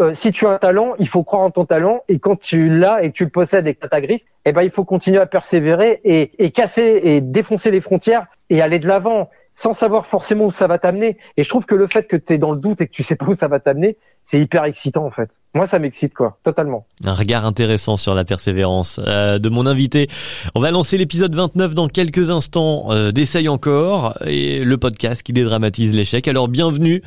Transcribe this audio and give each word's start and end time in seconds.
euh, 0.00 0.14
si 0.14 0.32
tu 0.32 0.46
as 0.46 0.50
un 0.50 0.58
talent, 0.58 0.94
il 0.98 1.08
faut 1.08 1.22
croire 1.22 1.42
en 1.42 1.50
ton 1.50 1.64
talent 1.64 2.02
et 2.08 2.18
quand 2.18 2.36
tu 2.36 2.68
l'as 2.68 3.02
et 3.02 3.10
que 3.10 3.16
tu 3.16 3.24
le 3.24 3.30
possèdes 3.30 3.66
et 3.66 3.74
que 3.74 3.80
tu 3.80 3.88
ta 3.88 4.00
griffe, 4.00 4.22
eh 4.44 4.52
ben 4.52 4.62
il 4.62 4.70
faut 4.70 4.84
continuer 4.84 5.18
à 5.18 5.26
persévérer 5.26 6.00
et, 6.04 6.32
et 6.44 6.50
casser 6.50 7.00
et 7.04 7.20
défoncer 7.20 7.70
les 7.70 7.80
frontières 7.80 8.26
et 8.48 8.62
aller 8.62 8.78
de 8.78 8.88
l'avant 8.88 9.30
sans 9.52 9.72
savoir 9.72 10.06
forcément 10.06 10.46
où 10.46 10.50
ça 10.50 10.66
va 10.66 10.78
t'amener. 10.78 11.18
Et 11.36 11.42
je 11.42 11.48
trouve 11.48 11.64
que 11.64 11.74
le 11.74 11.86
fait 11.86 12.04
que 12.04 12.16
tu 12.16 12.34
es 12.34 12.38
dans 12.38 12.52
le 12.52 12.60
doute 12.60 12.80
et 12.80 12.86
que 12.86 12.92
tu 12.92 13.02
sais 13.02 13.16
pas 13.16 13.26
où 13.26 13.34
ça 13.34 13.48
va 13.48 13.60
t'amener, 13.60 13.96
c'est 14.24 14.40
hyper 14.40 14.64
excitant 14.64 15.04
en 15.04 15.10
fait. 15.10 15.30
Moi, 15.52 15.66
ça 15.66 15.80
m'excite 15.80 16.14
quoi, 16.14 16.38
totalement. 16.44 16.86
Un 17.04 17.12
regard 17.12 17.44
intéressant 17.44 17.96
sur 17.96 18.14
la 18.14 18.24
persévérance 18.24 19.00
euh, 19.04 19.40
de 19.40 19.48
mon 19.48 19.66
invité. 19.66 20.06
On 20.54 20.60
va 20.60 20.70
lancer 20.70 20.96
l'épisode 20.96 21.34
29 21.34 21.74
dans 21.74 21.88
quelques 21.88 22.30
instants 22.30 22.92
euh, 22.92 23.10
d'Essaye 23.10 23.48
encore 23.48 24.16
et 24.24 24.64
le 24.64 24.76
podcast 24.78 25.24
qui 25.24 25.32
dédramatise 25.32 25.92
l'échec. 25.92 26.28
Alors 26.28 26.46
bienvenue, 26.46 27.02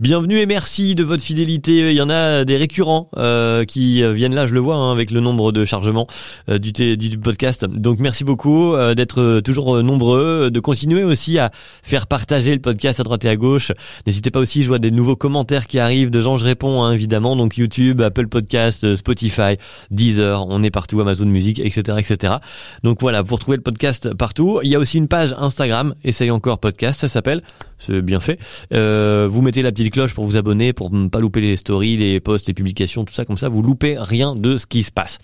bienvenue 0.00 0.38
et 0.38 0.46
merci 0.46 0.96
de 0.96 1.04
votre 1.04 1.22
fidélité. 1.22 1.92
Il 1.92 1.96
y 1.96 2.02
en 2.02 2.10
a 2.10 2.44
des 2.44 2.56
récurrents 2.56 3.10
euh, 3.16 3.64
qui 3.64 4.02
viennent 4.12 4.34
là, 4.34 4.48
je 4.48 4.54
le 4.54 4.60
vois 4.60 4.74
hein, 4.74 4.90
avec 4.90 5.12
le 5.12 5.20
nombre 5.20 5.52
de 5.52 5.64
chargements 5.64 6.08
euh, 6.48 6.58
du, 6.58 6.72
du, 6.72 7.16
podcast. 7.16 7.64
Donc 7.64 8.00
merci 8.00 8.24
beaucoup 8.24 8.74
euh, 8.74 8.94
d'être 8.94 9.38
toujours 9.38 9.80
nombreux, 9.84 10.50
de 10.50 10.58
continuer 10.58 11.04
aussi 11.04 11.38
à 11.38 11.52
faire 11.84 12.08
partager 12.08 12.54
le 12.54 12.60
podcast 12.60 12.98
à 12.98 13.04
droite 13.04 13.24
et 13.24 13.28
à 13.28 13.36
gauche. 13.36 13.70
N'hésitez 14.04 14.32
pas 14.32 14.40
aussi, 14.40 14.62
je 14.62 14.66
vois 14.68 14.80
des 14.80 14.90
nouveaux 14.90 15.14
commentaires 15.14 15.68
qui 15.68 15.78
arrivent 15.78 16.10
de 16.10 16.20
gens, 16.20 16.38
je 16.38 16.44
réponds 16.44 16.82
hein, 16.82 16.90
évidemment. 16.90 17.36
Donc 17.36 17.56
YouTube 17.56 17.83
Apple 17.92 18.28
Podcast, 18.28 18.84
euh, 18.84 18.96
Spotify, 18.96 19.56
Deezer, 19.90 20.46
on 20.48 20.62
est 20.62 20.70
partout, 20.70 21.00
Amazon 21.00 21.26
Music, 21.26 21.60
etc., 21.60 21.98
etc. 21.98 22.34
Donc 22.82 23.00
voilà, 23.00 23.22
vous 23.22 23.34
retrouvez 23.34 23.56
le 23.56 23.62
podcast 23.62 24.14
partout. 24.14 24.60
Il 24.62 24.70
y 24.70 24.74
a 24.74 24.78
aussi 24.78 24.98
une 24.98 25.08
page 25.08 25.34
Instagram, 25.36 25.94
Essaye 26.04 26.30
encore 26.30 26.58
podcast, 26.58 27.00
ça 27.00 27.08
s'appelle. 27.08 27.42
C'est 27.78 28.00
bien 28.00 28.20
fait. 28.20 28.38
Euh, 28.72 29.28
vous 29.30 29.42
mettez 29.42 29.60
la 29.60 29.72
petite 29.72 29.92
cloche 29.92 30.14
pour 30.14 30.24
vous 30.24 30.36
abonner, 30.36 30.72
pour 30.72 30.90
ne 30.90 31.08
pas 31.08 31.20
louper 31.20 31.40
les 31.40 31.56
stories, 31.56 31.96
les 31.96 32.20
posts, 32.20 32.46
les 32.46 32.54
publications, 32.54 33.04
tout 33.04 33.12
ça 33.12 33.24
comme 33.24 33.36
ça, 33.36 33.48
vous 33.48 33.62
loupez 33.62 33.96
rien 33.98 34.34
de 34.34 34.56
ce 34.56 34.66
qui 34.66 34.82
se 34.82 34.92
passe. 34.92 35.18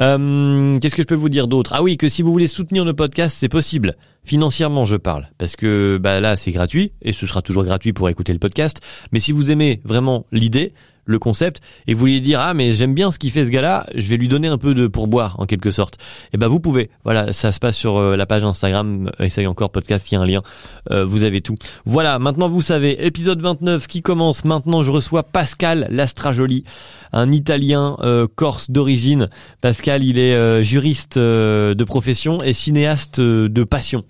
Euh, 0.00 0.78
Qu'est-ce 0.78 0.94
que 0.94 1.02
je 1.02 1.06
peux 1.06 1.14
vous 1.14 1.28
dire 1.28 1.48
d'autre? 1.48 1.72
Ah 1.74 1.82
oui, 1.82 1.96
que 1.96 2.08
si 2.08 2.22
vous 2.22 2.30
voulez 2.30 2.46
soutenir 2.46 2.84
le 2.84 2.94
podcast, 2.94 3.36
c'est 3.38 3.48
possible. 3.48 3.96
Financièrement, 4.24 4.84
je 4.84 4.96
parle, 4.96 5.28
parce 5.36 5.54
que 5.54 5.98
bah 6.00 6.20
là, 6.20 6.36
c'est 6.36 6.50
gratuit 6.50 6.92
et 7.02 7.12
ce 7.12 7.26
sera 7.26 7.42
toujours 7.42 7.64
gratuit 7.64 7.92
pour 7.92 8.08
écouter 8.08 8.32
le 8.32 8.38
podcast. 8.38 8.80
Mais 9.12 9.20
si 9.20 9.32
vous 9.32 9.50
aimez 9.50 9.82
vraiment 9.84 10.24
l'idée, 10.32 10.72
le 11.06 11.18
concept 11.18 11.60
et 11.86 11.94
vous 11.94 12.00
voulez 12.00 12.20
dire 12.20 12.40
ah 12.40 12.54
mais 12.54 12.72
j'aime 12.72 12.94
bien 12.94 13.10
ce 13.10 13.18
qu'il 13.18 13.30
fait 13.30 13.44
ce 13.44 13.50
gars-là, 13.50 13.86
je 13.94 14.08
vais 14.08 14.16
lui 14.16 14.28
donner 14.28 14.48
un 14.48 14.58
peu 14.58 14.74
de 14.74 14.86
pourboire 14.86 15.36
en 15.38 15.46
quelque 15.46 15.70
sorte. 15.70 15.94
Et 15.94 16.34
eh 16.34 16.38
ben 16.38 16.48
vous 16.48 16.60
pouvez. 16.60 16.90
Voilà, 17.04 17.32
ça 17.32 17.52
se 17.52 17.58
passe 17.58 17.76
sur 17.76 17.96
euh, 17.96 18.16
la 18.16 18.26
page 18.26 18.44
Instagram 18.44 19.10
euh, 19.20 19.24
essaye 19.24 19.46
encore 19.46 19.70
podcast, 19.70 20.10
il 20.10 20.14
y 20.14 20.18
a 20.18 20.20
un 20.20 20.26
lien. 20.26 20.42
Euh, 20.90 21.04
vous 21.04 21.22
avez 21.22 21.40
tout. 21.40 21.56
Voilà, 21.84 22.18
maintenant 22.18 22.48
vous 22.48 22.62
savez, 22.62 23.04
épisode 23.06 23.40
29 23.40 23.86
qui 23.86 24.02
commence 24.02 24.44
maintenant, 24.44 24.82
je 24.82 24.90
reçois 24.90 25.22
Pascal 25.22 25.86
Lastrajoli, 25.90 26.64
un 27.12 27.30
italien 27.32 27.96
corse 28.34 28.70
d'origine. 28.70 29.28
Pascal, 29.60 30.02
il 30.02 30.18
est 30.18 30.62
juriste 30.62 31.18
de 31.18 31.84
profession 31.84 32.42
et 32.42 32.52
cinéaste 32.52 33.20
de 33.20 33.64
passion. 33.64 34.04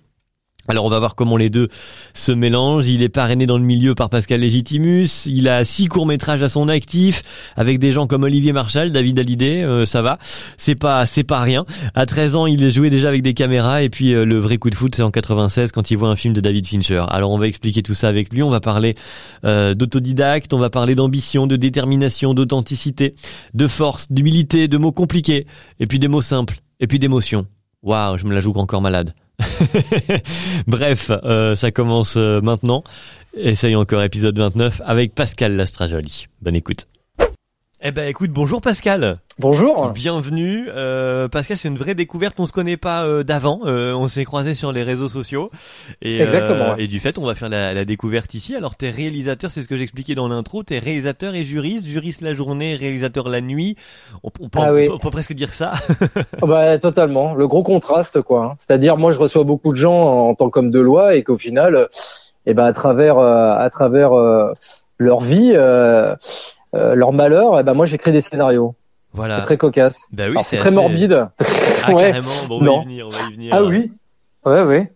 Alors 0.66 0.86
on 0.86 0.90
va 0.90 0.98
voir 0.98 1.14
comment 1.14 1.36
les 1.36 1.50
deux 1.50 1.68
se 2.14 2.32
mélangent. 2.32 2.88
Il 2.88 3.02
est 3.02 3.10
parrainé 3.10 3.46
dans 3.46 3.58
le 3.58 3.64
milieu 3.64 3.94
par 3.94 4.08
Pascal 4.08 4.40
Légitimus. 4.40 5.26
Il 5.26 5.48
a 5.48 5.62
six 5.64 5.88
courts 5.88 6.06
métrages 6.06 6.42
à 6.42 6.48
son 6.48 6.68
actif 6.68 7.22
avec 7.56 7.78
des 7.78 7.92
gens 7.92 8.06
comme 8.06 8.22
Olivier 8.22 8.52
Marchal, 8.52 8.90
David 8.90 9.18
Hallyday. 9.18 9.62
Euh, 9.62 9.84
ça 9.84 10.00
va, 10.00 10.18
c'est 10.56 10.74
pas 10.74 11.04
c'est 11.04 11.24
pas 11.24 11.40
rien. 11.40 11.66
À 11.94 12.06
13 12.06 12.36
ans, 12.36 12.46
il 12.46 12.70
joué 12.70 12.88
déjà 12.88 13.08
avec 13.08 13.22
des 13.22 13.34
caméras 13.34 13.82
et 13.82 13.90
puis 13.90 14.14
euh, 14.14 14.24
le 14.24 14.38
vrai 14.38 14.56
coup 14.56 14.70
de 14.70 14.74
foot, 14.74 14.94
c'est 14.94 15.02
en 15.02 15.10
96 15.10 15.70
quand 15.70 15.90
il 15.90 15.98
voit 15.98 16.08
un 16.08 16.16
film 16.16 16.32
de 16.32 16.40
David 16.40 16.66
Fincher. 16.66 17.04
Alors 17.08 17.30
on 17.30 17.38
va 17.38 17.46
expliquer 17.46 17.82
tout 17.82 17.94
ça 17.94 18.08
avec 18.08 18.32
lui. 18.32 18.42
On 18.42 18.50
va 18.50 18.60
parler 18.60 18.94
euh, 19.44 19.74
d'autodidacte, 19.74 20.54
on 20.54 20.58
va 20.58 20.70
parler 20.70 20.94
d'ambition, 20.94 21.46
de 21.46 21.56
détermination, 21.56 22.32
d'authenticité, 22.32 23.14
de 23.52 23.66
force, 23.66 24.10
d'humilité, 24.10 24.66
de 24.66 24.78
mots 24.78 24.92
compliqués 24.92 25.46
et 25.78 25.86
puis 25.86 25.98
des 25.98 26.08
mots 26.08 26.22
simples 26.22 26.60
et 26.80 26.86
puis 26.86 26.98
d'émotions. 26.98 27.46
Waouh, 27.82 28.16
je 28.16 28.24
me 28.24 28.32
la 28.32 28.40
joue 28.40 28.52
encore 28.52 28.80
malade. 28.80 29.12
Bref, 30.66 31.10
euh, 31.10 31.54
ça 31.54 31.70
commence 31.70 32.16
euh, 32.16 32.40
maintenant. 32.40 32.84
Essaye 33.36 33.74
encore 33.74 34.02
épisode 34.02 34.38
29 34.38 34.82
avec 34.84 35.14
Pascal 35.14 35.56
Lastrajoli. 35.56 36.26
Bonne 36.40 36.54
écoute. 36.54 36.86
Eh 37.86 37.90
ben 37.90 38.08
écoute, 38.08 38.30
bonjour 38.30 38.62
Pascal. 38.62 39.16
Bonjour. 39.38 39.90
Bienvenue. 39.90 40.70
Euh, 40.74 41.28
Pascal, 41.28 41.58
c'est 41.58 41.68
une 41.68 41.76
vraie 41.76 41.94
découverte. 41.94 42.40
On 42.40 42.46
se 42.46 42.52
connaît 42.52 42.78
pas 42.78 43.04
euh, 43.04 43.24
d'avant. 43.24 43.60
Euh, 43.66 43.92
on 43.92 44.08
s'est 44.08 44.24
croisés 44.24 44.54
sur 44.54 44.72
les 44.72 44.82
réseaux 44.82 45.10
sociaux. 45.10 45.50
Et, 46.00 46.22
Exactement. 46.22 46.76
et 46.78 46.86
du 46.86 46.98
fait, 46.98 47.18
on 47.18 47.26
va 47.26 47.34
faire 47.34 47.50
la, 47.50 47.74
la 47.74 47.84
découverte 47.84 48.32
ici. 48.32 48.56
Alors, 48.56 48.74
t'es 48.74 48.88
réalisateur, 48.88 49.50
c'est 49.50 49.62
ce 49.62 49.68
que 49.68 49.76
j'expliquais 49.76 50.14
dans 50.14 50.28
l'intro. 50.28 50.62
T'es 50.62 50.78
réalisateur 50.78 51.34
et 51.34 51.42
juriste, 51.42 51.84
juriste 51.84 52.22
la 52.22 52.32
journée, 52.32 52.74
réalisateur 52.74 53.28
la 53.28 53.42
nuit. 53.42 53.76
On, 54.22 54.30
peut, 54.30 54.44
ah 54.56 54.72
on, 54.72 54.96
peut, 54.96 55.10
presque 55.10 55.34
dire 55.34 55.50
ça. 55.50 55.74
Oh, 56.40 56.46
bah 56.46 56.78
totalement. 56.78 57.34
Le 57.34 57.46
gros 57.46 57.64
contraste, 57.64 58.22
quoi. 58.22 58.56
C'est-à-dire, 58.60 58.96
moi, 58.96 59.12
je 59.12 59.18
reçois 59.18 59.44
beaucoup 59.44 59.72
de 59.72 59.78
gens 59.78 60.00
en 60.30 60.34
tant 60.34 60.48
qu'homme 60.48 60.70
de 60.70 60.80
loi 60.80 61.16
et 61.16 61.22
qu'au 61.22 61.36
final, 61.36 61.88
eh 62.46 62.54
ben 62.54 62.64
à 62.64 62.72
travers, 62.72 63.18
à 63.18 63.68
travers 63.68 64.12
leur 64.98 65.20
vie 65.20 65.52
euh, 65.54 66.14
leur 66.74 67.12
malheur, 67.12 67.58
eh 67.58 67.62
ben 67.62 67.74
moi 67.74 67.86
j'écris 67.86 68.12
des 68.12 68.20
scénarios. 68.20 68.74
Voilà. 69.12 69.38
C'est 69.38 69.44
très 69.44 69.56
cocasse. 69.56 69.96
Bah 70.12 70.24
oui, 70.28 70.36
c'est 70.42 70.56
très 70.56 70.72
morbide. 70.72 71.28
Ah, 71.38 71.44
carrément. 71.86 72.46
Bon, 72.48 72.60
on 72.60 72.64
va 72.64 72.72
y 72.72 72.84
venir, 72.84 73.06
on 73.06 73.10
va 73.10 73.22
y 73.30 73.32
venir. 73.32 73.54
Ah 73.54 73.62
oui. 73.62 73.92
Ouais, 74.44 74.62
ouais. 74.62 74.92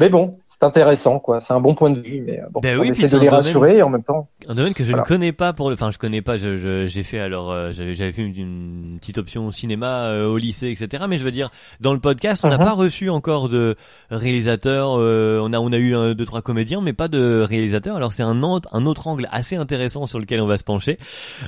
Mais 0.00 0.08
bon, 0.08 0.38
intéressant, 0.64 1.18
quoi. 1.18 1.40
C'est 1.40 1.52
un 1.52 1.60
bon 1.60 1.74
point 1.74 1.90
de 1.90 2.00
vue, 2.00 2.22
mais 2.26 2.40
euh, 2.40 2.46
bon, 2.50 2.60
ben 2.60 2.78
oui, 2.78 2.88
on 2.90 2.92
essaie 2.92 3.16
de 3.16 3.20
les 3.20 3.28
rassurer 3.28 3.82
en 3.82 3.88
même 3.88 4.02
temps. 4.02 4.28
Un 4.48 4.54
domaine 4.54 4.74
que 4.74 4.84
je 4.84 4.92
ne 4.92 5.00
connais 5.02 5.32
pas 5.32 5.52
pour 5.52 5.68
le, 5.68 5.74
enfin, 5.74 5.90
je 5.90 5.98
connais 5.98 6.22
pas. 6.22 6.36
Je, 6.36 6.86
j'ai 6.86 7.02
fait 7.02 7.18
alors, 7.20 7.50
euh, 7.50 7.72
j'avais, 7.72 7.94
j'avais 7.94 8.12
fait 8.12 8.22
une, 8.22 8.98
petite 9.00 9.18
option 9.18 9.50
cinéma 9.50 10.06
euh, 10.06 10.26
au 10.26 10.38
lycée, 10.38 10.70
etc. 10.70 11.04
Mais 11.08 11.18
je 11.18 11.24
veux 11.24 11.32
dire, 11.32 11.50
dans 11.80 11.92
le 11.92 12.00
podcast, 12.00 12.44
on 12.44 12.48
n'a 12.48 12.56
uh-huh. 12.56 12.64
pas 12.64 12.72
reçu 12.72 13.10
encore 13.10 13.48
de 13.48 13.76
réalisateur. 14.10 14.90
on 14.92 15.52
a, 15.52 15.58
on 15.58 15.72
a 15.72 15.78
eu 15.78 15.94
un, 15.94 16.14
deux, 16.14 16.24
trois 16.24 16.42
comédiens, 16.42 16.80
mais 16.80 16.92
pas 16.92 17.08
de 17.08 17.44
réalisateur. 17.46 17.96
Alors 17.96 18.12
c'est 18.12 18.22
un 18.22 18.42
autre, 18.42 18.68
un 18.72 18.86
autre 18.86 19.06
angle 19.06 19.28
assez 19.30 19.56
intéressant 19.56 20.06
sur 20.06 20.18
lequel 20.18 20.40
on 20.40 20.46
va 20.46 20.58
se 20.58 20.64
pencher. 20.64 20.98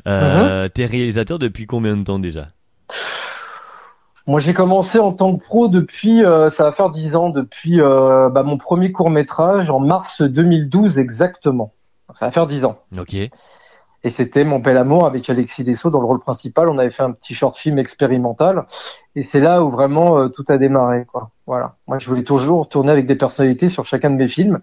Euh, 0.06 0.66
uh-huh. 0.66 0.70
T'es 0.70 0.86
réalisateur 0.86 1.38
depuis 1.38 1.66
combien 1.66 1.96
de 1.96 2.04
temps 2.04 2.18
déjà? 2.18 2.48
Moi, 4.26 4.40
j'ai 4.40 4.54
commencé 4.54 4.98
en 4.98 5.12
tant 5.12 5.36
que 5.36 5.44
pro 5.44 5.68
depuis, 5.68 6.24
euh, 6.24 6.48
ça 6.48 6.64
va 6.64 6.72
faire 6.72 6.90
dix 6.90 7.14
ans, 7.14 7.28
depuis 7.28 7.80
euh, 7.80 8.30
bah, 8.30 8.42
mon 8.42 8.56
premier 8.56 8.90
court 8.90 9.10
métrage 9.10 9.70
en 9.70 9.80
mars 9.80 10.22
2012 10.22 10.98
exactement. 10.98 11.72
Ça 12.18 12.26
va 12.26 12.32
faire 12.32 12.46
dix 12.46 12.64
ans. 12.64 12.78
Ok. 12.96 13.14
Et 13.14 14.10
c'était 14.10 14.44
Mon 14.44 14.58
bel 14.58 14.76
amour 14.76 15.06
avec 15.06 15.28
Alexis 15.28 15.64
Dessau 15.64 15.90
dans 15.90 16.00
le 16.00 16.06
rôle 16.06 16.20
principal. 16.20 16.68
On 16.68 16.78
avait 16.78 16.90
fait 16.90 17.02
un 17.02 17.12
petit 17.12 17.34
short 17.34 17.56
film 17.56 17.78
expérimental. 17.78 18.66
Et 19.14 19.22
c'est 19.22 19.40
là 19.40 19.62
où 19.62 19.70
vraiment 19.70 20.18
euh, 20.18 20.28
tout 20.28 20.44
a 20.48 20.58
démarré. 20.58 21.06
Quoi. 21.06 21.30
Voilà. 21.46 21.76
Moi, 21.86 21.98
je 21.98 22.08
voulais 22.08 22.22
toujours 22.22 22.68
tourner 22.68 22.92
avec 22.92 23.06
des 23.06 23.16
personnalités 23.16 23.68
sur 23.68 23.84
chacun 23.84 24.10
de 24.10 24.16
mes 24.16 24.28
films. 24.28 24.60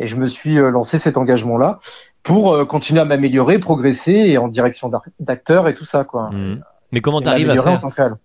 Et 0.00 0.08
je 0.08 0.16
me 0.16 0.26
suis 0.26 0.56
lancé 0.56 0.98
cet 0.98 1.16
engagement-là 1.16 1.78
pour 2.24 2.66
continuer 2.66 3.00
à 3.00 3.04
m'améliorer, 3.04 3.60
progresser 3.60 4.12
et 4.12 4.38
en 4.38 4.48
direction 4.48 4.90
d'acteur 5.20 5.68
et 5.68 5.76
tout 5.76 5.84
ça. 5.84 6.02
quoi. 6.02 6.30
Mmh. 6.30 6.62
Mais 6.94 7.00
comment 7.00 7.20
t'arrives 7.20 7.50
à 7.50 7.60
faire 7.60 7.80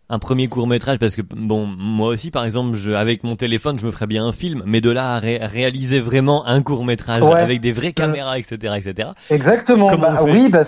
un 0.09 0.19
premier 0.19 0.47
court 0.47 0.67
métrage 0.67 0.99
Parce 0.99 1.15
que 1.15 1.21
bon, 1.21 1.65
moi 1.65 2.09
aussi, 2.09 2.29
par 2.29 2.45
exemple, 2.45 2.77
je, 2.77 2.91
avec 2.91 3.23
mon 3.23 3.35
téléphone, 3.35 3.79
je 3.79 3.85
me 3.85 3.91
ferais 3.91 4.05
bien 4.05 4.25
un 4.25 4.31
film, 4.31 4.61
mais 4.65 4.79
de 4.79 4.91
là 4.91 5.15
à 5.15 5.19
réaliser 5.19 5.99
vraiment 5.99 6.45
un 6.45 6.61
court 6.61 6.85
métrage 6.85 7.23
avec 7.23 7.61
des 7.61 7.71
vraies 7.71 7.93
caméras, 7.93 8.37
etc., 8.37 8.75
etc. 8.77 9.09
Exactement. 9.31 9.87
Comment 9.87 10.13
bah, 10.13 10.23
oui, 10.23 10.49
bah, 10.49 10.63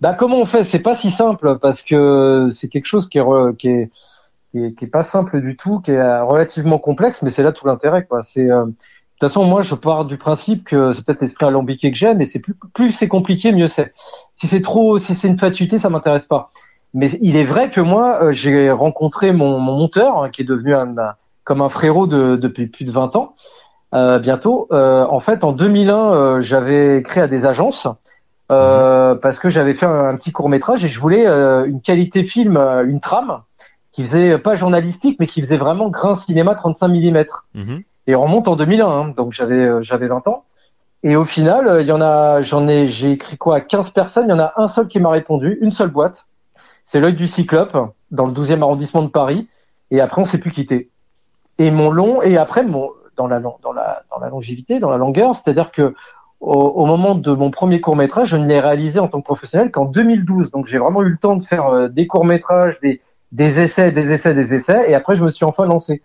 bah, 0.00 0.14
comment 0.18 0.40
on 0.40 0.46
fait? 0.46 0.64
C'est 0.64 0.78
pas 0.78 0.94
si 0.94 1.10
simple 1.10 1.58
parce 1.60 1.82
que 1.82 2.48
c'est 2.52 2.68
quelque 2.68 2.86
chose 2.86 3.06
qui 3.06 3.18
est, 3.18 3.56
qui 3.58 3.68
est 3.68 3.90
qui 4.52 4.84
est, 4.84 4.90
pas 4.90 5.04
simple 5.04 5.40
du 5.40 5.56
tout, 5.56 5.80
qui 5.80 5.92
est 5.92 6.20
relativement 6.22 6.78
complexe, 6.78 7.22
mais 7.22 7.30
c'est 7.30 7.42
là 7.42 7.52
tout 7.52 7.66
l'intérêt, 7.66 8.04
quoi. 8.04 8.22
C'est 8.24 8.50
euh, 8.50 8.64
de 8.64 8.70
toute 8.70 9.28
façon, 9.28 9.44
moi, 9.44 9.62
je 9.62 9.74
pars 9.74 10.06
du 10.06 10.16
principe 10.16 10.64
que 10.64 10.92
c'est 10.92 11.04
peut-être 11.04 11.20
l'esprit 11.20 11.44
alambiqué 11.44 11.92
que 11.92 11.96
j'aime, 11.96 12.22
et 12.22 12.26
c'est 12.26 12.38
plus, 12.38 12.54
plus 12.72 12.90
c'est 12.90 13.06
compliqué, 13.06 13.52
mieux 13.52 13.68
c'est. 13.68 13.92
Si 14.36 14.48
c'est 14.48 14.62
trop, 14.62 14.96
si 14.96 15.14
c'est 15.14 15.28
une 15.28 15.38
fatuité, 15.38 15.78
ça 15.78 15.90
m'intéresse 15.90 16.24
pas. 16.24 16.52
Mais 16.92 17.10
il 17.20 17.36
est 17.36 17.44
vrai 17.44 17.70
que 17.70 17.80
moi, 17.80 18.22
euh, 18.22 18.32
j'ai 18.32 18.70
rencontré 18.70 19.32
mon, 19.32 19.58
mon 19.58 19.72
monteur, 19.72 20.22
hein, 20.22 20.30
qui 20.30 20.42
est 20.42 20.44
devenu 20.44 20.74
un, 20.74 20.94
comme 21.44 21.62
un 21.62 21.68
frérot 21.68 22.06
de, 22.06 22.36
depuis 22.36 22.66
plus 22.66 22.84
de 22.84 22.92
20 22.92 23.16
ans, 23.16 23.34
euh, 23.94 24.18
bientôt. 24.18 24.68
Euh, 24.72 25.04
en 25.08 25.20
fait, 25.20 25.42
en 25.44 25.52
2001, 25.52 26.14
euh, 26.14 26.40
j'avais 26.40 27.02
créé 27.02 27.22
à 27.22 27.26
des 27.26 27.46
agences 27.46 27.88
euh, 28.52 29.14
mhm. 29.14 29.20
parce 29.20 29.38
que 29.38 29.48
j'avais 29.48 29.74
fait 29.74 29.86
un, 29.86 30.16
petit 30.16 30.32
court 30.32 30.48
métrage 30.48 30.84
et 30.84 30.88
je 30.88 31.00
voulais 31.00 31.26
une 31.26 31.80
qualité 31.80 32.22
film, 32.22 32.56
une 32.56 33.00
trame 33.00 33.42
qui 33.92 34.04
faisait 34.04 34.38
pas 34.38 34.54
journalistique, 34.54 35.16
mais 35.18 35.26
qui 35.26 35.42
faisait 35.42 35.56
vraiment 35.56 35.88
grain 35.88 36.14
cinéma 36.14 36.54
35 36.54 36.88
mm. 36.88 37.24
Mhm. 37.54 37.82
Et 38.06 38.14
on 38.14 38.22
remonte 38.22 38.48
en 38.48 38.56
2001, 38.56 38.86
hein, 38.86 39.14
donc 39.16 39.32
j'avais 39.32 39.82
j'avais 39.82 40.06
20 40.06 40.26
ans. 40.28 40.44
Et 41.02 41.16
au 41.16 41.24
final, 41.24 41.78
il 41.80 41.86
y 41.86 41.92
en 41.92 42.00
a, 42.00 42.42
j'en 42.42 42.68
ai, 42.68 42.86
j'ai 42.86 43.12
écrit 43.12 43.38
quoi, 43.38 43.60
15 43.60 43.90
personnes. 43.90 44.26
Il 44.28 44.30
y 44.30 44.34
en 44.34 44.38
a 44.38 44.52
un 44.56 44.68
seul 44.68 44.86
qui 44.86 45.00
m'a 45.00 45.10
répondu, 45.10 45.58
une 45.62 45.70
seule 45.70 45.88
boîte 45.88 46.26
c'est 46.90 46.98
l'œil 46.98 47.14
du 47.14 47.28
Cyclope 47.28 47.76
dans 48.10 48.26
le 48.26 48.32
12e 48.32 48.62
arrondissement 48.62 49.02
de 49.02 49.08
Paris. 49.08 49.48
Et 49.92 50.00
après, 50.00 50.22
on 50.22 50.24
s'est 50.24 50.40
plus 50.40 50.50
quitté. 50.50 50.90
Et 51.58 51.70
mon 51.70 51.90
long, 51.90 52.20
et 52.20 52.36
après, 52.36 52.64
mon, 52.64 52.90
dans 53.16 53.28
la, 53.28 53.38
dans 53.38 53.72
la, 53.72 54.02
dans 54.10 54.18
la 54.18 54.28
longévité, 54.28 54.80
dans 54.80 54.90
la 54.90 54.96
longueur, 54.96 55.36
c'est-à-dire 55.36 55.70
que 55.70 55.94
au, 56.40 56.86
moment 56.86 57.14
de 57.14 57.32
mon 57.32 57.50
premier 57.50 57.80
court 57.80 57.96
métrage, 57.96 58.30
je 58.30 58.36
ne 58.36 58.46
l'ai 58.46 58.58
réalisé 58.58 58.98
en 58.98 59.08
tant 59.08 59.20
que 59.20 59.26
professionnel 59.26 59.70
qu'en 59.70 59.84
2012. 59.84 60.50
Donc 60.50 60.66
j'ai 60.66 60.78
vraiment 60.78 61.02
eu 61.02 61.10
le 61.10 61.18
temps 61.18 61.36
de 61.36 61.44
faire 61.44 61.66
euh, 61.66 61.88
des 61.88 62.06
courts 62.06 62.24
métrages, 62.24 62.80
des, 62.80 63.02
des 63.30 63.60
essais, 63.60 63.92
des 63.92 64.10
essais, 64.10 64.34
des 64.34 64.54
essais, 64.54 64.90
et 64.90 64.94
après 64.94 65.16
je 65.16 65.22
me 65.22 65.30
suis 65.30 65.44
enfin 65.44 65.66
lancé. 65.66 66.02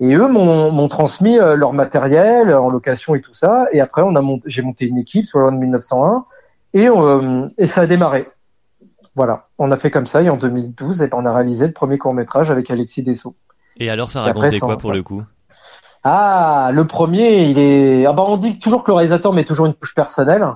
Et 0.00 0.14
eux 0.14 0.28
m'ont 0.28 0.88
transmis 0.88 1.38
euh, 1.38 1.56
leur 1.56 1.72
matériel 1.72 2.54
en 2.54 2.68
location 2.68 3.14
et 3.16 3.20
tout 3.22 3.34
ça. 3.34 3.66
Et 3.72 3.80
après, 3.80 4.02
on 4.02 4.14
a 4.14 4.22
j'ai 4.46 4.62
monté 4.62 4.86
une 4.86 4.98
équipe 4.98 5.26
sur 5.26 5.40
le 5.40 5.50
1901 5.50 6.24
et, 6.74 6.88
euh, 6.88 7.48
et 7.56 7.66
ça 7.66 7.80
a 7.80 7.86
démarré. 7.86 8.28
Voilà, 9.18 9.48
on 9.58 9.72
a 9.72 9.76
fait 9.76 9.90
comme 9.90 10.06
ça 10.06 10.22
et 10.22 10.30
en 10.30 10.36
2012, 10.36 11.02
et 11.02 11.08
on 11.10 11.26
a 11.26 11.34
réalisé 11.34 11.66
le 11.66 11.72
premier 11.72 11.98
court 11.98 12.14
métrage 12.14 12.52
avec 12.52 12.70
Alexis 12.70 13.02
Dessau. 13.02 13.34
Et 13.76 13.90
alors, 13.90 14.12
ça 14.12 14.22
racontait 14.22 14.60
quoi 14.60 14.78
pour 14.78 14.92
le 14.92 15.02
coup? 15.02 15.24
Ah, 16.04 16.70
le 16.72 16.86
premier, 16.86 17.42
il 17.48 17.58
est. 17.58 18.06
Ah 18.06 18.12
bah, 18.12 18.22
on 18.24 18.36
dit 18.36 18.60
toujours 18.60 18.84
que 18.84 18.92
le 18.92 18.94
réalisateur 18.94 19.32
met 19.32 19.42
toujours 19.42 19.66
une 19.66 19.74
touche 19.74 19.96
personnelle. 19.96 20.46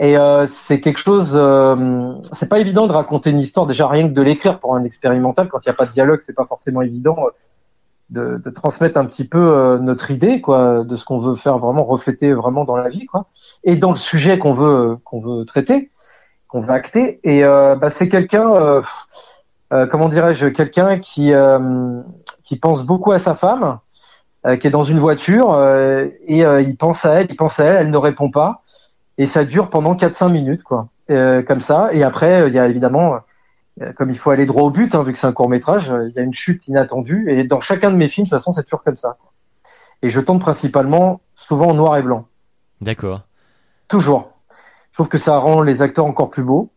Et 0.00 0.16
euh, 0.16 0.48
c'est 0.48 0.80
quelque 0.80 0.98
chose. 0.98 1.30
Euh, 1.36 2.12
c'est 2.32 2.48
pas 2.48 2.58
évident 2.58 2.88
de 2.88 2.92
raconter 2.92 3.30
une 3.30 3.38
histoire 3.38 3.66
déjà 3.66 3.86
rien 3.86 4.08
que 4.08 4.14
de 4.14 4.22
l'écrire 4.22 4.58
pour 4.58 4.74
un 4.74 4.82
expérimental 4.82 5.46
quand 5.46 5.64
il 5.64 5.68
n'y 5.68 5.72
a 5.72 5.76
pas 5.76 5.86
de 5.86 5.92
dialogue, 5.92 6.22
c'est 6.24 6.34
pas 6.34 6.46
forcément 6.46 6.82
évident 6.82 7.18
de, 8.08 8.42
de, 8.44 8.50
transmettre 8.50 8.98
un 8.98 9.04
petit 9.04 9.28
peu 9.28 9.38
euh, 9.38 9.78
notre 9.78 10.10
idée 10.10 10.40
quoi 10.40 10.82
de 10.82 10.96
ce 10.96 11.04
qu'on 11.04 11.20
veut 11.20 11.36
faire 11.36 11.58
vraiment 11.58 11.84
refléter 11.84 12.32
vraiment 12.32 12.64
dans 12.64 12.76
la 12.76 12.88
vie 12.88 13.06
quoi 13.06 13.26
et 13.62 13.76
dans 13.76 13.90
le 13.90 13.96
sujet 13.96 14.36
qu'on 14.40 14.54
veut 14.54 14.96
qu'on 15.04 15.20
veut 15.20 15.44
traiter 15.44 15.92
qu'on 16.50 16.60
veut 16.60 16.72
acter 16.72 17.20
et 17.24 17.44
euh, 17.44 17.76
bah, 17.76 17.90
c'est 17.90 18.08
quelqu'un 18.08 18.50
euh, 18.50 18.82
euh 19.72 19.86
comment 19.86 20.08
dirais-je 20.08 20.46
quelqu'un 20.46 20.98
qui 20.98 21.32
qui 22.44 22.56
pense 22.56 22.84
beaucoup 22.84 23.12
à 23.12 23.18
sa 23.18 23.34
femme 23.34 23.78
qui 24.60 24.66
est 24.66 24.70
dans 24.70 24.84
une 24.84 24.98
voiture 24.98 25.54
et 26.26 26.40
il 26.40 26.76
pense 26.76 27.04
à 27.04 27.20
elle 27.20 27.26
il 27.30 27.36
pense 27.36 27.60
à 27.60 27.64
elle 27.64 27.76
elle 27.76 27.90
ne 27.90 27.96
répond 27.96 28.30
pas 28.30 28.62
et 29.18 29.26
ça 29.26 29.44
dure 29.44 29.70
pendant 29.70 29.94
4-5 29.94 30.30
minutes 30.30 30.62
quoi 30.62 30.88
comme 31.08 31.60
ça 31.60 31.90
et 31.92 32.02
après 32.02 32.48
il 32.48 32.54
y 32.54 32.58
a 32.58 32.66
évidemment 32.66 33.20
euh, 33.82 33.92
comme 33.92 34.10
il 34.10 34.18
faut 34.18 34.30
aller 34.30 34.46
droit 34.46 34.62
au 34.64 34.70
but, 34.70 34.94
hein, 34.94 35.02
vu 35.02 35.12
que 35.12 35.18
c'est 35.18 35.26
un 35.26 35.32
court 35.32 35.48
métrage, 35.48 35.92
il 36.08 36.12
y 36.14 36.18
a 36.18 36.22
une 36.22 36.34
chute 36.34 36.66
inattendue. 36.68 37.30
Et 37.30 37.44
dans 37.44 37.60
chacun 37.60 37.90
de 37.90 37.96
mes 37.96 38.08
films, 38.08 38.26
de 38.26 38.30
toute 38.30 38.38
façon, 38.38 38.52
c'est 38.52 38.64
toujours 38.64 38.82
comme 38.82 38.96
ça. 38.96 39.16
Et 40.02 40.10
je 40.10 40.20
tourne 40.20 40.38
principalement, 40.38 41.20
souvent 41.36 41.68
en 41.68 41.74
noir 41.74 41.96
et 41.96 42.02
blanc. 42.02 42.26
D'accord. 42.80 43.22
Toujours. 43.88 44.29
Je 45.00 45.04
trouve 45.04 45.12
que 45.12 45.16
ça 45.16 45.38
rend 45.38 45.62
les 45.62 45.80
acteurs 45.80 46.04
encore 46.04 46.28
plus 46.28 46.42
beaux. 46.42 46.68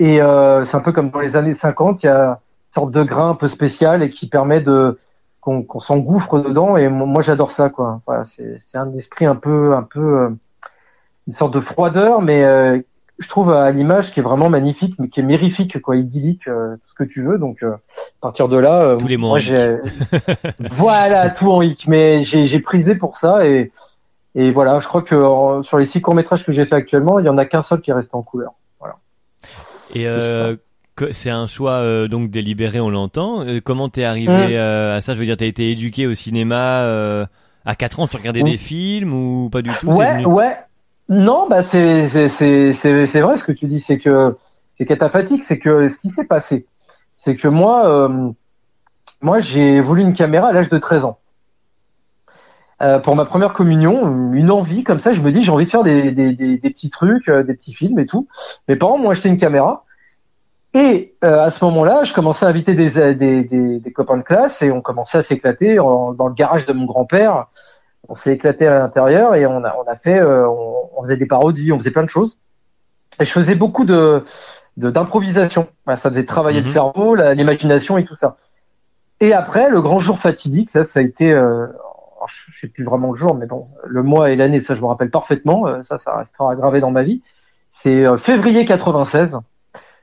Et 0.00 0.20
euh, 0.20 0.64
c'est 0.64 0.76
un 0.76 0.80
peu 0.80 0.90
comme 0.90 1.10
dans 1.10 1.20
les 1.20 1.36
années 1.36 1.54
50, 1.54 2.02
il 2.02 2.06
y 2.06 2.08
a 2.08 2.30
une 2.30 2.74
sorte 2.74 2.90
de 2.90 3.04
grain 3.04 3.30
un 3.30 3.36
peu 3.36 3.46
spécial 3.46 4.02
et 4.02 4.10
qui 4.10 4.28
permet 4.28 4.60
de 4.60 4.98
qu'on 5.40 5.78
s'engouffre 5.78 6.40
dedans. 6.40 6.76
Et 6.76 6.88
moi, 6.88 7.22
j'adore 7.22 7.52
ça, 7.52 7.70
quoi. 7.70 8.00
Voilà, 8.08 8.24
c'est 8.24 8.58
un 8.74 8.92
esprit 8.94 9.24
un 9.24 9.36
peu, 9.36 9.72
un 9.76 9.84
peu, 9.84 10.00
euh, 10.00 10.30
une 11.28 11.32
sorte 11.32 11.54
de 11.54 11.60
froideur, 11.60 12.22
mais 12.22 12.42
je 13.18 13.28
trouve 13.28 13.50
à 13.50 13.70
l'image 13.70 14.12
qui 14.12 14.20
est 14.20 14.22
vraiment 14.22 14.48
magnifique, 14.48 14.94
mais 14.98 15.08
qui 15.08 15.20
est 15.20 15.24
mérifique, 15.24 15.80
quoi, 15.80 15.96
idyllique, 15.96 16.46
euh, 16.46 16.76
tout 16.76 16.90
ce 16.90 16.94
que 16.94 17.04
tu 17.04 17.22
veux. 17.22 17.38
Donc, 17.38 17.62
euh, 17.62 17.72
à 17.72 18.20
partir 18.20 18.48
de 18.48 18.56
là, 18.56 18.82
euh, 18.82 18.96
Tous 18.96 19.08
les 19.08 19.16
moi, 19.16 19.40
j'ai, 19.40 19.78
voilà, 20.70 21.28
tout 21.30 21.50
en 21.50 21.60
hic. 21.60 21.86
Mais 21.88 22.22
j'ai, 22.22 22.46
j'ai 22.46 22.60
prisé 22.60 22.94
pour 22.94 23.16
ça 23.18 23.46
et 23.46 23.72
et 24.40 24.50
voilà, 24.50 24.80
je 24.80 24.88
crois 24.88 25.02
que 25.02 25.62
sur 25.62 25.78
les 25.78 25.86
six 25.86 26.00
courts 26.00 26.14
métrages 26.14 26.44
que 26.44 26.52
j'ai 26.52 26.66
fait 26.66 26.74
actuellement, 26.74 27.18
il 27.18 27.26
y 27.26 27.28
en 27.28 27.38
a 27.38 27.44
qu'un 27.44 27.62
seul 27.62 27.80
qui 27.80 27.90
est 27.90 27.94
resté 27.94 28.14
en 28.14 28.22
couleur. 28.22 28.52
Voilà. 28.78 28.96
Et 29.94 30.06
c'est 31.12 31.30
un 31.30 31.46
choix 31.46 32.08
donc 32.08 32.30
délibéré, 32.30 32.80
on 32.80 32.90
l'entend. 32.90 33.44
comment 33.64 33.88
t'es 33.88 34.04
arrivé 34.04 34.56
mmh. 34.56 34.96
à 34.96 35.00
ça? 35.00 35.14
Je 35.14 35.18
veux 35.18 35.26
dire, 35.26 35.36
t'as 35.36 35.46
été 35.46 35.70
éduqué 35.70 36.06
au 36.06 36.14
cinéma 36.14 37.26
à 37.64 37.74
4 37.74 38.00
ans, 38.00 38.06
tu 38.06 38.16
regardais 38.16 38.42
des 38.42 38.56
films 38.56 39.12
ou 39.12 39.50
pas 39.50 39.62
du 39.62 39.70
tout? 39.80 39.88
Ouais, 39.88 40.24
ouais. 40.24 40.56
Non, 41.08 41.46
bah 41.48 41.62
c'est 41.62 42.08
c'est 42.08 42.28
c'est 42.72 43.06
c'est 43.06 43.20
vrai 43.20 43.38
ce 43.38 43.44
que 43.44 43.52
tu 43.52 43.66
dis, 43.66 43.80
c'est 43.80 43.98
que 43.98 44.36
c'est 44.76 44.84
cataphatique, 44.84 45.44
c'est 45.44 45.58
que 45.58 45.88
ce 45.88 45.98
qui 45.98 46.10
s'est 46.10 46.26
passé, 46.26 46.66
c'est 47.16 47.34
que 47.34 47.48
moi 47.48 47.88
euh, 47.88 48.30
moi 49.22 49.40
j'ai 49.40 49.80
voulu 49.80 50.02
une 50.02 50.12
caméra 50.12 50.48
à 50.48 50.52
l'âge 50.52 50.68
de 50.68 50.76
13 50.76 51.04
ans. 51.04 51.18
Euh, 52.80 52.98
pour 53.00 53.16
ma 53.16 53.24
première 53.24 53.52
communion, 53.52 54.32
une 54.32 54.50
envie 54.50 54.84
comme 54.84 55.00
ça, 55.00 55.12
je 55.12 55.20
me 55.20 55.32
dis 55.32 55.42
j'ai 55.42 55.50
envie 55.50 55.64
de 55.64 55.70
faire 55.70 55.82
des, 55.82 56.12
des, 56.12 56.32
des, 56.32 56.58
des 56.58 56.70
petits 56.70 56.90
trucs, 56.90 57.28
euh, 57.28 57.42
des 57.42 57.54
petits 57.54 57.74
films 57.74 57.98
et 57.98 58.06
tout. 58.06 58.28
Mes 58.68 58.76
parents 58.76 58.98
m'ont 58.98 59.10
acheté 59.10 59.28
une 59.28 59.38
caméra 59.38 59.84
et 60.74 61.14
euh, 61.24 61.42
à 61.42 61.50
ce 61.50 61.64
moment-là, 61.64 62.04
je 62.04 62.12
commençais 62.12 62.46
à 62.46 62.48
inviter 62.48 62.74
des, 62.74 62.90
des, 63.14 63.42
des, 63.42 63.80
des, 63.80 63.92
copains 63.92 64.18
de 64.18 64.22
classe 64.22 64.62
et 64.62 64.70
on 64.70 64.80
commençait 64.80 65.18
à 65.18 65.22
s'éclater 65.22 65.76
dans 65.76 66.28
le 66.28 66.34
garage 66.34 66.66
de 66.66 66.72
mon 66.72 66.84
grand-père 66.84 67.46
on 68.08 68.14
s'est 68.14 68.32
éclaté 68.32 68.66
à 68.66 68.78
l'intérieur 68.78 69.34
et 69.34 69.46
on 69.46 69.64
a, 69.64 69.76
on 69.76 69.90
a 69.90 69.96
fait, 69.96 70.18
euh, 70.18 70.48
on, 70.48 71.02
faisait 71.02 71.16
des 71.16 71.26
parodies, 71.26 71.72
on 71.72 71.78
faisait 71.78 71.90
plein 71.90 72.02
de 72.02 72.08
choses. 72.08 72.38
Et 73.20 73.24
je 73.24 73.30
faisais 73.30 73.54
beaucoup 73.54 73.84
de 73.84 74.24
d'improvisation. 74.76 75.66
ça 75.88 75.96
faisait 75.96 76.24
travailler 76.24 76.60
le 76.60 76.66
mhm. 76.66 76.72
cerveau, 76.72 77.14
l'imagination 77.16 77.98
et 77.98 78.04
tout 78.04 78.14
ça. 78.16 78.36
Et 79.20 79.32
après, 79.32 79.70
le 79.70 79.82
grand 79.82 79.98
jour 79.98 80.20
fatidique, 80.20 80.70
ça, 80.70 80.84
ça 80.84 81.00
a 81.00 81.02
été, 81.02 81.32
euh, 81.32 81.66
je 82.26 82.58
sais 82.58 82.68
plus 82.68 82.84
vraiment 82.84 83.12
le 83.12 83.18
jour, 83.18 83.34
mais 83.34 83.46
bon, 83.46 83.68
le 83.84 84.02
mois 84.02 84.30
et 84.30 84.36
l'année, 84.36 84.60
ça, 84.60 84.74
je 84.74 84.80
me 84.80 84.86
rappelle 84.86 85.10
parfaitement. 85.10 85.66
Euh, 85.66 85.82
ça, 85.82 85.98
ça 85.98 86.16
restera 86.16 86.54
gravé 86.56 86.80
dans 86.80 86.90
ma 86.90 87.02
vie. 87.02 87.22
C'est 87.70 88.04
euh, 88.04 88.16
février 88.16 88.64
96, 88.64 89.38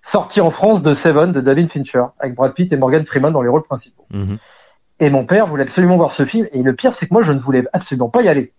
sorti 0.03 0.41
en 0.41 0.51
France 0.51 0.83
de 0.83 0.93
Seven 0.93 1.31
de 1.31 1.41
David 1.41 1.69
Fincher, 1.69 2.05
avec 2.19 2.35
Brad 2.35 2.53
Pitt 2.53 2.71
et 2.71 2.77
Morgan 2.77 3.05
Freeman 3.05 3.33
dans 3.33 3.41
les 3.41 3.49
rôles 3.49 3.63
principaux. 3.63 4.05
Mhm. 4.11 4.37
Et 4.99 5.09
mon 5.09 5.25
père 5.25 5.47
voulait 5.47 5.63
absolument 5.63 5.97
voir 5.97 6.13
ce 6.13 6.25
film. 6.25 6.47
Et 6.53 6.63
le 6.63 6.73
pire, 6.73 6.93
c'est 6.93 7.07
que 7.07 7.13
moi, 7.13 7.21
je 7.21 7.33
ne 7.33 7.39
voulais 7.39 7.65
absolument 7.73 8.09
pas 8.09 8.21
y 8.21 8.29
aller. 8.29 8.53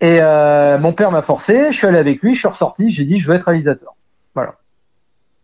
Et 0.00 0.18
euh, 0.20 0.78
mon 0.78 0.92
père 0.92 1.10
m'a 1.10 1.22
forcé. 1.22 1.72
Je 1.72 1.76
suis 1.76 1.86
allé 1.86 1.98
avec 1.98 2.22
lui. 2.22 2.34
Je 2.34 2.40
suis 2.40 2.48
ressorti. 2.48 2.90
J'ai 2.90 3.04
dit, 3.04 3.18
je 3.18 3.28
veux 3.28 3.34
être 3.34 3.46
réalisateur. 3.46 3.94
Voilà. 4.34 4.54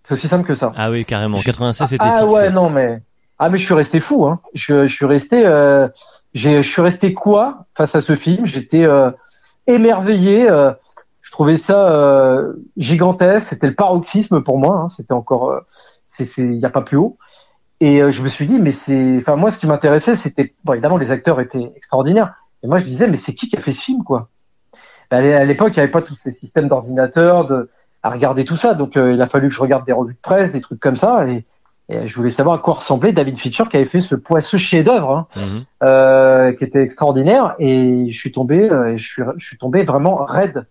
C'est 0.04 0.14
aussi 0.14 0.28
simple 0.28 0.46
que 0.46 0.54
ça. 0.54 0.72
Ah 0.76 0.90
oui, 0.90 1.04
carrément. 1.04 1.38
96, 1.38 1.88
c'était 1.88 2.04
Ah 2.06 2.26
ouais, 2.26 2.50
non, 2.50 2.70
mais 2.70 3.02
ah 3.38 3.48
mais 3.48 3.58
je 3.58 3.64
suis 3.64 3.74
resté 3.74 3.98
fou. 3.98 4.26
Hein. 4.26 4.40
Je, 4.54 4.86
je 4.86 4.94
suis 4.94 5.06
resté. 5.06 5.44
Euh... 5.44 5.88
je 6.34 6.62
suis 6.62 6.82
resté 6.82 7.14
quoi 7.14 7.66
face 7.74 7.94
à 7.94 8.00
ce 8.00 8.16
film? 8.16 8.46
J'étais 8.46 8.84
euh, 8.86 9.10
émerveillé. 9.66 10.48
Euh, 10.48 10.72
je 11.20 11.30
trouvais 11.30 11.56
ça 11.56 11.94
euh, 11.94 12.52
gigantesque. 12.76 13.48
C'était 13.48 13.68
le 13.68 13.74
paroxysme 13.74 14.42
pour 14.42 14.58
moi. 14.58 14.80
Hein. 14.80 14.88
C'était 14.88 15.12
encore. 15.12 15.50
Euh, 15.50 15.60
c'est, 16.08 16.28
il 16.38 16.58
n'y 16.58 16.64
a 16.64 16.70
pas 16.70 16.82
plus 16.82 16.96
haut. 16.96 17.16
Et 17.80 18.02
euh, 18.02 18.10
je 18.10 18.22
me 18.22 18.28
suis 18.28 18.46
dit, 18.46 18.60
mais 18.60 18.72
c'est, 18.72 19.18
enfin 19.18 19.36
moi, 19.36 19.50
ce 19.50 19.58
qui 19.58 19.66
m'intéressait, 19.66 20.14
c'était, 20.14 20.54
bon, 20.62 20.74
évidemment, 20.74 20.98
les 20.98 21.10
acteurs 21.10 21.40
étaient 21.40 21.72
extraordinaires. 21.74 22.34
Et 22.62 22.68
moi, 22.68 22.78
je 22.78 22.84
disais, 22.84 23.08
mais 23.08 23.16
c'est 23.16 23.34
qui 23.34 23.48
qui 23.48 23.56
a 23.56 23.60
fait 23.60 23.72
ce 23.72 23.82
film, 23.82 24.04
quoi? 24.04 24.28
Bah, 25.10 25.16
À 25.16 25.44
l'époque, 25.44 25.70
il 25.70 25.78
n'y 25.78 25.82
avait 25.82 25.90
pas 25.90 26.02
tous 26.02 26.16
ces 26.16 26.30
systèmes 26.30 26.68
d'ordinateurs, 26.68 27.46
de 27.48 27.70
à 28.04 28.10
regarder 28.10 28.44
tout 28.44 28.56
ça. 28.56 28.74
Donc, 28.74 28.96
euh, 28.96 29.12
il 29.12 29.22
a 29.22 29.28
fallu 29.28 29.48
que 29.48 29.54
je 29.54 29.60
regarde 29.60 29.84
des 29.84 29.92
revues 29.92 30.14
de 30.14 30.20
presse, 30.20 30.52
des 30.52 30.60
trucs 30.60 30.80
comme 30.80 30.96
ça. 30.96 31.24
Je 32.06 32.14
voulais 32.16 32.30
savoir 32.30 32.56
à 32.56 32.58
quoi 32.58 32.74
ressemblait 32.74 33.12
David 33.12 33.38
Fincher, 33.38 33.64
qui 33.70 33.76
avait 33.76 33.86
fait 33.86 34.00
ce 34.00 34.14
poisseux 34.14 34.58
chef-d'œuvre, 34.58 35.10
hein, 35.10 35.26
mhm. 35.36 35.64
euh, 35.84 36.52
qui 36.52 36.64
était 36.64 36.82
extraordinaire. 36.82 37.54
Et 37.58 38.10
je 38.10 38.18
suis 38.18 38.32
tombé, 38.32 38.68
je 38.96 39.02
suis, 39.02 39.22
je 39.36 39.46
suis 39.46 39.58
tombé 39.58 39.84
vraiment 39.84 40.24
raide. 40.24 40.66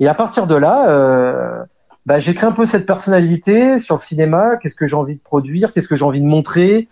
Et 0.00 0.08
à 0.08 0.14
partir 0.14 0.46
de 0.46 0.54
là 0.54 1.66
bah, 2.08 2.20
j'ai 2.20 2.32
créé 2.32 2.48
un 2.48 2.52
peu 2.52 2.64
cette 2.64 2.86
personnalité 2.86 3.80
sur 3.80 3.96
le 3.96 4.00
cinéma. 4.00 4.56
Qu'est-ce 4.56 4.76
que 4.76 4.86
j'ai 4.86 4.96
envie 4.96 5.16
de 5.16 5.20
produire? 5.20 5.74
Qu'est-ce 5.74 5.88
que 5.88 5.94
j'ai 5.94 6.06
envie 6.06 6.22
de 6.22 6.26
montrer? 6.26 6.88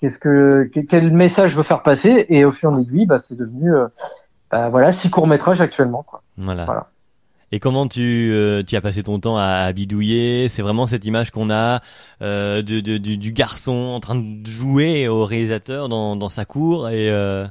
Qu'est-ce 0.00 0.20
que 0.20 0.70
quel 0.88 1.10
message 1.10 1.50
je 1.50 1.56
veux 1.56 1.64
faire 1.64 1.82
passer? 1.82 2.24
Et 2.28 2.44
au 2.44 2.52
fur 2.52 2.70
et 2.70 2.74
à 2.74 2.76
mesure, 2.76 3.06
bah, 3.08 3.18
c'est 3.18 3.34
devenu 3.34 3.74
euh, 3.74 3.88
bah, 4.48 4.68
voilà 4.68 4.92
six 4.92 5.10
courts 5.10 5.26
métrages 5.26 5.60
actuellement. 5.60 6.04
Quoi. 6.04 6.22
Voilà. 6.36 6.86
Et 7.52 7.58
comment 7.58 7.88
tu, 7.88 8.30
euh, 8.32 8.62
tu 8.62 8.76
as 8.76 8.80
passé 8.80 9.02
ton 9.02 9.18
temps 9.18 9.36
à, 9.36 9.72
bidouiller? 9.72 10.48
C'est 10.48 10.62
vraiment 10.62 10.86
cette 10.86 11.04
image 11.04 11.30
qu'on 11.30 11.50
a 11.50 11.80
euh, 12.22 12.62
de, 12.62 12.80
de, 12.80 12.96
du, 12.96 13.32
garçon 13.32 13.72
en 13.72 13.98
train 13.98 14.14
de 14.14 14.46
jouer 14.46 15.08
au 15.08 15.24
réalisateur 15.24 15.88
dans, 15.88 16.14
dans 16.14 16.28
sa 16.28 16.44
cour 16.44 16.88
et 16.88 17.10
euh... 17.10 17.46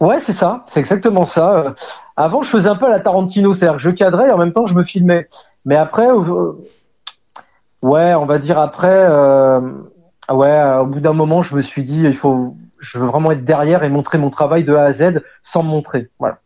Ouais, 0.00 0.18
c'est 0.18 0.32
ça, 0.32 0.64
c'est 0.66 0.80
exactement 0.80 1.26
ça. 1.26 1.74
Avant, 2.16 2.42
je 2.42 2.50
faisais 2.50 2.68
un 2.68 2.74
peu 2.74 2.86
à 2.86 2.90
la 2.90 2.98
Tarantino, 2.98 3.54
c'est-à-dire 3.54 3.76
que 3.76 3.82
je 3.82 3.90
cadrais 3.90 4.28
et 4.28 4.32
en 4.32 4.38
même 4.38 4.52
temps 4.52 4.66
je 4.66 4.74
me 4.74 4.82
filmais. 4.82 5.28
Mais 5.64 5.76
après, 5.76 6.08
euh, 6.08 6.52
ouais, 7.82 8.14
on 8.14 8.26
va 8.26 8.38
dire 8.38 8.58
après, 8.58 8.88
euh, 8.90 9.60
ouais, 10.30 10.74
au 10.80 10.86
bout 10.86 11.00
d'un 11.00 11.12
moment, 11.12 11.42
je 11.42 11.54
me 11.54 11.62
suis 11.62 11.84
dit, 11.84 12.00
il 12.00 12.16
faut, 12.16 12.56
je 12.78 12.98
veux 12.98 13.06
vraiment 13.06 13.30
être 13.30 13.44
derrière 13.44 13.84
et 13.84 13.88
montrer 13.88 14.18
mon 14.18 14.30
travail 14.30 14.64
de 14.64 14.74
A 14.74 14.84
à 14.84 14.92
Z 14.92 15.22
sans 15.44 15.62
me 15.62 15.68
montrer. 15.68 16.10
Voilà. 16.18 16.38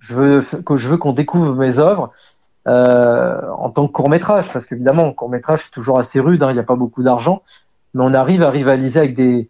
Je 0.00 0.14
veux 0.14 0.44
je 0.76 0.88
veux 0.88 0.96
qu'on 0.98 1.12
découvre 1.12 1.54
mes 1.54 1.78
œuvres 1.78 2.12
euh, 2.66 3.40
en 3.58 3.70
tant 3.70 3.86
que 3.86 3.92
court 3.92 4.08
métrage, 4.08 4.52
parce 4.52 4.66
qu'évidemment, 4.66 5.12
court 5.12 5.28
métrage 5.28 5.64
c'est 5.64 5.70
toujours 5.70 5.98
assez 5.98 6.20
rude, 6.20 6.42
hein, 6.42 6.50
il 6.50 6.54
n'y 6.54 6.60
a 6.60 6.64
pas 6.64 6.76
beaucoup 6.76 7.02
d'argent, 7.02 7.42
mais 7.92 8.02
on 8.04 8.14
arrive 8.14 8.42
à 8.42 8.50
rivaliser 8.50 8.98
avec 8.98 9.14
des 9.14 9.48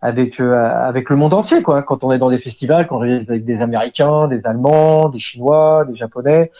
avec 0.00 0.40
euh, 0.40 0.54
avec 0.54 1.10
le 1.10 1.16
monde 1.16 1.34
entier 1.34 1.62
quoi. 1.62 1.82
Quand 1.82 2.04
on 2.04 2.12
est 2.12 2.18
dans 2.18 2.30
des 2.30 2.38
festivals, 2.38 2.86
quand 2.86 2.96
on 2.96 3.00
rivalise 3.00 3.30
avec 3.30 3.44
des 3.44 3.62
Américains, 3.62 4.28
des 4.28 4.46
Allemands, 4.46 5.08
des 5.08 5.18
Chinois, 5.18 5.84
des 5.88 5.96
Japonais, 5.96 6.50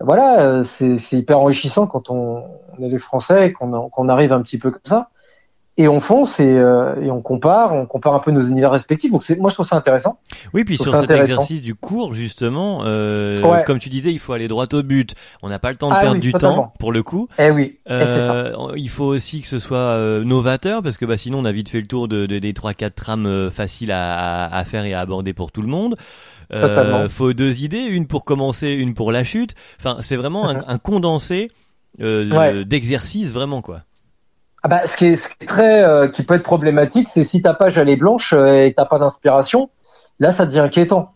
voilà, 0.00 0.40
euh, 0.40 0.62
c'est 0.64 1.12
hyper 1.12 1.38
enrichissant 1.38 1.86
quand 1.86 2.10
on, 2.10 2.44
est 2.80 2.88
les 2.88 2.98
Français 2.98 3.48
et 3.48 3.52
qu'on 3.52 4.08
arrive 4.08 4.32
un 4.32 4.42
petit 4.42 4.58
peu 4.58 4.70
comme 4.70 4.80
ça. 4.84 5.10
Et 5.82 5.88
on 5.88 6.00
fonce 6.00 6.38
et, 6.38 6.46
euh, 6.46 6.94
et, 7.02 7.10
on 7.10 7.20
compare, 7.20 7.74
on 7.74 7.86
compare 7.86 8.14
un 8.14 8.20
peu 8.20 8.30
nos 8.30 8.42
univers 8.42 8.70
respectifs. 8.70 9.10
Donc 9.10 9.24
c'est, 9.24 9.36
moi 9.36 9.50
je 9.50 9.54
trouve 9.54 9.66
ça 9.66 9.76
intéressant. 9.76 10.18
Oui, 10.54 10.64
puis 10.64 10.78
sur 10.78 10.96
cet 10.96 11.10
exercice 11.10 11.60
du 11.60 11.74
cours 11.74 12.14
justement, 12.14 12.82
euh, 12.84 13.62
comme 13.64 13.78
tu 13.78 13.88
disais, 13.88 14.12
il 14.12 14.18
faut 14.18 14.32
aller 14.32 14.48
droit 14.48 14.66
au 14.72 14.82
but. 14.82 15.14
On 15.42 15.48
n'a 15.48 15.58
pas 15.58 15.70
le 15.70 15.76
temps 15.76 15.90
de 15.90 15.94
ah 15.96 16.00
perdre 16.00 16.20
du 16.20 16.32
temps 16.32 16.72
pour 16.78 16.92
le 16.92 17.02
coup. 17.02 17.28
Eh 17.38 17.50
oui. 17.50 17.78
Euh, 17.90 18.52
il 18.76 18.88
faut 18.88 19.06
aussi 19.06 19.40
que 19.40 19.48
ce 19.48 19.58
soit 19.58 19.78
euh, 19.78 20.22
novateur 20.24 20.82
parce 20.82 20.98
que 20.98 21.04
bah 21.04 21.16
sinon 21.16 21.40
on 21.40 21.44
a 21.44 21.52
vite 21.52 21.68
fait 21.68 21.80
le 21.80 21.86
tour 21.86 22.06
de, 22.06 22.26
de 22.26 22.38
des 22.38 22.54
trois 22.54 22.74
quatre 22.74 22.94
trames 22.94 23.26
euh, 23.26 23.50
faciles 23.50 23.92
à, 23.92 24.46
à, 24.46 24.64
faire 24.64 24.84
et 24.84 24.94
à 24.94 25.00
aborder 25.00 25.32
pour 25.32 25.50
tout 25.50 25.62
le 25.62 25.68
monde. 25.68 25.96
Euh, 26.52 27.08
faut 27.08 27.32
deux 27.32 27.62
idées, 27.62 27.82
une 27.82 28.06
pour 28.06 28.24
commencer, 28.24 28.68
une 28.72 28.94
pour 28.94 29.10
la 29.10 29.24
chute. 29.24 29.54
Enfin, 29.80 29.96
c'est 30.00 30.16
vraiment 30.16 30.48
un, 30.48 30.58
un 30.68 30.78
condensé 30.78 31.48
euh, 32.00 32.64
d'exercice 32.64 33.32
vraiment 33.32 33.62
quoi. 33.62 33.82
Ah 34.64 34.68
bah, 34.68 34.86
ce 34.86 34.96
qui 34.96 35.06
est, 35.06 35.16
ce 35.16 35.28
qui 35.28 35.34
est 35.40 35.46
très, 35.46 35.82
euh, 35.82 36.08
qui 36.08 36.22
peut 36.22 36.34
être 36.34 36.44
problématique, 36.44 37.08
c'est 37.08 37.24
si 37.24 37.42
ta 37.42 37.52
page 37.52 37.78
elle 37.78 37.88
est 37.88 37.96
blanche 37.96 38.32
euh, 38.32 38.64
et 38.64 38.72
t'as 38.74 38.84
pas 38.84 39.00
d'inspiration, 39.00 39.70
là 40.20 40.32
ça 40.32 40.46
devient 40.46 40.60
inquiétant. 40.60 41.14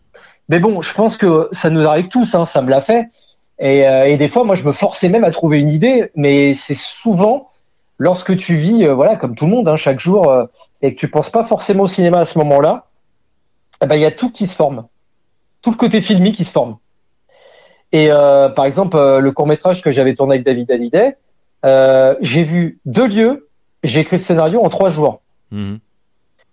Mais 0.49 0.59
bon, 0.59 0.81
je 0.81 0.93
pense 0.93 1.17
que 1.17 1.47
ça 1.53 1.69
nous 1.69 1.85
arrive 1.87 2.09
tous, 2.09 2.35
hein, 2.35 2.45
ça 2.45 2.61
me 2.61 2.69
l'a 2.69 2.81
fait. 2.81 3.09
Et, 3.59 3.87
euh, 3.87 4.05
et, 4.05 4.17
des 4.17 4.27
fois, 4.27 4.43
moi, 4.43 4.55
je 4.55 4.63
me 4.63 4.71
forçais 4.71 5.09
même 5.09 5.23
à 5.23 5.31
trouver 5.31 5.59
une 5.59 5.69
idée, 5.69 6.11
mais 6.15 6.53
c'est 6.53 6.75
souvent 6.75 7.49
lorsque 7.97 8.35
tu 8.37 8.55
vis, 8.55 8.85
voilà, 8.87 9.15
comme 9.15 9.33
tout 9.35 9.45
le 9.45 9.51
monde, 9.51 9.67
hein, 9.67 9.75
chaque 9.75 9.99
jour, 9.99 10.31
et 10.81 10.93
que 10.93 10.99
tu 10.99 11.09
penses 11.09 11.31
pas 11.31 11.45
forcément 11.45 11.83
au 11.83 11.87
cinéma 11.87 12.19
à 12.19 12.25
ce 12.25 12.37
moment-là, 12.37 12.85
eh 13.81 13.87
ben 13.87 13.95
il 13.95 14.01
y 14.01 14.05
a 14.05 14.11
tout 14.11 14.31
qui 14.31 14.45
se 14.45 14.55
forme, 14.55 14.85
tout 15.61 15.71
le 15.71 15.75
côté 15.75 16.01
filmique 16.01 16.35
qui 16.35 16.45
se 16.45 16.51
forme. 16.51 16.77
Et 17.91 18.09
par 18.09 18.65
exemple, 18.65 18.97
le 18.97 19.31
court 19.31 19.47
métrage 19.47 19.81
que 19.81 19.89
j'avais 19.89 20.13
tourné 20.13 20.35
avec 20.35 20.45
David 20.45 20.69
Hallyday, 20.69 21.17
euh, 21.65 22.15
j'ai 22.21 22.43
vu 22.43 22.79
deux 22.85 23.07
lieux, 23.07 23.49
j'ai 23.83 24.01
écrit 24.01 24.17
le 24.17 24.21
scénario 24.21 24.61
en 24.61 24.69
trois 24.69 24.89
jours. 24.89 25.21
Mhm. 25.51 25.79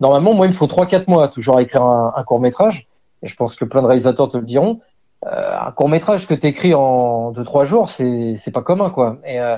Normalement, 0.01 0.35
moi, 0.35 0.47
il 0.47 0.51
me 0.51 0.55
faut 0.55 0.67
trois, 0.67 0.87
quatre 0.87 1.09
mois 1.09 1.29
toujours 1.29 1.59
à 1.59 1.63
écrire 1.63 1.83
un, 1.83 2.13
un 2.17 2.23
court 2.25 2.41
métrage. 2.41 2.89
Et 3.23 3.29
je 3.29 3.37
pense 3.37 3.55
que 3.57 3.65
plein 3.65 3.81
de 3.83 3.87
réalisateurs 3.87 4.31
te 4.31 4.37
le 4.37 4.45
diront. 4.45 4.81
Euh, 5.27 5.59
un 5.59 5.71
court 5.73 5.89
métrage 5.89 6.27
que 6.27 6.35
tu 6.35 6.47
écris 6.47 6.75
en 6.75 7.31
deux, 7.31 7.45
trois 7.45 7.65
jours, 7.65 7.89
c'est 7.89 8.37
c'est 8.37 8.51
pas 8.51 8.63
commun, 8.63 8.91
quoi. 8.91 9.19
Et 9.25 9.41
euh, 9.41 9.57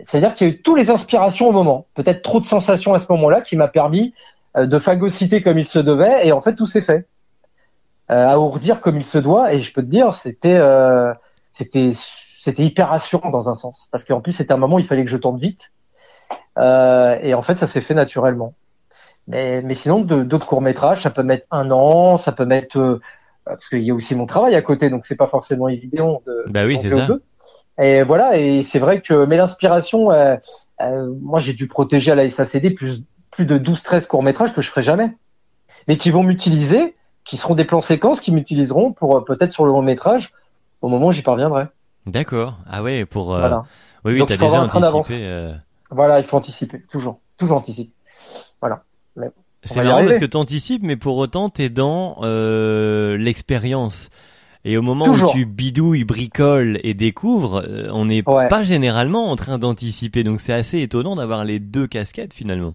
c'est-à-dire 0.00 0.34
qu'il 0.34 0.46
y 0.46 0.50
a 0.50 0.54
eu 0.54 0.62
toutes 0.62 0.78
les 0.78 0.90
inspirations 0.90 1.48
au 1.48 1.52
moment. 1.52 1.86
Peut-être 1.94 2.22
trop 2.22 2.40
de 2.40 2.46
sensations 2.46 2.94
à 2.94 3.00
ce 3.00 3.06
moment-là 3.10 3.40
qui 3.40 3.56
m'a 3.56 3.66
permis 3.66 4.14
euh, 4.56 4.66
de 4.66 4.78
phagocyter 4.78 5.42
comme 5.42 5.58
il 5.58 5.66
se 5.66 5.80
devait. 5.80 6.26
Et 6.26 6.32
en 6.32 6.40
fait, 6.40 6.54
tout 6.54 6.66
s'est 6.66 6.82
fait. 6.82 7.08
Euh, 8.10 8.26
à 8.26 8.38
ourdir 8.38 8.80
comme 8.80 8.96
il 8.96 9.04
se 9.04 9.18
doit. 9.18 9.52
Et 9.52 9.60
je 9.60 9.72
peux 9.72 9.82
te 9.82 9.88
dire, 9.88 10.14
c'était 10.14 10.54
euh, 10.54 11.12
c'était 11.52 11.90
c'était 12.48 12.64
hyper 12.64 12.88
rassurant 12.88 13.28
dans 13.28 13.50
un 13.50 13.54
sens, 13.54 13.88
parce 13.92 14.04
qu'en 14.04 14.22
plus 14.22 14.32
c'était 14.32 14.52
un 14.52 14.56
moment 14.56 14.76
où 14.76 14.78
il 14.78 14.86
fallait 14.86 15.04
que 15.04 15.10
je 15.10 15.18
tourne 15.18 15.38
vite, 15.38 15.70
euh, 16.56 17.18
et 17.20 17.34
en 17.34 17.42
fait 17.42 17.56
ça 17.56 17.66
s'est 17.66 17.82
fait 17.82 17.92
naturellement. 17.92 18.54
Mais, 19.26 19.60
mais 19.60 19.74
sinon 19.74 20.00
d'autres 20.00 20.46
courts 20.46 20.62
métrages, 20.62 21.02
ça 21.02 21.10
peut 21.10 21.22
mettre 21.22 21.46
un 21.50 21.70
an, 21.70 22.16
ça 22.16 22.32
peut 22.32 22.46
mettre 22.46 22.78
euh, 22.78 23.00
parce 23.44 23.68
qu'il 23.68 23.82
y 23.82 23.90
a 23.90 23.94
aussi 23.94 24.14
mon 24.14 24.24
travail 24.24 24.54
à 24.54 24.62
côté, 24.62 24.88
donc 24.88 25.04
c'est 25.04 25.16
pas 25.16 25.26
forcément 25.26 25.68
évident 25.68 26.22
de. 26.26 26.44
Bah 26.48 26.64
oui, 26.64 26.78
c'est 26.78 26.88
ça. 26.88 27.06
Et 27.78 28.02
voilà, 28.02 28.38
et 28.38 28.62
c'est 28.62 28.78
vrai 28.78 29.02
que 29.02 29.26
mais 29.26 29.36
l'inspiration, 29.36 30.10
euh, 30.10 30.36
moi 31.20 31.38
j'ai 31.38 31.52
dû 31.52 31.68
protéger 31.68 32.12
à 32.12 32.14
la 32.14 32.30
SACD 32.30 32.74
plus 32.74 33.02
plus 33.30 33.44
de 33.44 33.58
12-13 33.58 34.06
courts 34.06 34.22
métrages 34.22 34.54
que 34.54 34.62
je 34.62 34.70
ferai 34.70 34.82
jamais, 34.82 35.10
mais 35.86 35.98
qui 35.98 36.10
vont 36.10 36.22
m'utiliser, 36.22 36.94
qui 37.24 37.36
seront 37.36 37.54
des 37.54 37.66
plans 37.66 37.82
séquences, 37.82 38.22
qui 38.22 38.32
m'utiliseront 38.32 38.92
pour 38.92 39.22
peut-être 39.26 39.52
sur 39.52 39.66
le 39.66 39.72
long 39.72 39.82
métrage 39.82 40.32
au 40.80 40.88
moment 40.88 41.08
où 41.08 41.12
j'y 41.12 41.22
parviendrai. 41.22 41.66
D'accord. 42.10 42.58
Ah 42.68 42.82
ouais, 42.82 43.04
pour. 43.04 43.34
Euh... 43.34 43.58
Oui, 44.04 44.14
oui, 44.14 44.24
t'as 44.26 44.36
déjà 44.36 44.62
anticipé. 44.62 45.20
Euh... 45.22 45.52
Voilà, 45.90 46.20
il 46.20 46.24
faut 46.24 46.36
anticiper, 46.36 46.82
toujours, 46.90 47.20
toujours 47.38 47.58
anticiper. 47.58 47.92
Voilà. 48.60 48.82
C'est 49.64 49.82
marrant 49.82 50.04
parce 50.04 50.18
que 50.18 50.24
t'anticipes, 50.24 50.82
mais 50.84 50.96
pour 50.96 51.16
autant 51.16 51.48
t'es 51.48 51.68
dans 51.68 52.18
euh, 52.22 53.16
l'expérience. 53.16 54.10
Et 54.64 54.76
au 54.76 54.82
moment 54.82 55.06
où 55.06 55.30
tu 55.30 55.46
bidouilles, 55.46 56.04
bricoles 56.04 56.78
et 56.82 56.94
découvres, 56.94 57.62
euh, 57.66 57.88
on 57.92 58.06
n'est 58.06 58.22
pas 58.22 58.62
généralement 58.64 59.30
en 59.30 59.36
train 59.36 59.58
d'anticiper. 59.58 60.24
Donc 60.24 60.40
c'est 60.40 60.52
assez 60.52 60.80
étonnant 60.80 61.16
d'avoir 61.16 61.44
les 61.44 61.58
deux 61.58 61.86
casquettes 61.86 62.34
finalement. 62.34 62.74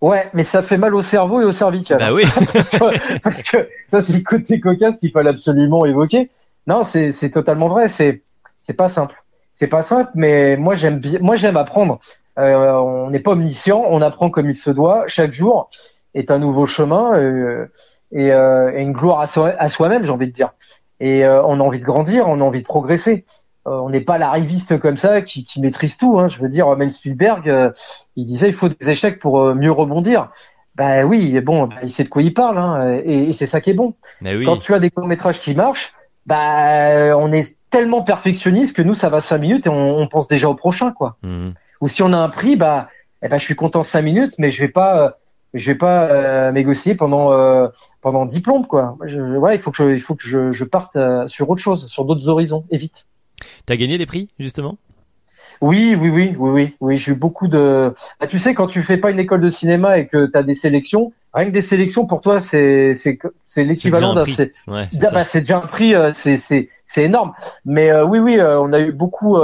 Ouais, 0.00 0.30
mais 0.32 0.44
ça 0.44 0.62
fait 0.62 0.76
mal 0.76 0.94
au 0.94 1.02
cerveau 1.02 1.40
et 1.40 1.44
au 1.44 1.50
cervical. 1.50 1.98
Bah 1.98 2.12
oui. 2.12 2.22
parce, 2.52 2.70
que, 2.70 3.18
parce 3.18 3.42
que 3.42 3.68
ça 3.90 4.02
c'est 4.02 4.12
le 4.12 4.20
côté 4.20 4.60
cocasse 4.60 4.96
qu'il 4.98 5.10
fallait 5.10 5.30
absolument 5.30 5.84
évoquer. 5.84 6.30
Non, 6.68 6.84
c'est 6.84 7.30
totalement 7.30 7.68
vrai. 7.68 7.88
C'est 7.88 8.22
c'est 8.62 8.74
pas 8.74 8.90
simple. 8.90 9.24
C'est 9.54 9.66
pas 9.66 9.82
simple, 9.82 10.10
mais 10.14 10.56
moi 10.56 10.74
j'aime 10.74 10.98
bien. 10.98 11.18
Moi 11.20 11.34
j'aime 11.36 11.56
apprendre. 11.56 11.98
Euh, 12.38 12.74
on 12.74 13.10
n'est 13.10 13.20
pas 13.20 13.32
omniscient, 13.32 13.82
on 13.88 14.02
apprend 14.02 14.30
comme 14.30 14.50
il 14.50 14.56
se 14.56 14.70
doit. 14.70 15.04
Chaque 15.06 15.32
jour 15.32 15.70
est 16.14 16.30
un 16.30 16.38
nouveau 16.38 16.66
chemin 16.66 17.16
euh, 17.16 17.66
et, 18.12 18.30
euh, 18.30 18.70
et, 18.76 18.82
une 18.82 18.92
gloire 18.92 19.20
à, 19.20 19.68
soi-même, 19.68 20.04
j'ai 20.04 20.10
envie 20.10 20.28
de 20.28 20.32
dire. 20.32 20.50
Et 21.00 21.24
euh, 21.24 21.42
on 21.42 21.58
a 21.58 21.62
envie 21.62 21.80
de 21.80 21.84
grandir, 21.84 22.28
on 22.28 22.40
a 22.40 22.44
envie 22.44 22.60
de 22.60 22.66
progresser. 22.66 23.24
Euh, 23.66 23.70
on 23.70 23.88
n'est 23.88 24.02
pas 24.02 24.18
l'arriviste 24.18 24.78
comme 24.78 24.96
ça 24.96 25.22
qui, 25.22 25.44
qui 25.44 25.60
maîtrise 25.60 25.96
tout. 25.96 26.18
Hein. 26.18 26.28
Je 26.28 26.38
veux 26.38 26.48
dire, 26.48 26.68
même 26.76 26.90
Spielberg, 26.90 27.72
il 28.14 28.26
disait 28.26 28.48
il 28.48 28.54
faut 28.54 28.68
des 28.68 28.90
échecs 28.90 29.18
pour 29.18 29.54
mieux 29.54 29.72
rebondir. 29.72 30.30
Ben 30.76 31.02
oui, 31.04 31.40
bon, 31.40 31.66
ben, 31.66 31.76
il 31.82 31.90
sait 31.90 32.04
de 32.04 32.08
quoi 32.08 32.22
il 32.22 32.32
parle, 32.32 32.56
hein, 32.56 33.00
et, 33.04 33.30
et 33.30 33.32
c'est 33.32 33.46
ça 33.46 33.60
qui 33.60 33.70
est 33.70 33.74
bon. 33.74 33.94
oui. 34.22 34.44
Quand 34.44 34.58
tu 34.58 34.74
as 34.74 34.78
des 34.78 34.90
courts 34.90 35.08
métrages 35.08 35.40
qui 35.40 35.56
marchent, 35.56 35.92
bah 36.28 37.16
on 37.16 37.32
est 37.32 37.56
tellement 37.70 38.02
perfectionniste 38.02 38.76
que 38.76 38.82
nous 38.82 38.94
ça 38.94 39.08
va 39.08 39.20
cinq 39.20 39.38
minutes 39.38 39.66
et 39.66 39.70
on, 39.70 39.98
on 39.98 40.06
pense 40.06 40.28
déjà 40.28 40.48
au 40.48 40.54
prochain 40.54 40.92
quoi. 40.92 41.16
Mmh. 41.22 41.50
Ou 41.80 41.88
si 41.88 42.02
on 42.02 42.12
a 42.12 42.18
un 42.18 42.28
prix, 42.28 42.54
bah 42.56 42.88
eh 43.22 43.28
ben 43.28 43.38
je 43.38 43.44
suis 43.44 43.56
content 43.56 43.82
cinq 43.82 44.02
minutes, 44.02 44.34
mais 44.38 44.50
je 44.50 44.60
vais 44.60 44.72
pas 44.80 44.92
euh, 45.00 45.10
je 45.54 45.70
vais 45.70 45.78
pas 45.78 46.04
euh, 46.04 46.52
négocier 46.52 46.94
pendant 46.94 47.32
euh, 47.32 47.68
pendant 48.02 48.26
dix 48.26 48.40
plombes 48.40 48.66
quoi. 48.66 48.96
Je, 49.06 49.20
ouais, 49.20 49.56
il 49.56 49.60
faut 49.62 49.70
que 49.70 49.78
je, 49.78 49.94
il 49.94 50.00
faut 50.00 50.14
que 50.14 50.26
je, 50.26 50.52
je 50.52 50.64
parte 50.64 50.96
euh, 50.96 51.26
sur 51.26 51.48
autre 51.48 51.62
chose, 51.62 51.86
sur 51.88 52.04
d'autres 52.04 52.28
horizons 52.28 52.64
et 52.70 52.76
vite. 52.76 53.06
T'as 53.64 53.76
gagné 53.76 53.96
des 53.96 54.06
prix 54.06 54.28
justement? 54.38 54.76
Oui, 55.60 55.96
oui, 56.00 56.08
oui, 56.08 56.36
oui, 56.38 56.50
oui, 56.50 56.76
oui. 56.80 56.98
J'ai 56.98 57.12
eu 57.12 57.14
beaucoup 57.16 57.48
de. 57.48 57.92
Bah, 58.20 58.28
tu 58.28 58.38
sais, 58.38 58.54
quand 58.54 58.68
tu 58.68 58.82
fais 58.82 58.96
pas 58.96 59.10
une 59.10 59.18
école 59.18 59.40
de 59.40 59.48
cinéma 59.48 59.98
et 59.98 60.06
que 60.06 60.26
tu 60.26 60.38
as 60.38 60.44
des 60.44 60.54
sélections, 60.54 61.12
rien 61.34 61.46
que 61.46 61.52
des 61.52 61.62
sélections 61.62 62.06
pour 62.06 62.20
toi, 62.20 62.40
c'est 62.40 62.94
c'est 62.94 63.18
c'est 63.46 63.64
l'équivalent 63.64 64.14
d'un. 64.14 64.24
C'est 64.24 64.52
ouais, 64.66 64.88
bah, 65.12 65.24
c'est 65.24 65.40
déjà 65.40 65.58
un 65.58 65.66
prix, 65.66 65.94
euh, 65.94 66.12
c'est 66.14 66.36
c'est 66.36 66.68
c'est 66.86 67.04
énorme. 67.04 67.32
Mais 67.64 67.90
euh, 67.90 68.04
oui, 68.04 68.18
oui, 68.18 68.38
euh, 68.38 68.60
on 68.60 68.72
a 68.72 68.80
eu 68.80 68.92
beaucoup. 68.92 69.38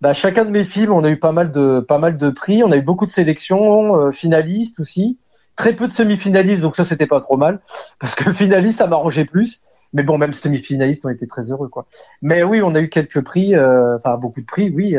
bah, 0.00 0.12
chacun 0.14 0.44
de 0.44 0.50
mes 0.50 0.64
films, 0.64 0.92
on 0.92 1.04
a 1.04 1.10
eu 1.10 1.18
pas 1.18 1.32
mal 1.32 1.52
de 1.52 1.80
pas 1.80 1.98
mal 1.98 2.16
de 2.16 2.30
prix. 2.30 2.62
On 2.64 2.70
a 2.72 2.76
eu 2.76 2.82
beaucoup 2.82 3.06
de 3.06 3.12
sélections, 3.12 4.10
finalistes 4.12 4.80
aussi. 4.80 5.18
Très 5.56 5.74
peu 5.74 5.88
de 5.88 5.92
semi-finalistes, 5.92 6.62
donc 6.62 6.76
ça 6.76 6.86
c'était 6.86 7.06
pas 7.06 7.20
trop 7.20 7.36
mal 7.36 7.60
parce 7.98 8.14
que 8.14 8.32
finaliste 8.32 8.78
ça 8.78 8.86
m'arrangeait 8.86 9.26
plus. 9.26 9.60
Mais 9.92 10.04
bon, 10.04 10.18
même 10.18 10.32
semi-finalistes 10.32 11.04
ont 11.04 11.08
été 11.08 11.26
très 11.26 11.50
heureux, 11.50 11.68
quoi. 11.68 11.86
Mais 12.22 12.44
oui, 12.44 12.62
on 12.62 12.76
a 12.76 12.80
eu 12.80 12.88
quelques 12.88 13.20
prix, 13.22 13.54
enfin 13.58 14.16
beaucoup 14.16 14.40
de 14.40 14.46
prix, 14.46 14.70
oui. 14.70 14.96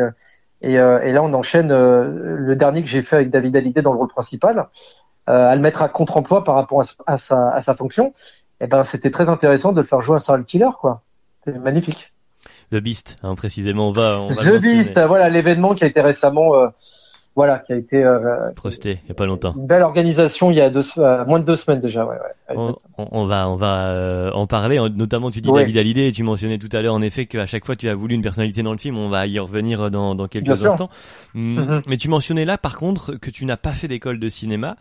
Et, 0.61 0.77
euh, 0.77 1.01
et, 1.01 1.11
là, 1.11 1.23
on 1.23 1.33
enchaîne 1.33 1.71
euh, 1.71 2.37
le 2.37 2.55
dernier 2.55 2.83
que 2.83 2.87
j'ai 2.87 3.01
fait 3.01 3.15
avec 3.15 3.29
David 3.31 3.55
Hallyday 3.55 3.81
dans 3.81 3.93
le 3.93 3.97
rôle 3.97 4.09
principal, 4.09 4.59
euh, 4.59 4.63
à 5.31 5.55
le 5.55 5.61
mettre 5.61 5.81
à 5.81 5.89
contre-emploi 5.89 6.43
par 6.43 6.55
rapport 6.55 6.83
à, 7.07 7.17
sa, 7.17 7.49
à 7.49 7.61
sa 7.61 7.75
fonction. 7.75 8.13
Et 8.59 8.67
ben, 8.67 8.83
c'était 8.83 9.11
très 9.11 9.29
intéressant 9.29 9.71
de 9.71 9.81
le 9.81 9.87
faire 9.87 10.01
jouer 10.01 10.17
un 10.17 10.19
serial 10.19 10.45
killer, 10.45 10.69
quoi. 10.79 11.01
C'est 11.45 11.57
magnifique. 11.57 12.11
The 12.71 12.77
Beast, 12.77 13.17
hein, 13.23 13.35
précisément. 13.35 13.89
On 13.89 13.91
va, 13.91 14.19
on 14.19 14.29
va 14.29 14.43
The 14.43 14.61
Beast, 14.61 14.99
voilà 15.07 15.29
l'événement 15.29 15.73
qui 15.75 15.83
a 15.83 15.87
été 15.87 16.01
récemment 16.01 16.53
voilà, 17.35 17.59
qui 17.59 17.71
a 17.71 17.77
été 17.77 18.03
euh, 18.03 18.51
projeté 18.55 18.99
il 19.05 19.09
y 19.09 19.11
a 19.11 19.15
pas 19.15 19.25
longtemps. 19.25 19.53
Une 19.55 19.65
belle 19.65 19.83
organisation 19.83 20.51
il 20.51 20.57
y 20.57 20.61
a 20.61 20.69
deux, 20.69 20.81
euh, 20.97 21.23
moins 21.25 21.39
de 21.39 21.45
deux 21.45 21.55
semaines 21.55 21.79
déjà. 21.79 22.05
Ouais, 22.05 22.15
ouais, 22.15 22.55
on, 22.57 22.75
on, 22.97 23.25
va, 23.25 23.47
on 23.47 23.55
va 23.55 23.87
euh, 23.87 24.31
en 24.31 24.47
parler. 24.47 24.77
Notamment, 24.95 25.31
tu 25.31 25.39
dis 25.39 25.49
David 25.49 25.77
Hallyday 25.77 26.09
et 26.09 26.11
tu 26.11 26.23
mentionnais 26.23 26.57
tout 26.57 26.67
à 26.73 26.81
l'heure 26.81 26.93
en 26.93 27.01
effet 27.01 27.27
qu'à 27.27 27.45
chaque 27.45 27.65
fois 27.65 27.77
tu 27.77 27.87
as 27.87 27.95
voulu 27.95 28.15
une 28.15 28.21
personnalité 28.21 28.63
dans 28.63 28.73
le 28.73 28.77
film. 28.77 28.97
On 28.97 29.07
va 29.07 29.27
y 29.27 29.39
revenir 29.39 29.89
dans, 29.89 30.13
dans 30.13 30.27
quelques 30.27 30.65
instants. 30.65 30.89
Hum, 31.33 31.57
mm-hmm. 31.57 31.83
Mais 31.87 31.95
tu 31.95 32.09
mentionnais 32.09 32.43
là, 32.43 32.57
par 32.57 32.77
contre, 32.77 33.13
que 33.13 33.29
tu 33.29 33.45
n'as 33.45 33.57
pas 33.57 33.71
fait 33.71 33.87
d'école 33.87 34.19
de 34.19 34.27
cinéma. 34.27 34.75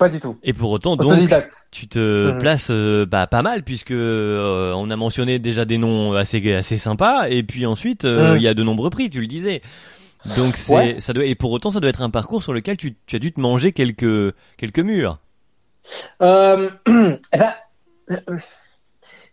Pas 0.00 0.08
du 0.08 0.18
tout. 0.18 0.36
Et 0.42 0.52
pour 0.52 0.72
autant, 0.72 0.96
donc, 0.96 1.30
tu 1.70 1.86
te 1.86 1.98
mm-hmm. 1.98 2.38
places 2.38 2.70
bah, 3.06 3.28
pas 3.28 3.42
mal 3.42 3.62
puisque 3.62 3.92
on 3.92 4.90
a 4.90 4.96
mentionné 4.96 5.38
déjà 5.38 5.64
des 5.64 5.78
noms 5.78 6.14
assez 6.14 6.54
assez 6.54 6.78
sympas 6.78 7.28
et 7.28 7.42
puis 7.42 7.66
ensuite 7.66 8.04
mm. 8.04 8.36
il 8.36 8.42
y 8.42 8.48
a 8.48 8.54
de 8.54 8.64
nombreux 8.64 8.90
prix. 8.90 9.10
Tu 9.10 9.20
le 9.20 9.26
disais. 9.26 9.60
Donc 10.36 10.56
c'est 10.56 11.00
ça 11.00 11.12
doit 11.12 11.24
et 11.24 11.34
pour 11.34 11.52
autant 11.52 11.70
ça 11.70 11.80
doit 11.80 11.90
être 11.90 12.02
un 12.02 12.10
parcours 12.10 12.42
sur 12.42 12.52
lequel 12.52 12.76
tu, 12.76 12.96
tu 13.06 13.16
as 13.16 13.18
dû 13.18 13.32
te 13.32 13.40
manger 13.40 13.72
quelques 13.72 14.34
quelques 14.56 14.80
murs. 14.80 15.18
Euh, 16.22 16.70
eh 16.86 17.38
ben, 17.38 17.54
euh, 18.10 18.38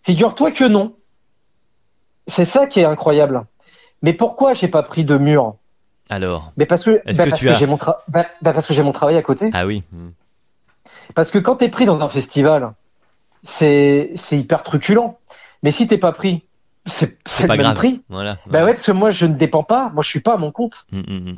figure-toi 0.03 0.51
que 0.51 0.65
non. 0.65 0.95
C'est 2.27 2.45
ça 2.45 2.67
qui 2.67 2.79
est 2.79 2.85
incroyable. 2.85 3.45
Mais 4.01 4.13
pourquoi 4.13 4.53
j'ai 4.53 4.67
pas 4.67 4.83
pris 4.83 5.05
de 5.05 5.17
mur 5.17 5.55
Alors? 6.09 6.51
Mais 6.57 6.65
parce 6.65 6.83
que, 6.83 7.01
bah, 7.05 7.25
parce, 7.29 7.41
que 7.41 7.53
j'ai 7.53 7.65
mon 7.65 7.77
bah, 8.07 8.27
bah, 8.41 8.53
parce 8.53 8.67
que 8.67 8.73
j'ai 8.73 8.83
mon 8.83 8.91
travail 8.91 9.17
à 9.17 9.21
côté. 9.21 9.49
Ah 9.53 9.65
oui. 9.65 9.83
Parce 11.15 11.31
que 11.31 11.39
quand 11.39 11.57
t'es 11.57 11.69
pris 11.69 11.85
dans 11.85 12.01
un 12.01 12.09
festival, 12.09 12.73
c'est 13.43 14.11
c'est 14.15 14.37
hyper 14.37 14.63
truculent. 14.63 15.17
Mais 15.63 15.71
si 15.71 15.87
t'es 15.87 15.97
pas 15.97 16.11
pris, 16.11 16.43
c'est 16.85 17.17
le 17.47 17.55
même 17.55 17.73
prix. 17.73 18.01
Voilà. 18.09 18.37
Bah 18.47 18.63
ouais, 18.63 18.73
parce 18.73 18.85
que 18.85 18.91
moi 18.91 19.11
je 19.11 19.25
ne 19.25 19.33
dépends 19.33 19.63
pas, 19.63 19.89
moi 19.93 20.03
je 20.03 20.09
suis 20.09 20.19
pas 20.19 20.33
à 20.33 20.37
mon 20.37 20.51
compte. 20.51 20.85
Mm, 20.91 20.99
mm, 20.99 21.31
mm. 21.31 21.35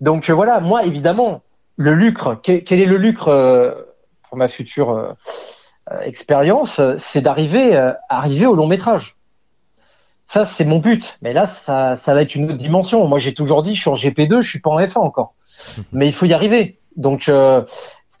Donc 0.00 0.28
euh, 0.28 0.34
voilà, 0.34 0.60
moi 0.60 0.84
évidemment, 0.84 1.42
le 1.76 1.94
lucre, 1.94 2.40
quel, 2.42 2.62
est 2.68 2.84
le 2.84 2.96
lucre 2.96 3.28
euh, 3.28 3.72
pour 4.28 4.36
ma 4.36 4.48
future 4.48 4.90
euh, 4.90 5.12
expérience 6.02 6.80
C'est 6.98 7.20
d'arriver 7.20 7.92
arriver 8.08 8.46
au 8.46 8.54
long 8.54 8.66
métrage. 8.66 9.16
Ça, 10.26 10.46
c'est 10.46 10.64
mon 10.64 10.78
but. 10.78 11.18
Mais 11.20 11.34
là, 11.34 11.46
ça, 11.46 11.96
ça 11.96 12.14
va 12.14 12.22
être 12.22 12.34
une 12.34 12.46
autre 12.46 12.56
dimension. 12.56 13.06
Moi, 13.06 13.18
j'ai 13.18 13.34
toujours 13.34 13.62
dit, 13.62 13.74
je 13.74 13.80
suis 13.82 13.90
en 13.90 13.94
GP2, 13.94 14.40
je 14.40 14.48
suis 14.48 14.60
pas 14.60 14.70
en 14.70 14.80
F1 14.80 14.98
encore. 14.98 15.34
Mais 15.92 16.06
il 16.06 16.14
faut 16.14 16.24
y 16.24 16.32
arriver. 16.32 16.78
Donc, 16.96 17.30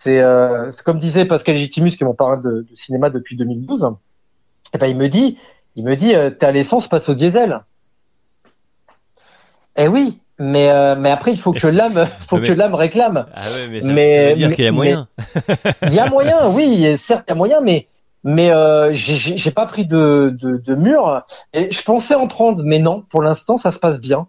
c'est 0.04 0.82
comme 0.84 0.98
disait 0.98 1.24
Pascal 1.24 1.56
Gitimus, 1.56 1.90
qui 1.90 2.02
est 2.02 2.06
mon 2.06 2.14
parrain 2.14 2.36
de, 2.36 2.66
de, 2.68 2.74
cinéma 2.74 3.10
depuis 3.10 3.36
2012. 3.36 3.90
Et 4.74 4.78
ben, 4.78 4.86
il 4.86 4.96
me 4.96 5.08
dit, 5.08 5.38
il 5.76 5.84
me 5.84 5.96
dit, 5.96 6.14
ta 6.38 6.50
l'essence 6.50 6.88
passe 6.88 7.08
au 7.08 7.14
diesel. 7.14 7.60
Eh 9.76 9.88
oui, 9.88 10.18
mais 10.38 10.70
euh, 10.70 10.96
mais 10.98 11.10
après 11.10 11.32
il 11.32 11.38
faut 11.38 11.52
que 11.52 11.66
l'âme 11.66 12.08
faut 12.28 12.38
que 12.38 12.52
l'âme 12.52 12.74
réclame. 12.74 13.26
Ah 13.34 13.50
ouais, 13.52 13.68
mais 13.68 13.80
ça, 13.80 13.88
veut 13.88 14.34
dire 14.34 14.54
qu'il 14.54 14.64
y 14.64 14.68
a 14.68 14.72
moyen. 14.72 15.08
Il 15.82 15.94
y 15.94 15.98
a 15.98 16.06
moyen, 16.06 16.48
oui, 16.54 16.96
certes 16.98 17.24
il 17.28 17.30
y 17.30 17.32
a 17.32 17.36
moyen, 17.36 17.60
mais 17.60 17.88
mais 18.24 18.50
euh, 18.50 18.92
j'ai 18.92 19.50
pas 19.50 19.66
pris 19.66 19.86
de, 19.86 20.36
de, 20.40 20.56
de 20.56 20.74
mur. 20.74 21.24
Et 21.52 21.70
je 21.72 21.82
pensais 21.82 22.14
en 22.14 22.28
prendre, 22.28 22.62
mais 22.64 22.78
non. 22.78 23.02
Pour 23.10 23.20
l'instant, 23.20 23.56
ça 23.56 23.72
se 23.72 23.80
passe 23.80 24.00
bien. 24.00 24.28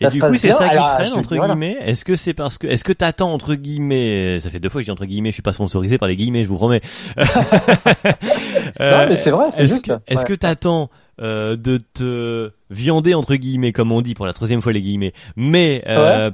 Et 0.00 0.06
du 0.08 0.20
coup, 0.20 0.36
c'est 0.36 0.52
ça 0.52 0.68
qui 0.68 0.76
te 0.76 0.90
freine 0.90 1.12
entre 1.12 1.36
guillemets? 1.36 1.76
Est-ce 1.80 2.04
que 2.04 2.16
c'est 2.16 2.34
parce 2.34 2.58
que 2.58 2.66
est-ce 2.66 2.84
que 2.84 2.92
t'attends 2.92 3.32
entre 3.32 3.54
guillemets 3.54 4.38
Ça 4.40 4.50
fait 4.50 4.60
deux 4.60 4.68
fois 4.68 4.80
que 4.80 4.82
je 4.82 4.86
dis 4.86 4.92
entre 4.92 5.06
guillemets. 5.06 5.30
Je 5.30 5.34
suis 5.34 5.42
pas 5.42 5.52
sponsorisé 5.52 5.98
par 5.98 6.08
les 6.08 6.16
guillemets, 6.16 6.42
je 6.42 6.48
vous 6.48 6.56
promets. 6.56 6.80
non, 7.16 9.06
mais 9.08 9.16
c'est 9.16 9.30
vrai, 9.30 9.46
c'est 9.56 9.68
juste. 9.68 9.92
Est-ce 10.06 10.24
que 10.24 10.34
t'attends 10.34 10.90
euh, 11.20 11.56
de 11.56 11.76
te 11.78 12.50
viander 12.70 13.14
entre 13.14 13.34
guillemets 13.34 13.72
comme 13.72 13.92
on 13.92 14.00
dit 14.00 14.14
pour 14.14 14.26
la 14.26 14.32
troisième 14.32 14.62
fois 14.62 14.72
les 14.72 14.82
guillemets? 14.82 15.12
Mais 15.36 15.82
euh, 15.86 16.30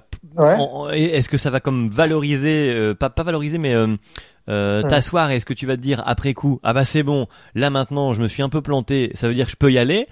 est-ce 0.92 1.28
que 1.28 1.36
ça 1.36 1.50
va 1.50 1.60
comme 1.60 1.90
valoriser 1.90 2.72
euh, 2.74 2.94
pas 2.94 3.10
pas 3.10 3.22
valoriser 3.22 3.58
mais 3.58 3.74
euh, 3.74 4.82
t'asseoir 4.82 5.30
est-ce 5.30 5.44
que 5.44 5.54
tu 5.54 5.66
vas 5.66 5.76
te 5.76 5.82
dire 5.82 6.02
après 6.06 6.32
coup 6.32 6.60
ah 6.62 6.72
bah 6.72 6.84
c'est 6.84 7.02
bon 7.02 7.26
là 7.54 7.70
maintenant 7.70 8.12
je 8.12 8.22
me 8.22 8.28
suis 8.28 8.42
un 8.42 8.48
peu 8.48 8.62
planté 8.62 9.10
ça 9.14 9.28
veut 9.28 9.34
dire 9.34 9.46
que 9.46 9.52
je 9.52 9.56
peux 9.56 9.72
y 9.72 9.78
aller? 9.78 10.06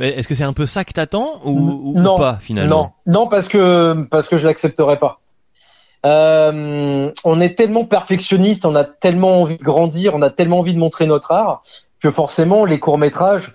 Est-ce 0.00 0.28
que 0.28 0.34
c'est 0.34 0.44
un 0.44 0.52
peu 0.52 0.66
ça 0.66 0.84
que 0.84 0.92
t'attends 0.92 1.40
ou, 1.44 1.94
ou, 1.96 2.16
pas 2.16 2.38
finalement? 2.40 2.94
Non 3.06 3.20
non 3.20 3.28
parce 3.28 3.48
que 3.48 4.06
parce 4.10 4.28
que 4.28 4.36
je 4.36 4.46
l'accepterai 4.46 4.98
pas 4.98 5.20
on 6.06 7.40
est 7.40 7.56
tellement 7.56 7.86
perfectionniste, 7.86 8.66
on 8.66 8.74
a 8.74 8.84
tellement 8.84 9.40
envie 9.40 9.56
de 9.56 9.62
grandir, 9.62 10.14
on 10.14 10.20
a 10.20 10.28
tellement 10.28 10.58
envie 10.58 10.74
de 10.74 10.78
montrer 10.78 11.06
notre 11.06 11.32
art 11.32 11.62
que 12.04 12.10
forcément 12.10 12.66
les 12.66 12.78
courts 12.78 12.98
métrages, 12.98 13.54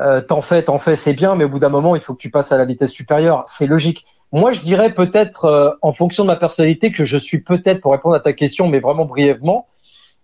euh, 0.00 0.22
t'en 0.22 0.40
fais, 0.40 0.62
t'en 0.62 0.78
fais, 0.78 0.96
c'est 0.96 1.12
bien, 1.12 1.34
mais 1.34 1.44
au 1.44 1.48
bout 1.50 1.58
d'un 1.58 1.68
moment, 1.68 1.94
il 1.94 2.00
faut 2.00 2.14
que 2.14 2.22
tu 2.22 2.30
passes 2.30 2.52
à 2.52 2.56
la 2.56 2.64
vitesse 2.64 2.90
supérieure. 2.90 3.44
C'est 3.46 3.66
logique. 3.66 4.06
Moi, 4.32 4.52
je 4.52 4.60
dirais 4.60 4.94
peut-être, 4.94 5.44
euh, 5.44 5.72
en 5.82 5.92
fonction 5.92 6.24
de 6.24 6.28
ma 6.28 6.36
personnalité, 6.36 6.92
que 6.92 7.04
je 7.04 7.18
suis 7.18 7.42
peut-être, 7.42 7.82
pour 7.82 7.92
répondre 7.92 8.14
à 8.14 8.20
ta 8.20 8.32
question, 8.32 8.68
mais 8.68 8.80
vraiment 8.80 9.04
brièvement, 9.04 9.66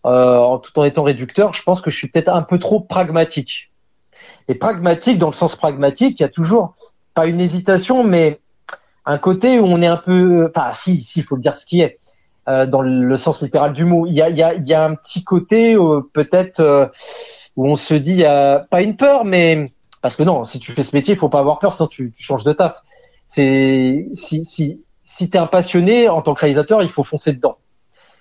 euh, 0.07 0.57
tout 0.59 0.79
en 0.79 0.85
étant 0.85 1.03
réducteur, 1.03 1.53
je 1.53 1.63
pense 1.63 1.83
que 1.83 1.91
je 1.91 1.99
suis 1.99 2.09
peut-être 2.09 2.31
un 2.31 2.43
peu 2.43 2.59
trop 2.59 2.81
pragmatique. 2.81 3.71
Et 4.49 4.55
pragmatique, 4.55 5.19
dans 5.19 5.29
le 5.29 5.33
sens 5.33 5.57
pragmatique, 5.57 6.21
il 6.21 6.23
y 6.23 6.27
a 6.27 6.29
toujours 6.29 6.75
pas 7.15 7.27
une 7.27 7.41
hésitation, 7.41 8.05
mais 8.05 8.41
un 9.05 9.19
côté 9.19 9.59
où 9.59 9.65
on 9.65 9.83
est 9.83 9.87
un 9.87 9.97
peu, 9.97 10.51
enfin, 10.55 10.73
si, 10.73 11.01
si, 11.01 11.23
faut 11.23 11.39
dire 11.39 11.57
ce 11.57 11.67
qui 11.67 11.81
est, 11.81 11.99
euh, 12.49 12.67
dans 12.67 12.83
le 12.83 13.17
sens 13.17 13.43
littéral 13.43 13.73
du 13.73 13.85
mot. 13.85 14.07
Il 14.07 14.15
y 14.15 14.23
a, 14.23 14.29
il 14.31 14.37
y 14.37 14.43
a, 14.43 14.55
il 14.55 14.67
y 14.67 14.75
a 14.75 14.85
un 14.85 14.95
petit 14.95 15.25
côté 15.25 15.77
peut-être 16.13 16.91
où 17.57 17.67
on 17.67 17.77
se 17.77 17.95
dit, 17.95 18.25
euh, 18.25 18.59
pas 18.59 18.83
une 18.83 18.97
peur, 18.97 19.25
mais 19.25 19.67
parce 20.03 20.15
que 20.15 20.23
non, 20.23 20.45
si 20.45 20.59
tu 20.59 20.73
fais 20.73 20.83
ce 20.83 20.95
métier, 20.95 21.15
il 21.15 21.19
faut 21.19 21.29
pas 21.29 21.41
avoir 21.41 21.59
peur, 21.59 21.73
sinon 21.73 21.89
tu, 21.89 22.13
tu 22.17 22.23
changes 22.23 22.45
de 22.45 22.53
taf. 22.53 22.83
C'est 23.29 24.07
si 24.15 24.45
si 24.45 24.83
si 25.05 25.31
t'es 25.31 25.39
un 25.39 25.47
passionné 25.47 26.09
en 26.09 26.23
tant 26.23 26.35
que 26.35 26.41
réalisateur, 26.41 26.83
il 26.83 26.89
faut 26.89 27.03
foncer 27.05 27.33
dedans. 27.33 27.57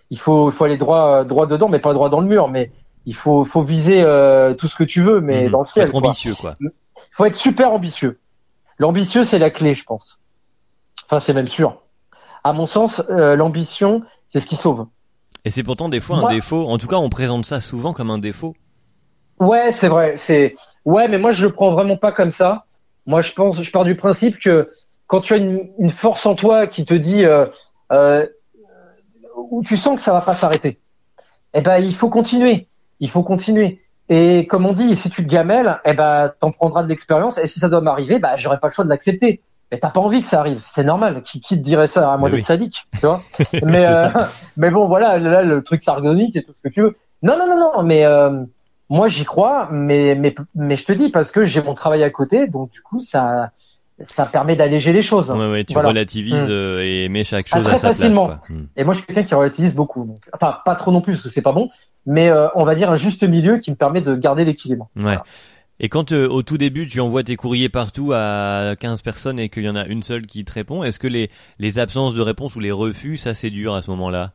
Il 0.10 0.20
faut 0.20 0.50
il 0.50 0.53
faut 0.53 0.63
aller 0.63 0.77
droit 0.77 1.25
droit 1.25 1.46
dedans, 1.46 1.70
mais 1.70 1.79
pas 1.79 1.94
droit 1.94 2.10
dans 2.10 2.22
le 2.22 2.27
mur, 2.27 2.48
mais 2.48 2.72
il 3.05 3.15
faut 3.15 3.45
faut 3.45 3.62
viser 3.62 4.01
euh, 4.01 4.53
tout 4.53 4.67
ce 4.67 4.75
que 4.75 4.83
tu 4.83 5.01
veux, 5.01 5.21
mais 5.21 5.45
mhm. 5.45 5.51
dans 5.51 5.59
le 5.59 5.65
ciel. 5.65 5.85
Être 5.85 5.95
ambitieux, 5.95 6.35
quoi. 6.35 6.55
Il 6.59 6.69
faut 7.12 7.25
être 7.25 7.35
super 7.35 7.71
ambitieux. 7.71 8.19
L'ambitieux, 8.77 9.24
c'est 9.24 9.39
la 9.39 9.50
clé, 9.50 9.74
je 9.74 9.83
pense. 9.83 10.19
Enfin, 11.05 11.19
c'est 11.19 11.33
même 11.33 11.47
sûr. 11.47 11.81
À 12.43 12.53
mon 12.53 12.65
sens, 12.65 13.01
euh, 13.09 13.35
l'ambition, 13.35 14.03
c'est 14.27 14.39
ce 14.39 14.47
qui 14.47 14.55
sauve. 14.55 14.88
Et 15.45 15.50
c'est 15.50 15.63
pourtant 15.63 15.89
des 15.89 16.01
fois 16.01 16.17
un 16.17 16.33
défaut. 16.33 16.68
En 16.68 16.77
tout 16.77 16.87
cas, 16.87 16.98
on 16.98 17.09
présente 17.09 17.46
ça 17.46 17.61
souvent 17.61 17.94
comme 17.94 18.09
un 18.09 18.18
défaut. 18.18 18.55
Ouais, 19.39 19.72
c'est 19.72 19.87
vrai. 19.87 20.15
C'est 20.18 20.55
ouais, 20.85 21.07
mais 21.07 21.18
moi 21.18 21.31
je 21.31 21.46
le 21.46 21.51
prends 21.51 21.72
vraiment 21.72 21.98
pas 21.98 22.11
comme 22.11 22.31
ça. 22.31 22.65
Moi, 23.05 23.22
je 23.22 23.33
pense, 23.33 23.61
je 23.61 23.72
pars 23.72 23.85
du 23.85 23.96
principe 23.96 24.39
que 24.39 24.72
quand 25.05 25.22
tu 25.22 25.33
as 25.33 25.37
une, 25.37 25.70
une 25.77 25.89
force 25.89 26.25
en 26.25 26.33
toi 26.33 26.65
qui 26.65 26.85
te 26.85 26.96
dit 26.96 27.24
euh, 27.24 27.46
euh, 27.91 28.25
où 29.35 29.63
tu 29.63 29.77
sens 29.77 29.98
que 29.98 30.01
ça 30.01 30.13
va 30.13 30.22
pas 30.22 30.33
s'arrêter, 30.33 30.79
eh 31.53 31.61
ben 31.61 31.77
il 31.77 31.94
faut 31.94 32.09
continuer. 32.09 32.68
Il 33.05 33.11
faut 33.11 33.22
continuer. 33.22 33.81
Et 34.09 34.48
comme 34.48 34.65
on 34.65 34.74
dit, 34.74 34.96
si 34.96 35.11
tu 35.11 35.24
te 35.24 35.29
gamelles, 35.29 35.79
eh 35.85 35.94
ben 35.94 36.33
t'en 36.39 36.51
prendras 36.51 36.81
de 36.81 36.89
l'expérience. 36.89 37.37
Et 37.37 37.46
si 37.46 37.59
ça 37.59 37.70
doit 37.70 37.81
m'arriver, 37.81 38.18
bah 38.18 38.35
j'aurai 38.35 38.59
pas 38.59 38.68
le 38.68 38.74
choix 38.74 38.83
de 38.83 38.89
l'accepter. 38.89 39.44
Mais 39.72 39.77
t'as 39.77 39.89
pas 39.91 40.00
envie 40.00 40.22
que 40.22 40.27
ça 40.27 40.39
arrive, 40.39 40.63
c'est 40.65 40.83
normal. 40.83 41.22
Qui, 41.22 41.39
qui 41.39 41.55
te 41.55 41.61
dirait 41.61 41.85
ça? 41.85 42.11
À 42.11 42.18
moi 42.18 42.31
d'être 42.31 42.46
sadique, 42.46 42.87
tu 43.00 43.05
vois? 43.05 43.22
Mais 43.63 43.85
euh, 43.85 44.09
mais 44.57 44.72
bon, 44.72 44.87
voilà, 44.87 45.20
là 45.20 45.44
le 45.44 45.61
truc 45.61 45.83
sardonique 45.83 46.35
et 46.35 46.44
tout 46.44 46.53
ce 46.53 46.68
que 46.68 46.74
tu 46.74 46.81
veux. 46.81 46.96
Non, 47.22 47.37
non, 47.37 47.48
non, 47.48 47.59
non. 47.59 47.83
Mais 47.83 48.05
euh, 48.05 48.44
moi, 48.89 49.07
j'y 49.07 49.25
crois, 49.25 49.68
mais, 49.72 50.15
mais, 50.15 50.33
mais 50.55 50.75
je 50.75 50.85
te 50.85 50.94
dis 50.94 51.09
parce 51.09 51.31
que 51.31 51.44
j'ai 51.44 51.61
mon 51.61 51.75
travail 51.75 52.03
à 52.03 52.09
côté, 52.09 52.48
donc 52.48 52.72
du 52.72 52.81
coup, 52.81 53.01
ça, 53.01 53.51
ça 54.03 54.25
permet 54.25 54.55
d'alléger 54.55 54.92
les 54.92 55.01
choses. 55.01 55.31
Ouais, 55.31 55.50
ouais, 55.50 55.64
tu 55.64 55.77
relativises 55.77 56.34
mm. 56.34 56.51
euh, 56.51 56.86
et 56.86 57.10
mets 57.10 57.24
chaque 57.24 57.48
chose 57.48 57.62
ah, 57.62 57.64
très 57.64 57.75
à 57.75 57.77
sa 57.77 57.88
facilement. 57.94 58.27
place. 58.27 58.50
Mm. 58.50 58.64
Et 58.75 58.84
moi, 58.84 58.94
je 58.94 59.00
suis 59.00 59.08
quelqu'un 59.08 59.24
qui 59.24 59.36
relativise 59.36 59.74
beaucoup. 59.74 60.05
Donc, 60.05 60.18
enfin, 60.34 60.58
pas 60.66 60.75
trop 60.75 60.92
non 60.92 61.01
plus, 61.01 61.14
parce 61.14 61.24
que 61.24 61.29
c'est 61.29 61.42
pas 61.42 61.53
bon, 61.53 61.70
mais 62.05 62.29
euh, 62.29 62.48
on 62.55 62.66
va 62.66 62.75
dire 62.75 62.90
un 62.90 62.98
juste 62.98 63.24
milieu 63.24 63.60
qui 63.60 63.72
me 63.72 63.75
permet 63.75 64.01
de 64.01 64.16
garder 64.16 64.44
l'équilibre. 64.44 64.90
Ouais. 64.96 65.18
Et 65.79 65.90
quand 65.90 66.14
euh, 66.14 66.27
au 66.27 66.42
tout 66.42 66.58
début 66.58 66.88
tu 66.88 67.01
envoies 67.01 67.24
tes 67.24 67.36
courriers 67.36 67.68
partout 67.68 68.14
à 68.14 68.75
15 68.79 69.01
personnes 69.01 69.40
et 69.40 69.50
qu'il 69.50 69.64
y 69.64 69.70
en 69.70 69.75
a 69.75 69.86
une 69.86 70.03
seule 70.03 70.25
qui 70.25 70.46
te 70.46 70.53
répond, 70.53 70.84
est-ce 70.84 71.00
que 71.00 71.08
les, 71.08 71.29
les 71.60 71.79
absences 71.79 72.16
de 72.16 72.22
réponse 72.22 72.55
ou 72.55 72.62
les 72.62 72.72
refus, 72.72 73.18
ça 73.18 73.34
c'est 73.34 73.50
dur 73.50 73.75
à 73.75 73.81
ce 73.81 73.92
moment-là? 73.92 74.31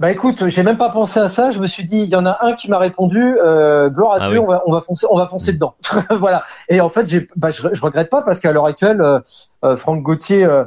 Bah 0.00 0.10
écoute, 0.10 0.48
j'ai 0.48 0.64
même 0.64 0.76
pas 0.76 0.90
pensé 0.90 1.20
à 1.20 1.28
ça. 1.28 1.50
Je 1.50 1.60
me 1.60 1.66
suis 1.66 1.84
dit, 1.84 1.98
il 1.98 2.08
y 2.08 2.16
en 2.16 2.26
a 2.26 2.38
un 2.40 2.54
qui 2.54 2.68
m'a 2.68 2.78
répondu, 2.78 3.38
euh, 3.38 3.90
gloire 3.90 4.14
à 4.14 4.24
ah 4.24 4.28
Dieu, 4.28 4.40
on, 4.40 4.46
va, 4.46 4.62
on, 4.66 4.72
va, 4.72 4.80
foncer, 4.80 5.06
on 5.08 5.16
va 5.16 5.28
foncer 5.28 5.52
mm. 5.52 5.54
dedans. 5.54 5.74
voilà. 6.18 6.44
Et 6.68 6.80
en 6.80 6.88
fait, 6.88 7.06
j'ai, 7.06 7.28
bah, 7.36 7.50
je, 7.50 7.62
je, 7.72 7.80
regrette 7.80 8.10
pas 8.10 8.22
parce 8.22 8.40
qu'à 8.40 8.50
l'heure 8.50 8.66
actuelle, 8.66 9.00
euh, 9.00 9.20
euh 9.64 9.76
Franck 9.76 10.02
Gauthier, 10.02 10.44
euh, 10.44 10.64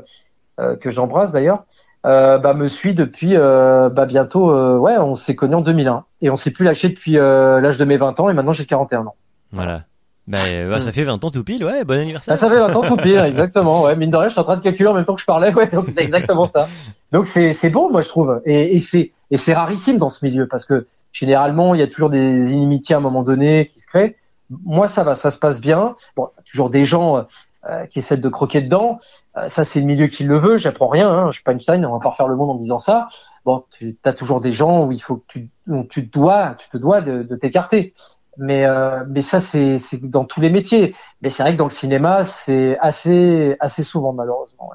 euh, 0.61 0.77
que 0.77 0.91
j'embrasse 0.91 1.33
d'ailleurs, 1.33 1.65
bah, 2.03 2.53
me 2.53 2.67
suit 2.67 2.93
depuis 2.93 3.35
bah, 3.35 4.05
bientôt. 4.05 4.77
ouais, 4.79 4.97
on 4.97 5.17
s'est 5.17 5.35
connu 5.35 5.55
en 5.55 5.61
2001 5.61 6.05
et 6.21 6.29
on 6.29 6.37
s'est 6.37 6.51
plus 6.51 6.63
lâché 6.63 6.87
depuis 6.87 7.13
l'âge 7.13 7.77
de 7.77 7.83
mes 7.83 7.97
20 7.97 8.21
ans 8.21 8.29
et 8.29 8.33
maintenant 8.33 8.53
j'ai 8.53 8.65
41 8.65 9.07
ans. 9.07 9.15
Voilà. 9.51 9.81
Bah, 10.25 10.39
bah, 10.69 10.79
ça 10.79 10.93
fait 10.93 11.03
20 11.03 11.23
ans 11.23 11.31
tout 11.31 11.43
pile, 11.43 11.65
ouais, 11.65 11.83
bon 11.83 11.99
anniversaire. 11.99 12.33
Bah, 12.33 12.39
ça 12.39 12.49
fait 12.49 12.59
20 12.59 12.75
ans 12.75 12.81
tout 12.81 12.95
pile, 12.95 13.17
exactement, 13.25 13.83
ouais. 13.83 13.97
Mine 13.97 14.11
de 14.11 14.15
rien, 14.15 14.29
je 14.29 14.33
suis 14.33 14.39
en 14.39 14.45
train 14.45 14.55
de 14.55 14.61
calculer 14.61 14.87
en 14.87 14.93
même 14.93 15.05
temps 15.05 15.15
que 15.15 15.21
je 15.21 15.25
parlais, 15.25 15.53
ouais, 15.53 15.67
donc 15.67 15.89
c'est 15.89 16.03
exactement 16.03 16.45
ça. 16.45 16.69
Donc 17.11 17.25
c'est, 17.25 17.51
c'est 17.51 17.69
bon, 17.69 17.89
moi, 17.89 18.01
je 18.01 18.07
trouve. 18.07 18.41
Et, 18.45 18.75
et 18.75 18.79
c'est, 18.79 19.11
et 19.31 19.37
c'est 19.37 19.53
rarissime 19.53 19.97
dans 19.97 20.09
ce 20.09 20.23
milieu 20.25 20.47
parce 20.47 20.65
que 20.65 20.87
généralement, 21.11 21.73
il 21.73 21.79
y 21.79 21.83
a 21.83 21.87
toujours 21.87 22.09
des 22.09 22.51
inimitiés 22.51 22.95
à 22.95 22.99
un 22.99 23.01
moment 23.01 23.23
donné 23.23 23.67
qui 23.73 23.79
se 23.79 23.87
créent. 23.87 24.15
Moi, 24.49 24.87
ça 24.87 25.03
va, 25.03 25.15
ça 25.15 25.31
se 25.31 25.39
passe 25.39 25.59
bien. 25.59 25.95
Bon, 26.15 26.29
toujours 26.49 26.69
des 26.69 26.85
gens 26.85 27.25
euh, 27.69 27.85
qui 27.87 27.99
essaient 27.99 28.17
de 28.17 28.29
croquer 28.29 28.61
dedans. 28.61 28.99
Euh, 29.35 29.49
ça, 29.49 29.65
c'est 29.65 29.79
le 29.81 29.85
milieu 29.85 30.07
qui 30.07 30.23
le 30.23 30.37
veut. 30.37 30.57
J'apprends 30.57 30.87
rien. 30.87 31.09
Hein. 31.09 31.27
Je 31.27 31.37
suis 31.37 31.43
pas 31.43 31.51
Einstein. 31.51 31.85
On 31.85 31.93
va 31.93 31.99
pas 31.99 32.09
refaire 32.09 32.27
le 32.27 32.35
monde 32.35 32.51
en 32.51 32.55
disant 32.55 32.79
ça. 32.79 33.09
Bon, 33.43 33.65
tu 33.71 33.97
as 34.05 34.13
toujours 34.13 34.39
des 34.39 34.53
gens 34.53 34.85
où 34.85 34.91
il 34.91 35.01
faut 35.01 35.17
que 35.17 35.25
tu, 35.27 35.49
où 35.67 35.83
tu 35.83 36.03
dois, 36.03 36.55
tu 36.57 36.69
te 36.69 36.77
dois 36.77 37.01
de, 37.01 37.23
de 37.23 37.35
t'écarter. 37.35 37.93
Mais, 38.37 38.65
euh, 38.65 39.03
mais 39.09 39.21
ça, 39.21 39.39
c'est 39.41 39.79
dans 40.03 40.23
tous 40.23 40.39
les 40.39 40.49
métiers. 40.49 40.95
Mais 41.21 41.29
c'est 41.29 41.43
vrai 41.43 41.53
que 41.53 41.57
dans 41.57 41.65
le 41.65 41.71
cinéma, 41.71 42.23
c'est 42.23 42.77
assez, 42.79 43.57
assez 43.59 43.83
souvent 43.83 44.13
malheureusement. 44.13 44.71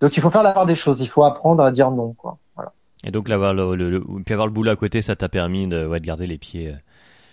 Donc 0.00 0.16
il 0.16 0.20
faut 0.20 0.30
faire 0.30 0.42
la 0.42 0.52
part 0.52 0.66
des 0.66 0.74
choses. 0.74 1.00
Il 1.00 1.08
faut 1.08 1.22
apprendre 1.22 1.62
à 1.62 1.70
dire 1.70 1.90
non, 1.90 2.12
quoi. 2.14 2.38
Et 3.04 3.10
donc 3.10 3.28
là, 3.28 3.34
avoir 3.34 3.54
le, 3.54 3.74
le, 3.74 4.00
puis 4.24 4.32
avoir 4.32 4.46
le 4.46 4.52
boulot 4.52 4.70
à 4.70 4.76
côté, 4.76 5.02
ça 5.02 5.16
t'a 5.16 5.28
permis 5.28 5.66
de, 5.66 5.86
ouais, 5.86 6.00
de 6.00 6.06
garder 6.06 6.26
les 6.26 6.38
pieds. 6.38 6.68
Euh, 6.68 6.76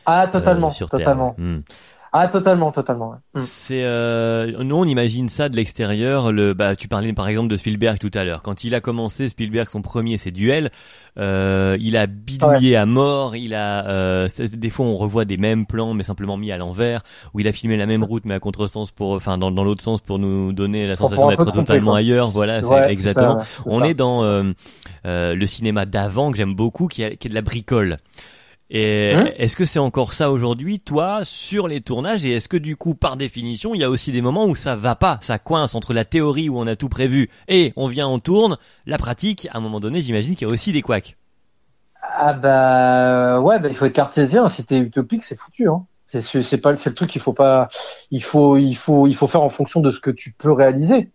ah 0.05 0.27
totalement, 0.27 0.67
euh, 0.67 0.71
sur 0.71 0.89
totalement. 0.89 1.33
Terre. 1.33 1.45
Hmm. 1.45 1.61
Ah 2.11 2.27
totalement, 2.27 2.71
totalement. 2.71 3.15
Hmm. 3.33 3.39
C'est 3.39 3.83
euh, 3.83 4.63
nous 4.63 4.75
on 4.75 4.85
imagine 4.85 5.29
ça 5.29 5.49
de 5.49 5.55
l'extérieur. 5.55 6.31
Le 6.31 6.53
bah 6.53 6.75
tu 6.75 6.87
parlais 6.87 7.13
par 7.13 7.27
exemple 7.27 7.49
de 7.49 7.57
Spielberg 7.57 7.99
tout 7.99 8.11
à 8.13 8.23
l'heure. 8.23 8.41
Quand 8.41 8.63
il 8.63 8.73
a 8.73 8.81
commencé 8.81 9.29
Spielberg 9.29 9.67
son 9.69 9.81
premier 9.81 10.17
c'est 10.17 10.31
Duel, 10.31 10.71
euh, 11.17 11.77
il 11.79 11.97
a 11.97 12.07
bidouillé 12.07 12.75
à 12.75 12.85
mort. 12.85 13.35
Il 13.35 13.53
a 13.53 13.87
euh, 13.87 14.27
des 14.39 14.69
fois 14.69 14.85
on 14.87 14.97
revoit 14.97 15.25
des 15.25 15.37
mêmes 15.37 15.65
plans 15.65 15.93
mais 15.93 16.03
simplement 16.03 16.37
mis 16.37 16.51
à 16.51 16.57
l'envers. 16.57 17.03
Où 17.33 17.39
il 17.39 17.47
a 17.47 17.51
filmé 17.51 17.77
la 17.77 17.85
même 17.85 18.03
route 18.03 18.25
mais 18.25 18.33
à 18.33 18.39
contresens 18.39 18.91
pour 18.91 19.11
enfin 19.11 19.37
dans, 19.37 19.51
dans 19.51 19.63
l'autre 19.63 19.83
sens 19.83 20.01
pour 20.01 20.17
nous 20.17 20.51
donner 20.51 20.87
la 20.87 20.95
sensation 20.95 21.29
d'être 21.29 21.51
totalement 21.51 21.93
ailleurs. 21.93 22.31
Voilà, 22.31 22.63
c'est 22.63 22.91
exactement. 22.91 23.39
on 23.65 23.83
est 23.83 23.93
dans 23.93 24.23
euh, 24.23 24.51
euh, 25.05 25.35
le 25.35 25.45
cinéma 25.45 25.85
d'avant 25.85 26.31
que 26.31 26.37
j'aime 26.37 26.55
beaucoup 26.55 26.87
qui, 26.87 27.03
qui 27.17 27.27
est 27.27 27.29
de 27.29 27.35
la 27.35 27.41
bricole. 27.41 27.97
Et 28.69 29.13
Hein 29.15 29.31
est-ce 29.37 29.57
que 29.57 29.65
c'est 29.65 29.79
encore 29.79 30.13
ça 30.13 30.31
aujourd'hui, 30.31 30.79
toi, 30.79 31.21
sur 31.23 31.67
les 31.67 31.81
tournages? 31.81 32.23
Et 32.23 32.33
est-ce 32.33 32.47
que 32.47 32.57
du 32.57 32.75
coup, 32.75 32.93
par 32.93 33.17
définition, 33.17 33.73
il 33.73 33.81
y 33.81 33.83
a 33.83 33.89
aussi 33.89 34.11
des 34.11 34.21
moments 34.21 34.45
où 34.45 34.55
ça 34.55 34.75
va 34.75 34.95
pas, 34.95 35.17
ça 35.21 35.39
coince 35.39 35.73
entre 35.73 35.93
la 35.93 36.05
théorie 36.05 36.49
où 36.49 36.59
on 36.59 36.67
a 36.67 36.75
tout 36.75 36.89
prévu 36.89 37.29
et 37.47 37.73
on 37.75 37.87
vient, 37.87 38.07
on 38.07 38.19
tourne, 38.19 38.57
la 38.85 38.97
pratique, 38.97 39.47
à 39.51 39.57
un 39.57 39.61
moment 39.61 39.79
donné, 39.79 40.01
j'imagine 40.01 40.35
qu'il 40.35 40.47
y 40.47 40.49
a 40.49 40.53
aussi 40.53 40.71
des 40.71 40.81
couacs. 40.81 41.17
Ah 42.01 42.33
bah 42.33 43.39
ouais, 43.39 43.59
bah, 43.59 43.69
il 43.69 43.75
faut 43.75 43.85
être 43.85 43.93
cartésien. 43.93 44.47
Si 44.49 44.63
t'es 44.65 44.77
utopique, 44.77 45.23
c'est 45.23 45.37
foutu. 45.37 45.67
Hein. 45.69 45.85
C'est 46.07 46.21
c'est 46.21 46.57
pas 46.57 46.75
c'est 46.75 46.89
le 46.89 46.95
truc 46.95 47.09
qu'il 47.09 47.21
faut 47.21 47.33
pas. 47.33 47.69
Il 48.09 48.23
faut 48.23 48.57
il 48.57 48.75
faut 48.75 49.07
il 49.07 49.15
faut 49.15 49.27
faire 49.27 49.43
en 49.43 49.49
fonction 49.49 49.79
de 49.79 49.91
ce 49.91 49.99
que 49.99 50.09
tu 50.09 50.31
peux 50.31 50.51
réaliser. 50.51 51.11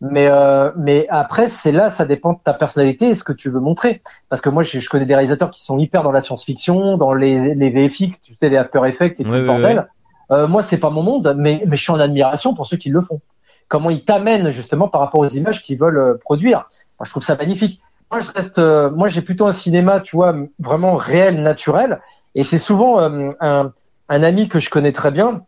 Mais 0.00 0.26
euh, 0.28 0.70
mais 0.76 1.06
après 1.08 1.48
c'est 1.48 1.72
là 1.72 1.90
ça 1.90 2.04
dépend 2.04 2.32
de 2.34 2.38
ta 2.44 2.52
personnalité 2.52 3.08
et 3.10 3.14
ce 3.14 3.22
que 3.24 3.32
tu 3.32 3.48
veux 3.48 3.60
montrer. 3.60 4.02
Parce 4.28 4.42
que 4.42 4.50
moi 4.50 4.62
je, 4.62 4.78
je 4.78 4.88
connais 4.88 5.06
des 5.06 5.14
réalisateurs 5.14 5.50
qui 5.50 5.62
sont 5.64 5.78
hyper 5.78 6.02
dans 6.02 6.12
la 6.12 6.20
science-fiction, 6.20 6.96
dans 6.96 7.14
les 7.14 7.54
les 7.54 7.70
VFX, 7.70 8.20
tu 8.22 8.34
sais 8.34 8.48
les 8.48 8.56
After 8.56 8.80
Effects 8.86 9.20
et 9.20 9.24
tout 9.24 9.30
Ouais, 9.30 9.40
le 9.40 9.42
ouais, 9.42 9.46
bordel. 9.46 9.88
Euh, 10.30 10.46
moi 10.48 10.62
c'est 10.62 10.78
pas 10.78 10.90
mon 10.90 11.02
monde, 11.02 11.34
mais 11.38 11.62
mais 11.66 11.76
je 11.76 11.82
suis 11.82 11.92
en 11.92 12.00
admiration 12.00 12.54
pour 12.54 12.66
ceux 12.66 12.76
qui 12.76 12.90
le 12.90 13.02
font. 13.02 13.20
Comment 13.68 13.90
ils 13.90 14.04
t'amènent 14.04 14.50
justement 14.50 14.88
par 14.88 15.00
rapport 15.00 15.20
aux 15.20 15.28
images 15.28 15.62
qu'ils 15.62 15.78
veulent 15.78 15.98
euh, 15.98 16.14
produire. 16.20 16.68
Moi 16.98 17.06
je 17.06 17.10
trouve 17.10 17.24
ça 17.24 17.36
magnifique. 17.36 17.80
Moi 18.10 18.20
je 18.20 18.30
reste, 18.32 18.58
euh, 18.58 18.90
moi 18.90 19.08
j'ai 19.08 19.22
plutôt 19.22 19.46
un 19.46 19.52
cinéma, 19.52 20.00
tu 20.00 20.16
vois, 20.16 20.34
vraiment 20.58 20.96
réel, 20.96 21.40
naturel. 21.42 22.00
Et 22.34 22.42
c'est 22.44 22.58
souvent 22.58 23.00
euh, 23.00 23.30
un 23.40 23.72
un 24.08 24.22
ami 24.22 24.48
que 24.48 24.58
je 24.58 24.68
connais 24.70 24.92
très 24.92 25.10
bien 25.10 25.42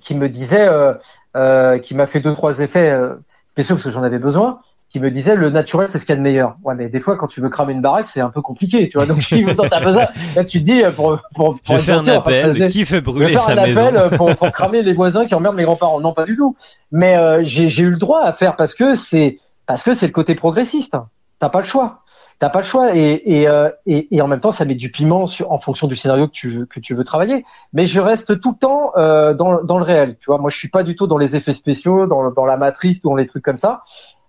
qui 0.00 0.14
me 0.14 0.28
disait, 0.28 0.66
euh, 0.66 0.94
euh, 1.36 1.78
qui 1.78 1.94
m'a 1.94 2.06
fait 2.06 2.20
deux 2.20 2.32
trois 2.34 2.58
effets 2.60 2.90
euh, 2.90 3.14
spéciaux 3.54 3.76
parce 3.76 3.84
que 3.84 3.90
j'en 3.90 4.02
avais 4.02 4.18
besoin, 4.18 4.58
qui 4.90 5.00
me 5.00 5.10
disait 5.10 5.34
le 5.36 5.50
naturel 5.50 5.88
c'est 5.90 5.98
ce 5.98 6.04
qu'il 6.06 6.12
y 6.12 6.16
a 6.16 6.16
de 6.18 6.22
meilleur. 6.22 6.56
Ouais, 6.64 6.74
mais 6.76 6.88
des 6.88 7.00
fois 7.00 7.16
quand 7.16 7.26
tu 7.28 7.40
veux 7.40 7.48
cramer 7.48 7.72
une 7.72 7.80
baraque 7.80 8.06
c'est 8.08 8.20
un 8.20 8.30
peu 8.30 8.42
compliqué, 8.42 8.88
tu 8.88 8.98
vois. 8.98 9.06
Donc 9.06 9.18
t'en 9.56 9.64
as 9.68 9.80
besoin, 9.80 10.06
là 10.36 10.44
tu 10.44 10.60
te 10.60 10.64
dis 10.64 10.82
euh, 10.82 10.90
pour 10.90 11.18
pour, 11.34 11.58
pour 11.60 11.74
Je 11.78 11.80
être 11.80 11.82
fais 11.84 11.92
un 11.92 12.06
appel, 12.08 12.52
passer- 12.58 12.66
qui 12.68 12.84
fait 12.84 13.00
brûler 13.00 13.32
faire 13.32 13.42
sa 13.42 13.52
un 13.52 13.66
maison 13.66 13.86
appel 13.86 13.96
euh, 13.96 14.16
pour, 14.16 14.36
pour 14.36 14.50
cramer 14.52 14.82
les 14.82 14.92
voisins 14.92 15.24
qui 15.26 15.34
emmerdent 15.34 15.56
mes 15.56 15.64
grands-parents. 15.64 16.00
Non, 16.00 16.12
pas 16.12 16.24
du 16.24 16.36
tout. 16.36 16.54
Mais 16.92 17.16
euh, 17.16 17.40
j'ai 17.44 17.68
j'ai 17.68 17.82
eu 17.84 17.90
le 17.90 17.96
droit 17.96 18.22
à 18.22 18.32
faire 18.32 18.56
parce 18.56 18.74
que 18.74 18.92
c'est 18.94 19.38
parce 19.66 19.82
que 19.82 19.94
c'est 19.94 20.06
le 20.06 20.12
côté 20.12 20.34
progressiste. 20.34 20.96
T'as 21.40 21.48
pas 21.48 21.58
le 21.60 21.64
choix. 21.66 22.02
T'as 22.40 22.50
pas 22.50 22.60
le 22.60 22.64
choix 22.66 22.94
et 22.96 23.22
et, 23.24 23.48
euh, 23.48 23.70
et 23.86 24.14
et 24.14 24.20
en 24.20 24.28
même 24.28 24.40
temps 24.40 24.50
ça 24.50 24.64
met 24.64 24.74
du 24.74 24.90
piment 24.90 25.26
sur, 25.26 25.50
en 25.52 25.58
fonction 25.58 25.86
du 25.86 25.96
scénario 25.96 26.26
que 26.26 26.32
tu 26.32 26.48
veux 26.50 26.66
que 26.66 26.80
tu 26.80 26.94
veux 26.94 27.04
travailler. 27.04 27.44
Mais 27.72 27.86
je 27.86 28.00
reste 28.00 28.40
tout 28.40 28.50
le 28.50 28.58
temps 28.58 28.92
euh, 28.96 29.34
dans 29.34 29.62
dans 29.62 29.78
le 29.78 29.84
réel. 29.84 30.16
Tu 30.20 30.26
vois, 30.26 30.38
moi 30.38 30.50
je 30.50 30.56
suis 30.56 30.68
pas 30.68 30.82
du 30.82 30.96
tout 30.96 31.06
dans 31.06 31.18
les 31.18 31.36
effets 31.36 31.52
spéciaux, 31.54 32.06
dans 32.06 32.30
dans 32.30 32.44
la 32.44 32.56
matrice, 32.56 33.00
dans 33.02 33.14
les 33.14 33.26
trucs 33.26 33.44
comme 33.44 33.56
ça. 33.56 33.82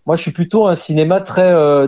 Moi 0.06 0.16
je 0.16 0.22
suis 0.22 0.32
plutôt 0.32 0.68
un 0.68 0.76
cinéma 0.76 1.22
très 1.22 1.52
euh, 1.52 1.88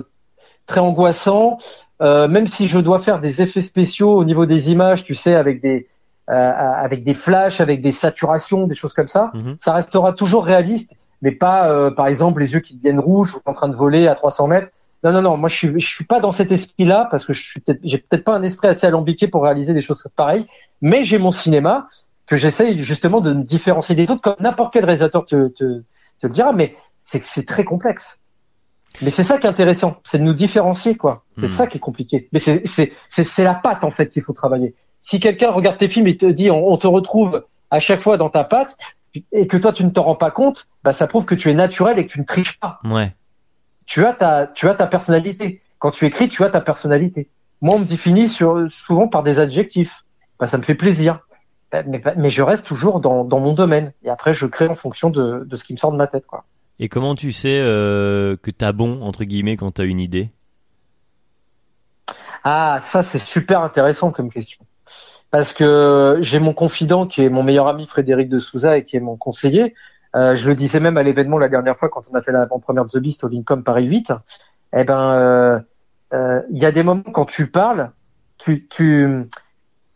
très 0.65 0.79
angoissant. 0.81 1.57
Euh, 2.01 2.27
même 2.27 2.45
si 2.45 2.67
je 2.67 2.77
dois 2.79 2.99
faire 2.99 3.19
des 3.19 3.41
effets 3.41 3.61
spéciaux 3.61 4.13
au 4.13 4.23
niveau 4.23 4.45
des 4.45 4.69
images, 4.71 5.03
tu 5.03 5.15
sais, 5.15 5.33
avec 5.33 5.61
des 5.61 5.87
euh, 6.29 6.33
avec 6.33 7.03
des 7.03 7.13
flashs, 7.13 7.61
avec 7.61 7.81
des 7.81 7.91
saturations, 7.93 8.67
des 8.67 8.75
choses 8.75 8.93
comme 8.93 9.07
ça, 9.07 9.31
Mhm. 9.33 9.55
ça 9.59 9.73
restera 9.73 10.13
toujours 10.13 10.43
réaliste, 10.45 10.91
mais 11.21 11.31
pas, 11.31 11.69
euh, 11.71 11.89
par 11.89 12.07
exemple, 12.07 12.41
les 12.41 12.53
yeux 12.53 12.59
qui 12.59 12.75
deviennent 12.75 12.99
rouges 12.99 13.33
ou 13.35 13.39
en 13.45 13.53
train 13.53 13.69
de 13.69 13.75
voler 13.75 14.07
à 14.07 14.13
300 14.15 14.47
mètres. 14.47 14.67
Non, 15.03 15.11
non, 15.11 15.21
non. 15.21 15.37
Moi, 15.37 15.47
je 15.49 15.55
suis, 15.55 15.79
je 15.79 15.87
suis 15.87 16.05
pas 16.05 16.19
dans 16.19 16.31
cet 16.31 16.51
esprit-là 16.51 17.07
parce 17.11 17.25
que 17.25 17.33
je 17.33 17.41
suis 17.43 17.59
peut-être, 17.61 17.79
j'ai 17.83 17.97
peut-être 17.99 18.23
pas 18.23 18.35
un 18.35 18.43
esprit 18.43 18.67
assez 18.67 18.87
alambiqué 18.87 19.27
pour 19.27 19.43
réaliser 19.43 19.73
des 19.73 19.81
choses 19.81 20.03
pareilles. 20.15 20.47
Mais 20.81 21.03
j'ai 21.03 21.17
mon 21.19 21.31
cinéma 21.31 21.87
que 22.25 22.35
j'essaye 22.35 22.81
justement 22.81 23.21
de 23.21 23.33
me 23.33 23.43
différencier 23.43 23.95
des 23.95 24.09
autres, 24.09 24.21
comme 24.21 24.35
n'importe 24.39 24.73
quel 24.73 24.85
réalisateur 24.85 25.25
te, 25.25 25.49
te, 25.49 25.81
te 26.19 26.27
le 26.27 26.29
dira. 26.29 26.51
Mais 26.51 26.75
c'est 27.03 27.19
que 27.19 27.25
c'est 27.25 27.45
très 27.45 27.63
complexe. 27.63 28.17
Mais 29.01 29.11
c'est 29.11 29.23
ça 29.23 29.37
qui 29.37 29.45
est 29.45 29.49
intéressant, 29.49 29.97
c'est 30.03 30.17
de 30.17 30.23
nous 30.23 30.33
différencier, 30.33 30.95
quoi. 30.95 31.23
C'est 31.37 31.45
Hmm. 31.45 31.49
ça 31.53 31.67
qui 31.67 31.77
est 31.77 31.81
compliqué. 31.81 32.27
Mais 32.31 32.39
c'est, 32.39 32.65
c'est, 32.65 32.91
c'est, 33.09 33.23
c'est 33.23 33.43
la 33.43 33.53
patte 33.53 33.83
en 33.83 33.91
fait 33.91 34.09
qu'il 34.09 34.23
faut 34.23 34.33
travailler. 34.33 34.73
Si 35.01 35.19
quelqu'un 35.19 35.51
regarde 35.51 35.77
tes 35.77 35.87
films 35.87 36.07
et 36.07 36.17
te 36.17 36.25
dit, 36.25 36.49
on, 36.49 36.67
on 36.67 36.77
te 36.77 36.87
retrouve 36.87 37.45
à 37.69 37.79
chaque 37.79 38.01
fois 38.01 38.17
dans 38.17 38.29
ta 38.29 38.43
patte, 38.43 38.75
et 39.31 39.47
que 39.47 39.57
toi 39.57 39.71
tu 39.71 39.83
ne 39.83 39.89
t'en 39.89 40.03
rends 40.03 40.15
pas 40.15 40.31
compte, 40.31 40.67
bah 40.83 40.93
ça 40.93 41.07
prouve 41.07 41.25
que 41.25 41.35
tu 41.35 41.49
es 41.49 41.53
naturel 41.53 41.97
et 41.99 42.05
que 42.07 42.11
tu 42.11 42.19
ne 42.19 42.25
triches 42.25 42.59
pas. 42.59 42.79
Ouais. 42.83 43.13
Tu 43.87 44.05
as 44.05 44.13
ta, 44.13 44.45
tu 44.45 44.69
as 44.69 44.75
ta 44.75 44.85
personnalité. 44.85 45.61
Quand 45.79 45.89
tu 45.89 46.05
écris, 46.05 46.27
tu 46.27 46.43
as 46.43 46.49
ta 46.51 46.61
personnalité. 46.61 47.29
Moi, 47.61 47.75
on 47.75 47.79
me 47.79 47.85
définit 47.85 48.29
sur, 48.29 48.67
souvent 48.69 49.07
par 49.07 49.23
des 49.23 49.39
adjectifs. 49.39 50.05
Bah, 50.39 50.45
ça 50.45 50.59
me 50.59 50.63
fait 50.63 50.75
plaisir. 50.75 51.21
Euh, 51.73 51.81
Mais, 51.87 52.03
mais 52.15 52.29
je 52.29 52.43
reste 52.43 52.67
toujours 52.67 52.99
dans, 52.99 53.23
dans 53.23 53.39
mon 53.39 53.53
domaine. 53.53 53.93
Et 54.03 54.09
après, 54.09 54.33
je 54.33 54.45
crée 54.45 54.67
en 54.67 54.75
fonction 54.75 55.09
de, 55.09 55.43
de 55.45 55.55
ce 55.55 55.63
qui 55.63 55.73
me 55.73 55.77
sort 55.77 55.91
de 55.91 55.97
ma 55.97 56.05
tête, 56.05 56.27
quoi. 56.27 56.43
Et 56.79 56.89
comment 56.89 57.15
tu 57.15 57.31
sais 57.31 57.59
euh, 57.59 58.35
que 58.37 58.51
t'as 58.51 58.71
bon 58.71 59.01
entre 59.01 59.23
guillemets 59.23 59.57
quand 59.57 59.71
t'as 59.71 59.85
une 59.85 59.99
idée? 59.99 60.29
Ah, 62.43 62.77
ça, 62.81 63.01
c'est 63.01 63.17
super 63.17 63.61
intéressant 63.61 64.11
comme 64.11 64.29
question. 64.29 64.63
Parce 65.31 65.53
que 65.53 66.19
j'ai 66.21 66.39
mon 66.39 66.53
confident 66.53 67.07
qui 67.07 67.23
est 67.23 67.29
mon 67.29 67.43
meilleur 67.43 67.67
ami 67.67 67.87
Frédéric 67.87 68.29
de 68.29 68.39
Souza 68.39 68.77
et 68.77 68.85
qui 68.85 68.95
est 68.95 69.01
mon 69.01 69.17
conseiller. 69.17 69.73
Euh, 70.17 70.35
je 70.35 70.47
le 70.47 70.55
disais 70.55 70.79
même 70.79 70.97
à 70.97 71.03
l'événement 71.03 71.37
la 71.37 71.47
dernière 71.47 71.77
fois 71.77 71.89
quand 71.89 72.01
on 72.11 72.15
a 72.15 72.21
fait 72.21 72.31
l'avant-première 72.31 72.85
de 72.85 72.89
The 72.89 72.97
Beast 72.97 73.23
au 73.23 73.27
Lincoln 73.27 73.61
Paris 73.61 73.85
8. 73.85 74.13
Eh 74.73 74.83
ben, 74.83 75.11
euh, 75.11 75.59
euh, 76.13 76.41
il 76.49 76.57
y 76.57 76.65
a 76.65 76.71
des 76.71 76.81
moments 76.81 77.03
quand 77.03 77.25
tu 77.25 77.47
parles, 77.47 77.91
tu, 78.39 78.67
tu, 78.67 79.27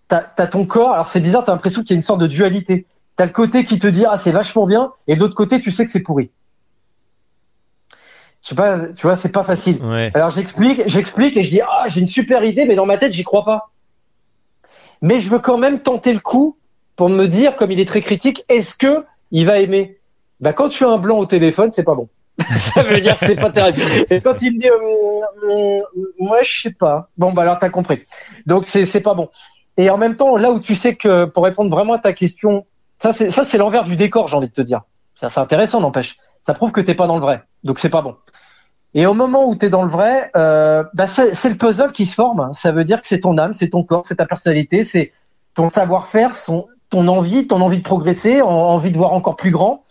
t'as, 0.07 0.21
t'as 0.21 0.47
ton 0.47 0.65
corps. 0.65 0.91
Alors 0.91 1.07
c'est 1.07 1.21
bizarre, 1.21 1.43
t'as 1.43 1.53
l'impression 1.53 1.81
qu'il 1.81 1.91
y 1.91 1.93
a 1.93 1.97
une 1.97 2.03
sorte 2.03 2.21
de 2.21 2.27
dualité. 2.27 2.85
T'as 3.15 3.25
le 3.25 3.31
côté 3.31 3.63
qui 3.63 3.79
te 3.79 3.87
dit 3.87 4.05
ah 4.05 4.17
c'est 4.17 4.31
vachement 4.31 4.67
bien, 4.67 4.93
et 5.07 5.15
de 5.15 5.19
l'autre 5.19 5.35
côté 5.35 5.59
tu 5.59 5.71
sais 5.71 5.85
que 5.85 5.91
c'est 5.91 6.01
pourri. 6.01 6.29
Je 8.43 8.49
sais 8.49 8.55
pas, 8.55 8.79
tu 8.95 9.03
vois, 9.03 9.15
c'est 9.15 9.29
pas 9.29 9.43
facile. 9.43 9.83
Ouais. 9.83 10.11
Alors 10.13 10.29
j'explique, 10.29 10.83
j'explique 10.87 11.35
et 11.35 11.43
je 11.43 11.49
dis 11.49 11.61
ah 11.61 11.85
j'ai 11.87 12.01
une 12.01 12.07
super 12.07 12.43
idée 12.43 12.65
mais 12.65 12.75
dans 12.75 12.85
ma 12.85 12.97
tête 12.97 13.13
j'y 13.13 13.23
crois 13.23 13.43
pas. 13.43 13.71
Mais 15.01 15.19
je 15.19 15.29
veux 15.29 15.39
quand 15.39 15.57
même 15.57 15.79
tenter 15.79 16.13
le 16.13 16.19
coup 16.19 16.57
pour 16.95 17.09
me 17.09 17.25
dire 17.25 17.55
comme 17.55 17.71
il 17.71 17.79
est 17.79 17.87
très 17.87 18.01
critique 18.01 18.45
est-ce 18.49 18.75
que 18.75 19.03
il 19.31 19.45
va 19.45 19.59
aimer? 19.59 19.97
Bah 20.41 20.53
quand 20.53 20.69
tu 20.69 20.83
as 20.85 20.89
un 20.89 20.97
blanc 20.97 21.17
au 21.17 21.25
téléphone 21.25 21.71
c'est 21.71 21.83
pas 21.83 21.95
bon. 21.95 22.09
Ça 22.73 22.83
veut 22.83 22.99
dire 23.01 23.17
que 23.17 23.25
c'est 23.25 23.35
pas 23.35 23.51
terrible. 23.51 23.79
Et 24.09 24.21
quand 24.21 24.41
il 24.41 24.55
me 24.55 24.59
dit 24.59 24.69
euh, 24.69 25.77
moi 26.19 26.39
je 26.41 26.61
sais 26.61 26.71
pas. 26.71 27.09
Bon 27.17 27.31
bah 27.33 27.43
alors 27.43 27.59
t'as 27.59 27.69
compris. 27.69 28.03
Donc 28.45 28.67
c'est 28.67 28.85
c'est 28.85 29.01
pas 29.01 29.13
bon. 29.13 29.29
Et 29.77 29.89
en 29.89 29.97
même 29.97 30.15
temps 30.15 30.37
là 30.37 30.51
où 30.51 30.59
tu 30.59 30.75
sais 30.75 30.95
que 30.95 31.25
pour 31.25 31.43
répondre 31.43 31.69
vraiment 31.69 31.93
à 31.93 31.99
ta 31.99 32.13
question 32.13 32.65
ça 33.01 33.13
c'est 33.13 33.29
ça 33.29 33.43
c'est 33.43 33.57
l'envers 33.57 33.83
du 33.83 33.95
décor 33.95 34.27
j'ai 34.27 34.35
envie 34.37 34.47
de 34.49 34.53
te 34.53 34.61
dire. 34.61 34.81
Ça 35.15 35.29
c'est 35.29 35.39
intéressant 35.39 35.79
n'empêche. 35.81 36.17
Ça 36.43 36.53
prouve 36.53 36.71
que 36.71 36.81
t'es 36.81 36.95
pas 36.95 37.07
dans 37.07 37.15
le 37.15 37.21
vrai. 37.21 37.43
Donc 37.63 37.79
c'est 37.79 37.89
pas 37.89 38.01
bon. 38.01 38.15
Et 38.93 39.05
au 39.05 39.13
moment 39.13 39.47
où 39.47 39.55
tu 39.55 39.67
es 39.67 39.69
dans 39.69 39.83
le 39.83 39.89
vrai, 39.89 40.31
euh, 40.35 40.83
bah 40.93 41.05
c'est 41.05 41.47
le 41.49 41.55
puzzle 41.55 41.91
qui 41.93 42.05
se 42.05 42.15
forme. 42.15 42.49
Ça 42.53 42.71
veut 42.73 42.83
dire 42.83 43.01
que 43.01 43.07
c'est 43.07 43.19
ton 43.21 43.37
âme, 43.37 43.53
c'est 43.53 43.69
ton 43.69 43.83
corps, 43.83 44.05
c'est 44.05 44.15
ta 44.17 44.25
personnalité, 44.25 44.83
c'est 44.83 45.13
ton 45.55 45.69
savoir-faire, 45.69 46.35
son, 46.35 46.67
ton 46.89 47.07
envie, 47.07 47.47
ton 47.47 47.61
envie 47.61 47.77
de 47.77 47.83
progresser, 47.83 48.41
en- 48.41 48.49
envie 48.49 48.91
de 48.91 48.97
voir 48.97 49.13
encore 49.13 49.37
plus 49.37 49.51
grand, 49.51 49.85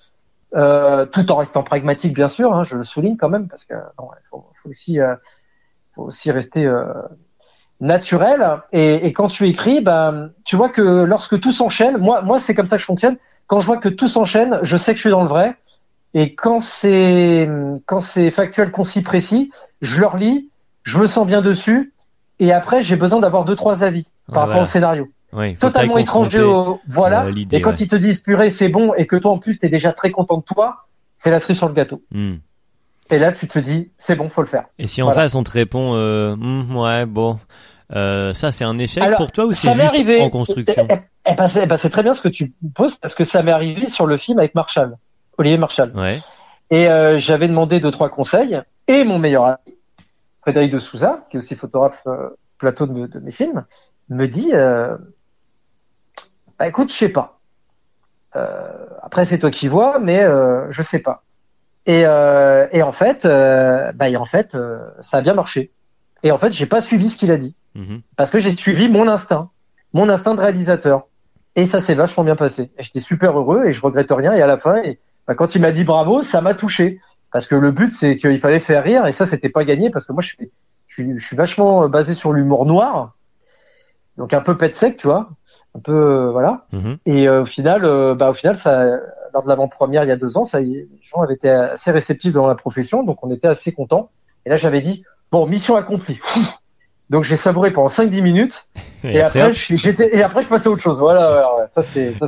euh, 0.55 1.07
tout 1.07 1.31
en 1.31 1.37
restant 1.37 1.63
pragmatique, 1.63 2.15
bien 2.15 2.29
sûr. 2.29 2.55
hein, 2.55 2.65
je 2.65 2.77
le 2.77 2.85
souligne 2.85 3.17
quand 3.17 3.29
même 3.29 3.49
parce 3.49 3.65
que 3.65 3.75
non, 3.99 4.09
faut, 4.31 4.47
faut 4.63 4.69
aussi, 4.71 5.01
euh, 5.01 5.15
faut 5.95 6.03
aussi 6.03 6.31
rester 6.31 6.67
euh, 6.67 6.85
naturel. 7.81 8.61
Et, 8.73 9.07
et 9.07 9.13
quand 9.13 9.29
tu 9.29 9.49
écris, 9.49 9.81
bah, 9.81 10.15
tu 10.45 10.57
vois 10.57 10.69
que 10.69 11.05
lorsque 11.05 11.39
tout 11.41 11.53
s'enchaîne, 11.53 11.99
moi, 11.99 12.23
moi 12.23 12.41
c'est 12.41 12.55
comme 12.55 12.67
ça 12.67 12.77
que 12.77 12.81
je 12.81 12.87
fonctionne. 12.87 13.17
Quand 13.47 13.61
je 13.61 13.67
vois 13.67 13.79
que 13.79 13.89
tout 13.89 14.09
s'enchaîne, 14.09 14.59
je 14.63 14.77
sais 14.77 14.93
que 14.93 14.97
je 14.97 15.03
suis 15.03 15.11
dans 15.11 15.23
le 15.23 15.29
vrai. 15.29 15.57
Et 16.13 16.35
quand 16.35 16.61
c'est 16.61 17.49
quand 17.87 18.01
c'est 18.01 18.31
factuel, 18.31 18.73
concis, 18.73 19.03
précis, 19.03 19.53
je 19.81 20.01
le 20.01 20.07
relis, 20.07 20.51
je 20.83 20.99
me 20.99 21.07
sens 21.07 21.25
bien 21.27 21.41
dessus, 21.41 21.93
et 22.41 22.53
après 22.53 22.83
j'ai 22.83 22.97
besoin 22.97 23.21
d'avoir 23.21 23.45
deux 23.45 23.55
trois 23.55 23.85
avis 23.85 24.11
par 24.33 24.47
rapport 24.47 24.63
au 24.63 24.67
scénario. 24.67 25.09
Ouais. 25.33 25.55
Totalement 25.55 25.99
étranger 25.99 26.41
au 26.43 26.81
voilà. 26.89 27.25
euh, 27.27 27.35
et 27.53 27.61
quand 27.61 27.71
ouais. 27.71 27.77
ils 27.79 27.89
te 27.89 27.97
disent 27.97 28.21
purée 28.21 28.51
c'est 28.51 28.69
bon 28.69 28.95
et 28.95 29.07
que 29.07 29.17
toi 29.17 29.31
en 29.31 29.39
plus 29.39 29.59
t'es 29.61 29.69
déjà 29.69 29.93
très 29.93 30.11
content 30.11 30.39
de 30.39 30.43
toi, 30.43 30.87
c'est 31.17 31.31
la 31.31 31.39
cerise 31.39 31.59
sur 31.59 31.69
le 31.69 31.75
gâteau. 31.75 32.03
Hmm. 32.11 32.37
Et 33.11 33.19
là 33.19 33.31
tu 33.33 33.47
te 33.47 33.59
dis 33.59 33.91
c'est 33.99 34.17
bon 34.17 34.29
faut 34.29 34.41
le 34.43 34.49
faire. 34.49 34.65
Et 34.79 34.87
si 34.87 35.03
en 35.03 35.07
Voilà. 35.07 35.23
face 35.23 35.35
on 35.35 35.45
te 35.45 35.51
répond 35.53 35.95
euh, 35.95 36.35
Hmm, 36.37 36.77
ouais 36.77 37.07
bon 37.07 37.39
euh, 37.95 38.33
ça 38.35 38.53
c'est 38.53 38.65
un 38.65 38.79
échec 38.79 39.03
Alors, 39.03 39.19
pour 39.19 39.33
toi 39.33 39.47
ou 39.47 39.53
c'est 39.53 39.69
juste 39.73 39.81
arrivé. 39.85 40.21
en 40.21 40.31
construction? 40.31 40.87
Eh, 40.89 40.95
eh, 40.95 40.99
eh 41.33 41.35
ben, 41.35 41.49
c'est 41.49 41.63
eh 41.65 41.67
ben, 41.67 41.77
c'est 41.77 41.91
très 41.91 42.03
bien 42.03 42.15
ce 42.15 42.21
que 42.21 42.29
tu 42.29 42.53
poses 42.75 42.95
parce 42.97 43.15
que 43.15 43.25
ça 43.25 43.43
m'est 43.43 43.51
arrivé 43.53 43.89
sur 43.89 44.07
le 44.07 44.17
film 44.17 44.39
avec 44.39 44.55
Marshall, 44.55 44.97
Olivier 45.39 45.59
Marshall. 45.59 45.93
Ouais. 45.97 46.21
Et 46.71 46.89
euh, 46.89 47.19
j'avais 47.19 47.49
demandé 47.49 47.81
deux 47.81 47.91
trois 47.91 48.09
conseils 48.09 48.61
et 48.87 49.03
mon 49.05 49.19
meilleur 49.19 49.45
ami 49.45 49.77
Frédéric 50.43 50.73
de 50.73 50.79
Souza, 50.79 51.27
qui 51.31 51.37
est 51.37 51.41
aussi 51.41 51.55
photographe 51.57 52.05
plateau 52.59 52.87
de, 52.87 53.07
de 53.07 53.19
mes 53.21 53.33
films, 53.33 53.65
me 54.09 54.27
dit 54.27 54.51
bah, 56.61 56.69
écoute, 56.69 56.93
je 56.93 56.97
sais 56.97 57.09
pas. 57.09 57.41
Euh, 58.37 58.87
après 59.03 59.25
c'est 59.25 59.39
toi 59.39 59.51
qui 59.51 59.67
vois, 59.67 59.99
mais 59.99 60.23
euh, 60.23 60.71
je 60.71 60.83
sais 60.83 61.01
pas. 61.01 61.25
Et, 61.87 62.03
euh, 62.05 62.69
et 62.71 62.83
en 62.83 62.93
fait, 62.93 63.25
euh, 63.25 63.91
bah, 63.93 64.09
et 64.09 64.17
en 64.17 64.27
fait, 64.27 64.55
euh, 64.55 64.79
ça 65.01 65.17
a 65.17 65.21
bien 65.23 65.35
marché. 65.35 65.73
Et 66.23 66.31
en 66.31 66.39
fait, 66.39 66.53
j'ai 66.53 66.67
pas 66.67 66.81
suivi 66.83 67.09
ce 67.11 67.17
qu'il 67.17 67.33
a 67.33 67.39
dit 67.39 67.55
Mhm. 67.75 68.03
parce 68.17 68.31
que 68.31 68.39
j'ai 68.41 68.55
suivi 68.57 68.89
mon 68.89 69.09
instinct, 69.09 69.51
mon 69.93 70.09
instinct 70.09 70.35
de 70.35 70.41
réalisateur. 70.41 71.07
Et 71.57 71.67
ça 71.67 71.81
s'est 71.81 71.95
vachement 71.95 72.25
bien 72.25 72.37
passé. 72.37 72.71
Et 72.79 72.83
j'étais 72.83 73.01
super 73.01 73.37
heureux 73.39 73.65
et 73.67 73.73
je 73.73 73.81
regrette 73.81 74.11
rien. 74.11 74.33
Et 74.35 74.43
à 74.43 74.47
la 74.47 74.59
fin, 74.59 74.77
et, 74.83 75.01
bah, 75.27 75.35
quand 75.35 75.55
il 75.55 75.63
m'a 75.63 75.73
dit 75.73 75.85
bravo, 75.85 76.23
ça 76.23 76.41
m'a 76.41 76.55
touché. 76.55 77.01
Parce 77.33 77.47
que 77.47 77.55
le 77.55 77.71
but, 77.71 77.91
c'est 77.91 78.17
qu'il 78.19 78.39
fallait 78.41 78.61
faire 78.61 78.85
rire. 78.85 79.07
Et 79.07 79.13
ça, 79.13 79.25
c'était 79.25 79.49
pas 79.49 79.65
gagné 79.65 79.89
parce 79.91 80.05
que 80.05 80.13
moi, 80.13 80.21
je 80.23 80.29
suis, 80.29 80.51
je 80.89 80.95
suis, 80.95 81.19
je 81.19 81.25
suis 81.25 81.37
vachement 81.37 81.89
basé 81.89 82.15
sur 82.15 82.33
l'humour 82.33 82.67
noir. 82.67 83.15
donc 84.17 84.33
un 84.35 84.41
peu 84.41 84.57
pet 84.57 84.75
sec, 84.75 84.97
tu 84.99 85.07
vois, 85.07 85.31
un 85.77 85.81
peu 85.81 85.93
euh, 85.93 86.31
voilà. 86.31 86.67
Mhm. 86.73 86.99
Et 87.07 87.29
euh, 87.29 87.43
au 87.43 87.47
final, 87.47 87.85
euh, 87.85 88.15
bah 88.15 88.31
au 88.31 88.35
final, 88.35 88.57
ça, 88.57 88.85
lors 89.33 89.43
de 89.43 89.49
l'avant-première 89.49 90.05
il 90.05 90.09
y 90.09 90.13
a 90.13 90.17
deux 90.17 90.37
ans, 90.37 90.45
ça, 90.45 90.61
les 90.61 90.89
gens 91.03 91.23
avaient 91.23 91.35
été 91.35 91.49
assez 91.49 91.91
réceptifs 91.91 92.33
dans 92.33 92.47
la 92.47 92.55
profession, 92.55 93.03
donc 93.03 93.25
on 93.25 93.31
était 93.31 93.49
assez 93.49 93.73
contents. 93.73 94.11
Et 94.47 94.51
là, 94.51 94.57
j'avais 94.57 94.81
dit 94.81 95.05
bon, 95.31 95.47
mission 95.47 95.77
accomplie. 95.77 96.19
Donc 97.09 97.25
j'ai 97.25 97.37
savouré 97.37 97.73
pendant 97.73 97.89
5-10 97.89 98.23
minutes 98.23 98.69
Et, 99.05 99.17
et, 99.17 99.21
après, 99.23 99.53
j'étais 99.55 100.15
et 100.15 100.23
après 100.23 100.43
je 100.43 100.49
passais 100.49 100.69
à 100.69 100.71
autre 100.71 100.83
chose. 100.83 100.99
Voilà, 100.99 101.31
voilà, 101.31 101.57
ouais. 101.57 101.65
ça 101.75 101.83
c'est 101.83 102.19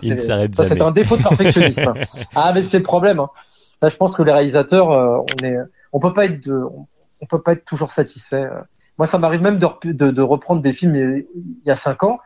ça 0.55 0.67
c'est 0.67 0.81
un 0.81 0.91
défaut 0.91 1.19
de 1.19 1.23
perfectionnisme. 1.23 1.93
ah 2.35 2.53
mais 2.55 2.63
c'est 2.63 2.79
le 2.79 2.83
problème. 2.83 3.21
Hein. 3.21 3.29
Là, 3.83 3.91
je 3.91 3.97
pense 3.97 4.17
que 4.17 4.23
les 4.23 4.33
réalisateurs, 4.33 4.91
euh, 4.91 5.19
on 5.19 5.45
est, 5.45 5.57
on 5.93 6.01
peut 6.01 6.15
pas 6.15 6.25
être 6.25 6.43
de, 6.43 6.55
on, 6.55 6.87
on 7.21 7.27
peut 7.27 7.43
pas 7.43 7.53
être 7.53 7.67
toujours 7.67 7.93
satisfait. 7.93 8.49
Moi, 8.97 9.07
ça 9.07 9.19
m'arrive 9.19 9.43
même 9.43 9.59
de, 9.59 9.69
de, 9.85 10.11
de 10.11 10.23
reprendre 10.23 10.63
des 10.63 10.73
films 10.73 10.95
il 10.97 11.67
y 11.67 11.71
a 11.71 11.75
5 11.75 12.03
ans 12.05 12.19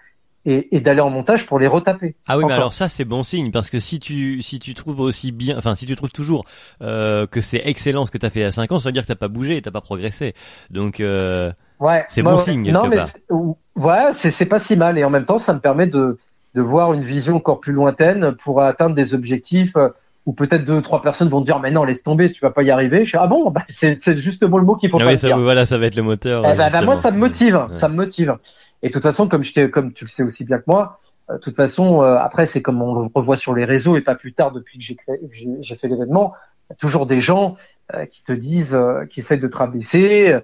et, 0.47 0.75
et 0.77 0.81
d'aller 0.81 1.01
en 1.01 1.11
montage 1.11 1.45
pour 1.47 1.59
les 1.59 1.67
retaper. 1.67 2.15
Ah 2.27 2.39
oui, 2.39 2.45
mais 2.47 2.55
alors 2.55 2.73
ça 2.73 2.89
c'est 2.89 3.05
bon 3.05 3.23
signe 3.23 3.51
parce 3.51 3.69
que 3.69 3.79
si 3.81 3.99
tu 4.01 4.41
si 4.41 4.59
tu 4.59 4.73
trouves 4.73 5.01
aussi 5.01 5.33
bien, 5.33 5.59
enfin 5.59 5.75
si 5.75 5.85
tu 5.85 5.95
trouves 5.97 6.13
toujours 6.13 6.45
euh, 6.83 7.27
que 7.27 7.41
c'est 7.43 7.61
excellent 7.65 8.07
ce 8.07 8.11
que 8.11 8.19
t'as 8.19 8.31
fait 8.31 8.41
il 8.41 8.43
y 8.45 8.47
a 8.47 8.53
5 8.53 8.71
ans, 8.73 8.79
ça 8.81 8.89
veut 8.89 8.93
dire 8.93 9.03
que 9.03 9.09
t'as 9.09 9.15
pas 9.17 9.29
bougé, 9.29 9.61
t'as 9.61 9.71
pas 9.73 9.81
progressé. 9.83 10.35
Donc 10.71 11.01
euh, 11.01 11.53
Ouais. 11.79 12.07
C'est 12.09 12.23
bon 12.23 12.33
ouais. 12.33 12.39
signe, 12.39 12.71
Non, 12.73 12.89
mais 12.89 12.97
ou- 13.29 13.59
ouais, 13.75 14.11
c'est 14.15 14.31
c'est 14.31 14.47
pas 14.47 14.59
si 14.61 14.77
mal 14.77 14.97
et 14.97 15.05
en 15.05 15.11
même 15.11 15.27
temps, 15.27 15.39
ça 15.39 15.53
me 15.53 15.61
permet 15.61 15.87
de 15.87 16.19
de 16.55 16.63
voir 16.63 16.95
une 16.95 17.03
vision 17.03 17.37
encore 17.37 17.61
plus 17.61 17.75
lointaine 17.75 18.33
pour 18.43 18.63
atteindre 18.63 18.95
des 18.95 19.13
objectifs 19.13 19.77
euh, 19.77 19.91
où 20.25 20.33
peut-être 20.33 20.65
deux 20.65 20.81
trois 20.81 21.03
personnes 21.03 21.29
vont 21.29 21.41
te 21.41 21.47
dire 21.47 21.59
mais 21.61 21.71
non 21.71 21.85
laisse 21.85 22.03
tomber 22.03 22.33
tu 22.33 22.41
vas 22.41 22.51
pas 22.51 22.63
y 22.63 22.71
arriver 22.71 23.05
je 23.05 23.11
fais 23.11 23.19
ah 23.21 23.27
bon 23.29 23.51
bah, 23.51 23.63
c'est 23.69 23.97
c'est 24.03 24.17
justement 24.17 24.57
le 24.59 24.65
mot 24.65 24.75
qu'il 24.75 24.89
faut 24.91 24.97
ah 24.99 25.05
pas 25.05 25.11
oui, 25.11 25.19
ça, 25.19 25.27
dire 25.29 25.39
voilà, 25.39 25.67
ça 25.67 25.77
va 25.79 25.85
être 25.87 25.95
le 25.97 26.03
moteur. 26.03 26.43
Eh 26.51 26.57
ben, 26.57 26.71
ben, 26.73 26.83
moi, 26.85 26.97
ça 26.97 27.11
me 27.11 27.19
motive, 27.19 27.55
Ouais. 27.57 27.77
ça 27.77 27.89
me 27.89 27.95
motive. 27.95 28.37
Et 28.87 28.88
de 28.88 28.92
toute 28.92 29.03
façon, 29.03 29.27
comme 29.27 29.42
je 29.42 29.53
t'ai- 29.53 29.68
comme 29.68 29.92
tu 29.92 30.05
le 30.05 30.09
sais 30.09 30.22
aussi 30.22 30.44
bien 30.44 30.59
que 30.59 30.64
moi, 30.68 31.01
euh, 31.29 31.35
de 31.35 31.38
toute 31.40 31.57
façon, 31.57 32.03
euh, 32.05 32.16
après, 32.18 32.46
c'est 32.46 32.62
comme 32.62 32.81
on 32.81 32.94
le 33.03 33.09
revoit 33.12 33.37
sur 33.37 33.53
les 33.53 33.64
réseaux 33.64 33.96
et 33.96 34.01
pas 34.01 34.14
plus 34.14 34.33
tard 34.33 34.53
depuis 34.53 34.79
que 34.79 34.85
j'ai 34.85 35.77
fait 35.77 35.88
l'événement, 35.88 36.35
il 36.70 36.72
y 36.72 36.75
a 36.75 36.77
toujours 36.77 37.07
des 37.07 37.18
gens 37.18 37.57
euh, 37.94 38.07
qui 38.07 38.22
te 38.22 38.33
disent, 38.33 38.75
euh, 38.75 39.05
qui 39.07 39.18
essayent 39.20 39.40
de 39.40 39.49
te 39.49 39.57
rabaisser, 39.57 40.33
euh, 40.33 40.40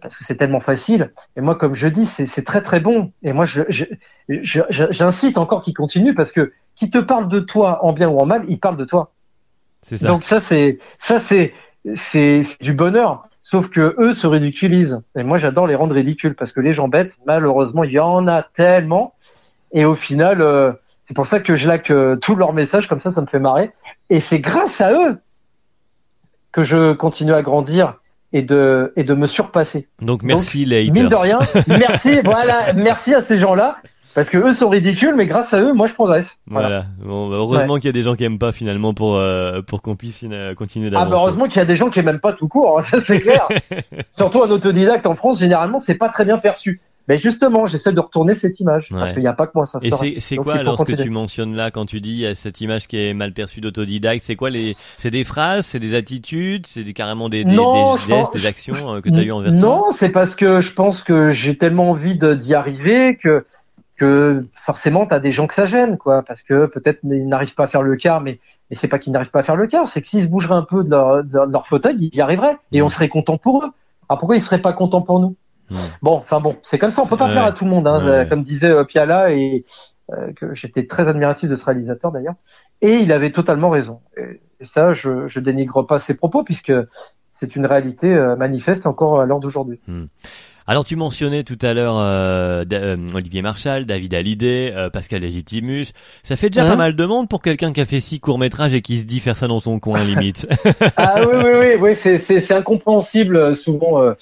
parce 0.00 0.16
que 0.16 0.22
c'est 0.24 0.36
tellement 0.36 0.60
facile. 0.60 1.12
Et 1.34 1.40
moi, 1.40 1.56
comme 1.56 1.74
je 1.74 1.88
dis, 1.88 2.06
c'est 2.06 2.44
très 2.44 2.62
très 2.62 2.78
bon. 2.78 3.10
Et 3.24 3.32
moi, 3.32 3.44
je 3.44 3.62
je- 3.68 3.86
je- 4.28 4.62
je- 4.70 4.92
j'incite 4.92 5.36
encore 5.36 5.62
qu'ils 5.64 5.74
continuent 5.74 6.14
parce 6.14 6.30
que 6.30 6.52
qui 6.76 6.90
te 6.90 6.98
parle 6.98 7.26
de 7.26 7.40
toi 7.40 7.84
en 7.84 7.92
bien 7.92 8.08
ou 8.08 8.20
en 8.20 8.26
mal, 8.26 8.44
il 8.48 8.60
parle 8.60 8.76
de 8.76 8.84
toi. 8.84 9.12
C'est 9.82 9.98
ça. 9.98 10.06
Donc 10.06 10.22
ça 10.22 10.38
c'est 10.40 10.78
ça 11.00 11.18
c'est 11.18 11.52
c'est 11.96 12.42
du 12.60 12.72
bonheur. 12.72 13.26
Sauf 13.46 13.68
que 13.68 13.94
eux 13.98 14.14
se 14.14 14.26
ridiculisent. 14.26 15.02
Et 15.16 15.22
moi 15.22 15.36
j'adore 15.36 15.66
les 15.66 15.74
rendre 15.74 15.94
ridicules 15.94 16.34
parce 16.34 16.50
que 16.50 16.60
les 16.60 16.72
gens 16.72 16.88
bêtes, 16.88 17.12
malheureusement, 17.26 17.84
il 17.84 17.92
y 17.92 18.00
en 18.00 18.26
a 18.26 18.42
tellement. 18.42 19.14
Et 19.72 19.84
au 19.84 19.94
final, 19.94 20.40
euh, 20.40 20.72
c'est 21.04 21.14
pour 21.14 21.26
ça 21.26 21.40
que 21.40 21.54
je 21.54 21.68
like 21.68 21.90
euh, 21.90 22.16
tous 22.16 22.36
leurs 22.36 22.54
messages 22.54 22.88
comme 22.88 23.00
ça, 23.00 23.12
ça 23.12 23.20
me 23.20 23.26
fait 23.26 23.38
marrer. 23.38 23.70
Et 24.08 24.20
c'est 24.20 24.40
grâce 24.40 24.80
à 24.80 24.92
eux 24.92 25.18
que 26.52 26.62
je 26.62 26.94
continue 26.94 27.34
à 27.34 27.42
grandir 27.42 27.98
et 28.32 28.40
de 28.40 28.94
et 28.96 29.04
de 29.04 29.12
me 29.12 29.26
surpasser. 29.26 29.88
Donc 30.00 30.22
merci 30.22 30.64
les 30.64 30.88
haters. 30.88 30.94
Mine 30.94 31.08
de 31.10 31.14
rien, 31.14 31.38
merci, 31.68 32.20
voilà, 32.24 32.72
merci 32.72 33.14
à 33.14 33.20
ces 33.20 33.36
gens-là 33.36 33.76
parce 34.14 34.30
que 34.30 34.38
eux 34.38 34.52
sont 34.52 34.68
ridicules, 34.68 35.14
mais 35.14 35.26
grâce 35.26 35.52
à 35.52 35.60
eux, 35.60 35.72
moi 35.72 35.86
je 35.86 35.94
progresse. 35.94 36.38
Voilà. 36.46 36.68
Voilà. 36.68 36.86
Bon, 37.04 37.28
bah, 37.28 37.36
heureusement 37.36 37.76
qu'il 37.76 37.86
y 37.86 37.88
a 37.88 37.92
des 37.92 38.02
gens 38.02 38.14
qui 38.14 38.24
aiment 38.24 38.38
pas 38.38 38.52
finalement 38.52 38.94
pour 38.94 39.16
euh, 39.16 39.60
pour 39.62 39.82
qu'on 39.82 39.96
puisse 39.96 40.20
euh, 40.24 40.54
continuer 40.54 40.88
Ah, 40.88 40.90
d'avancer. 40.90 41.10
bah 41.10 41.16
heureusement 41.20 41.44
qu'il 41.46 41.56
y 41.56 41.60
a 41.60 41.64
des 41.66 41.76
gens 41.76 41.90
qui 41.90 41.98
aiment 42.00 42.06
même 42.06 42.20
pas 42.20 42.32
tout 42.32 42.48
court, 42.48 42.78
hein, 42.78 42.82
ça 42.90 43.00
c'est 43.00 43.20
clair. 43.20 43.46
Surtout 44.10 44.42
un 44.42 44.50
autodidacte 44.50 45.06
en 45.06 45.14
France, 45.16 45.38
généralement, 45.40 45.80
c'est 45.80 45.94
pas 45.96 46.08
très 46.08 46.24
bien 46.24 46.38
perçu. 46.38 46.80
Mais 47.06 47.18
justement, 47.18 47.66
j'essaie 47.66 47.92
de 47.92 48.00
retourner 48.00 48.32
cette 48.32 48.60
image 48.60 48.88
parce 48.88 49.08
Ouais. 49.08 49.12
qu'il 49.12 49.20
n'y 49.20 49.28
a 49.28 49.34
pas 49.34 49.46
que 49.46 49.52
moi, 49.54 49.66
ça 49.66 49.78
Et 49.82 49.90
c'est 50.20 50.36
quoi 50.36 50.54
alors 50.54 50.78
ce 50.78 50.84
que 50.84 50.92
tu 50.94 51.10
mentionnes 51.10 51.54
là 51.54 51.70
quand 51.70 51.84
tu 51.84 52.00
dis 52.00 52.12
il 52.12 52.18
y 52.20 52.26
a 52.26 52.34
cette 52.34 52.62
image 52.62 52.86
qui 52.88 52.96
est 52.96 53.12
mal 53.12 53.34
perçue 53.34 53.60
d'autodidacte 53.60 54.22
C'est 54.24 54.36
quoi 54.36 54.48
les 54.48 54.74
C'est 54.96 55.10
des 55.10 55.22
phrases, 55.24 55.66
c'est 55.66 55.80
des 55.80 55.94
attitudes, 55.94 56.66
c'est 56.66 56.82
des, 56.82 56.94
carrément 56.94 57.28
des, 57.28 57.44
des, 57.44 57.52
Non, 57.52 57.92
des 57.96 57.98
gestes, 58.00 58.08
pense- 58.08 58.30
des 58.30 58.46
actions 58.46 58.94
euh, 58.94 59.00
que 59.02 59.10
tu 59.10 59.18
as 59.18 59.22
eu 59.22 59.32
envers 59.32 59.50
toi? 59.50 59.60
Non, 59.60 59.82
c'est 59.92 60.08
parce 60.08 60.34
que 60.34 60.62
je 60.62 60.72
pense 60.72 61.02
que 61.02 61.28
j'ai 61.28 61.58
tellement 61.58 61.90
envie 61.90 62.16
d'y 62.18 62.54
arriver 62.54 63.18
que 63.22 63.44
que 63.96 64.44
forcément 64.66 65.06
t'as 65.06 65.20
des 65.20 65.30
gens 65.32 65.46
que 65.46 65.54
ça 65.54 65.66
gêne, 65.66 65.96
quoi, 65.98 66.22
parce 66.22 66.42
que 66.42 66.66
peut-être 66.66 67.00
ils 67.04 67.28
n'arrivent 67.28 67.54
pas 67.54 67.64
à 67.64 67.68
faire 67.68 67.82
le 67.82 67.96
quart, 67.96 68.20
mais 68.20 68.40
mais 68.70 68.76
c'est 68.76 68.88
pas 68.88 68.98
qu'ils 68.98 69.12
n'arrivent 69.12 69.30
pas 69.30 69.40
à 69.40 69.42
faire 69.42 69.56
le 69.56 69.66
quart, 69.66 69.86
c'est 69.88 70.00
que 70.00 70.06
s'ils 70.08 70.24
se 70.24 70.28
bougeraient 70.28 70.54
un 70.54 70.62
peu 70.62 70.82
de 70.84 70.90
leur, 70.90 71.22
de 71.22 71.52
leur 71.52 71.66
fauteuil, 71.68 71.96
ils 72.00 72.16
y 72.16 72.20
arriveraient 72.20 72.56
et 72.72 72.80
Mm. 72.80 72.84
on 72.84 72.88
serait 72.88 73.08
content 73.08 73.36
pour 73.38 73.62
eux. 73.64 73.70
Alors 74.08 74.18
pourquoi 74.18 74.36
ils 74.36 74.40
seraient 74.42 74.62
pas 74.62 74.72
contents 74.72 75.02
pour 75.02 75.20
nous? 75.20 75.36
Mm. 75.70 75.76
Bon, 76.02 76.14
enfin 76.16 76.40
bon, 76.40 76.56
c'est 76.62 76.78
comme 76.78 76.90
ça, 76.90 77.02
on 77.02 77.06
peut 77.06 77.16
pas 77.16 77.26
Ouais. 77.26 77.32
plaire 77.32 77.44
à 77.44 77.52
tout 77.52 77.64
le 77.64 77.70
monde, 77.70 77.86
hein, 77.86 78.02
Ouais. 78.04 78.10
euh, 78.10 78.24
comme 78.24 78.42
disait 78.42 78.70
euh, 78.70 78.84
Piala 78.84 79.32
et 79.32 79.64
euh, 80.12 80.32
que 80.34 80.54
j'étais 80.54 80.86
très 80.86 81.06
admiratif 81.08 81.48
de 81.48 81.56
ce 81.56 81.64
réalisateur 81.64 82.10
d'ailleurs, 82.12 82.34
et 82.82 82.96
il 82.96 83.12
avait 83.12 83.30
totalement 83.32 83.70
raison. 83.70 84.00
Et, 84.16 84.40
et 84.60 84.66
ça, 84.66 84.92
je, 84.92 85.28
je 85.28 85.40
dénigre 85.40 85.82
pas 85.86 85.98
ses 85.98 86.14
propos 86.14 86.42
puisque 86.42 86.72
c'est 87.32 87.56
une 87.56 87.66
réalité 87.66 88.12
euh, 88.14 88.36
manifeste 88.36 88.86
encore 88.86 89.20
à 89.20 89.26
l'heure 89.26 89.40
d'aujourd'hui. 89.40 89.80
Alors 90.66 90.84
tu 90.86 90.96
mentionnais 90.96 91.44
tout 91.44 91.58
à 91.60 91.74
l'heure 91.74 91.98
euh, 91.98 92.64
euh, 92.72 92.96
Olivier 93.14 93.42
Marchal, 93.42 93.84
David 93.84 94.14
Hallyday, 94.14 94.72
euh, 94.74 94.88
Pascal 94.88 95.20
Legitimus. 95.20 95.88
Ça 96.22 96.36
fait 96.36 96.48
déjà 96.48 96.62
Hein 96.64 96.68
pas 96.68 96.76
mal 96.76 96.96
de 96.96 97.04
monde 97.04 97.28
pour 97.28 97.42
quelqu'un 97.42 97.72
qui 97.74 97.82
a 97.82 97.84
fait 97.84 98.00
six 98.00 98.18
courts 98.18 98.38
métrages 98.38 98.72
et 98.72 98.80
qui 98.80 98.98
se 98.98 99.04
dit 99.04 99.20
faire 99.20 99.36
ça 99.36 99.46
dans 99.46 99.60
son 99.60 99.78
coin 99.78 100.02
limite. 100.04 100.46
Ah 100.96 101.16
oui, 101.20 101.34
oui, 101.36 101.50
oui, 101.58 101.74
oui, 101.80 101.94
c'est, 101.94 102.16
c'est, 102.16 102.40
c'est 102.40 102.54
incompréhensible 102.54 103.36
euh, 103.36 103.54
souvent 103.54 104.00
euh, 104.02 104.14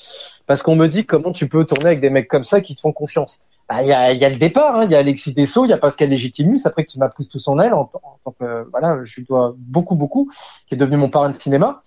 parce 0.48 0.62
qu'on 0.62 0.74
me 0.74 0.88
dit 0.88 1.04
comment 1.06 1.30
tu 1.30 1.48
peux 1.48 1.64
tourner 1.64 1.86
avec 1.86 2.00
des 2.00 2.10
mecs 2.10 2.26
comme 2.28 2.44
ça 2.44 2.60
qui 2.60 2.74
te 2.74 2.80
font 2.80 2.92
confiance. 2.92 3.40
Ah, 3.68 3.82
Il 3.84 3.88
y, 3.88 3.92
a, 3.92 4.12
il 4.12 4.20
y 4.20 4.24
a 4.24 4.28
le 4.28 4.36
départ, 4.36 4.74
hein, 4.74 4.84
il 4.84 4.90
y 4.90 4.96
a 4.96 4.98
Alexis 4.98 5.32
Dessau, 5.32 5.64
il 5.64 5.68
y 5.68 5.72
a 5.72 5.78
Pascal 5.78 6.10
Legitimus, 6.10 6.60
après 6.64 6.84
qui 6.84 6.98
m'a 6.98 7.08
pris 7.08 7.28
tout 7.28 7.38
son 7.38 7.60
aile 7.60 7.72
en, 7.72 7.84
tant- 7.84 8.02
en 8.02 8.18
tant 8.24 8.34
que 8.38 8.68
voilà, 8.72 8.98
je 9.04 9.14
lui 9.20 9.26
dois 9.28 9.54
beaucoup, 9.56 9.94
beaucoup, 9.94 10.28
qui 10.66 10.74
est 10.74 10.78
devenu 10.78 10.96
mon 10.96 11.08
parrain 11.08 11.30
de 11.30 11.36
cinéma. 11.40 11.82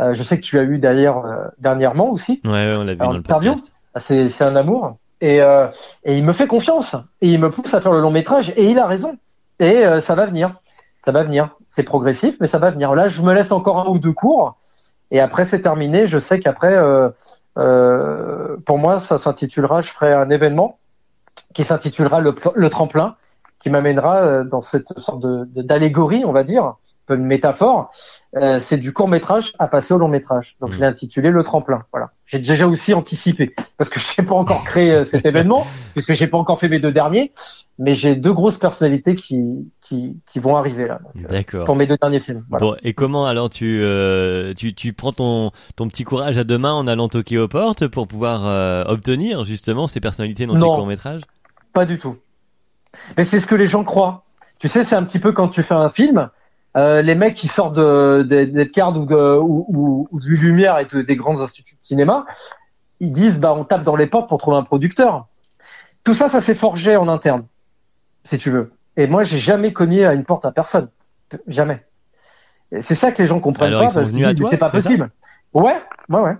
Euh, 0.00 0.14
je 0.14 0.22
sais 0.22 0.36
que 0.38 0.42
tu 0.44 0.58
as 0.58 0.62
eu 0.62 0.78
d'ailleurs 0.78 1.26
euh, 1.26 1.44
dernièrement 1.58 2.10
aussi. 2.10 2.40
ouais, 2.44 2.50
ouais, 2.50 2.74
on 2.76 2.84
l'a 2.84 2.94
vu 2.94 3.00
Alors, 3.00 3.12
dans 3.12 3.16
le 3.18 3.22
podcast. 3.22 3.71
Ah, 3.94 4.00
C'est, 4.00 4.42
un 4.42 4.56
amour. 4.56 4.96
Et, 5.20 5.40
euh, 5.40 5.68
et 6.04 6.16
il 6.18 6.24
me 6.24 6.32
fait 6.32 6.46
confiance. 6.46 6.94
Et 7.20 7.28
il 7.28 7.40
me 7.40 7.50
pousse 7.50 7.72
à 7.74 7.80
faire 7.80 7.92
le 7.92 8.00
long 8.00 8.10
métrage. 8.10 8.52
Et 8.56 8.70
il 8.70 8.78
a 8.78 8.86
raison. 8.86 9.16
Et 9.60 9.84
euh, 9.86 10.00
ça 10.00 10.14
va 10.14 10.26
venir. 10.26 10.54
Ça 11.04 11.12
va 11.12 11.22
venir. 11.24 11.50
C'est 11.68 11.82
progressif, 11.82 12.36
mais 12.40 12.46
ça 12.46 12.58
va 12.58 12.70
venir. 12.70 12.94
Là, 12.94 13.08
je 13.08 13.22
me 13.22 13.32
laisse 13.32 13.52
encore 13.52 13.78
un 13.80 13.86
ou 13.88 13.98
deux 13.98 14.12
cours. 14.12 14.56
Et 15.10 15.20
après, 15.20 15.44
c'est 15.44 15.60
terminé. 15.60 16.06
Je 16.06 16.18
sais 16.18 16.40
qu'après, 16.40 16.74
euh, 16.74 17.10
euh, 17.58 18.56
pour 18.66 18.78
moi, 18.78 18.98
ça 19.00 19.18
s'intitulera, 19.18 19.82
je 19.82 19.90
ferai 19.90 20.12
un 20.12 20.30
événement 20.30 20.78
qui 21.54 21.64
s'intitulera 21.64 22.20
le, 22.20 22.34
pl- 22.34 22.52
le 22.54 22.70
tremplin, 22.70 23.16
qui 23.60 23.70
m'amènera 23.70 24.22
euh, 24.22 24.44
dans 24.44 24.60
cette 24.60 24.88
sorte 24.98 25.20
de, 25.20 25.44
de- 25.44 25.62
d'allégorie, 25.62 26.24
on 26.24 26.32
va 26.32 26.44
dire, 26.44 26.64
un 26.64 26.76
peu 27.06 27.14
une 27.14 27.26
métaphore. 27.26 27.90
Euh, 28.34 28.58
c'est 28.58 28.78
du 28.78 28.94
court 28.94 29.08
métrage 29.08 29.52
à 29.58 29.68
passer 29.68 29.92
au 29.92 29.98
long 29.98 30.08
métrage. 30.08 30.56
Donc 30.60 30.72
je 30.72 30.78
l'ai 30.80 30.86
intitulé 30.86 31.30
le 31.30 31.42
tremplin. 31.42 31.82
Voilà. 31.92 32.12
J'ai 32.24 32.38
déjà 32.38 32.66
aussi 32.66 32.94
anticipé 32.94 33.54
parce 33.76 33.90
que 33.90 34.00
je 34.16 34.20
n'ai 34.22 34.26
pas 34.26 34.34
encore 34.34 34.64
créé 34.64 34.90
euh, 34.90 35.04
cet 35.04 35.26
événement 35.26 35.66
puisque 35.92 36.14
j'ai 36.14 36.26
pas 36.26 36.38
encore 36.38 36.58
fait 36.58 36.68
mes 36.68 36.78
deux 36.80 36.92
derniers, 36.92 37.32
mais 37.78 37.92
j'ai 37.92 38.16
deux 38.16 38.32
grosses 38.32 38.56
personnalités 38.56 39.14
qui 39.16 39.70
qui, 39.82 40.16
qui 40.24 40.38
vont 40.38 40.56
arriver 40.56 40.86
là 40.86 41.00
euh, 41.16 41.28
D'accord. 41.28 41.66
pour 41.66 41.76
mes 41.76 41.86
deux 41.86 41.98
derniers 42.00 42.20
films. 42.20 42.44
Voilà. 42.48 42.64
Bon, 42.66 42.76
et 42.82 42.94
comment 42.94 43.26
alors 43.26 43.50
tu 43.50 43.80
euh, 43.82 44.54
tu 44.54 44.74
tu 44.74 44.94
prends 44.94 45.12
ton 45.12 45.50
ton 45.76 45.88
petit 45.88 46.04
courage 46.04 46.38
à 46.38 46.44
deux 46.44 46.58
mains 46.58 46.72
en 46.72 46.86
allant 46.86 47.08
toquer 47.08 47.36
aux 47.38 47.48
portes 47.48 47.86
pour 47.88 48.08
pouvoir 48.08 48.46
euh, 48.46 48.82
obtenir 48.86 49.44
justement 49.44 49.88
ces 49.88 50.00
personnalités 50.00 50.46
dans 50.46 50.54
tes 50.54 50.60
Non. 50.60 50.74
courts 50.76 50.86
métrages 50.86 51.22
Pas 51.74 51.84
du 51.84 51.98
tout. 51.98 52.16
Mais 53.18 53.24
c'est 53.24 53.40
ce 53.40 53.46
que 53.46 53.54
les 53.54 53.66
gens 53.66 53.84
croient. 53.84 54.24
Tu 54.58 54.68
sais, 54.68 54.84
c'est 54.84 54.94
un 54.94 55.02
petit 55.02 55.18
peu 55.18 55.32
quand 55.32 55.48
tu 55.48 55.62
fais 55.62 55.74
un 55.74 55.90
film, 55.90 56.30
euh, 56.76 57.02
les 57.02 57.14
mecs 57.14 57.34
qui 57.34 57.48
sortent 57.48 57.74
de, 57.76 58.22
de, 58.22 58.44
ou, 58.44 59.06
de, 59.06 59.38
ou, 59.38 59.66
ou, 59.68 60.08
ou 60.10 60.20
du 60.20 60.36
Lumière 60.36 60.78
et 60.78 60.86
de- 60.86 61.02
des 61.02 61.16
grands 61.16 61.40
instituts 61.40 61.74
de 61.74 61.84
cinéma, 61.84 62.24
ils 63.00 63.12
disent 63.12 63.38
bah 63.38 63.52
on 63.54 63.64
tape 63.64 63.82
dans 63.82 63.96
les 63.96 64.06
portes 64.06 64.28
pour 64.28 64.38
trouver 64.38 64.56
un 64.56 64.62
producteur. 64.62 65.26
Tout 66.04 66.14
ça, 66.14 66.28
ça 66.28 66.40
s'est 66.40 66.54
forgé 66.54 66.96
en 66.96 67.08
interne, 67.08 67.44
si 68.24 68.38
tu 68.38 68.50
veux. 68.50 68.72
Et 68.96 69.06
moi, 69.06 69.22
j'ai 69.22 69.38
jamais 69.38 69.72
cogné 69.72 70.04
à 70.04 70.14
une 70.14 70.24
porte 70.24 70.44
à 70.44 70.52
personne, 70.52 70.88
jamais. 71.46 71.84
C'est 72.80 72.94
ça 72.94 73.12
que 73.12 73.20
les 73.20 73.28
gens 73.28 73.38
comprennent 73.40 73.68
Alors, 73.68 73.80
pas. 73.80 73.86
ils 73.86 73.90
sont 73.90 74.00
parce 74.00 74.08
venus 74.08 74.22
qu'ils 74.22 74.26
à 74.26 74.34
disent, 74.34 74.40
toi, 74.40 74.50
C'est 74.50 74.56
pas 74.56 74.70
possible. 74.70 75.10
Ouais, 75.54 75.76
ouais, 76.08 76.20
ouais. 76.20 76.36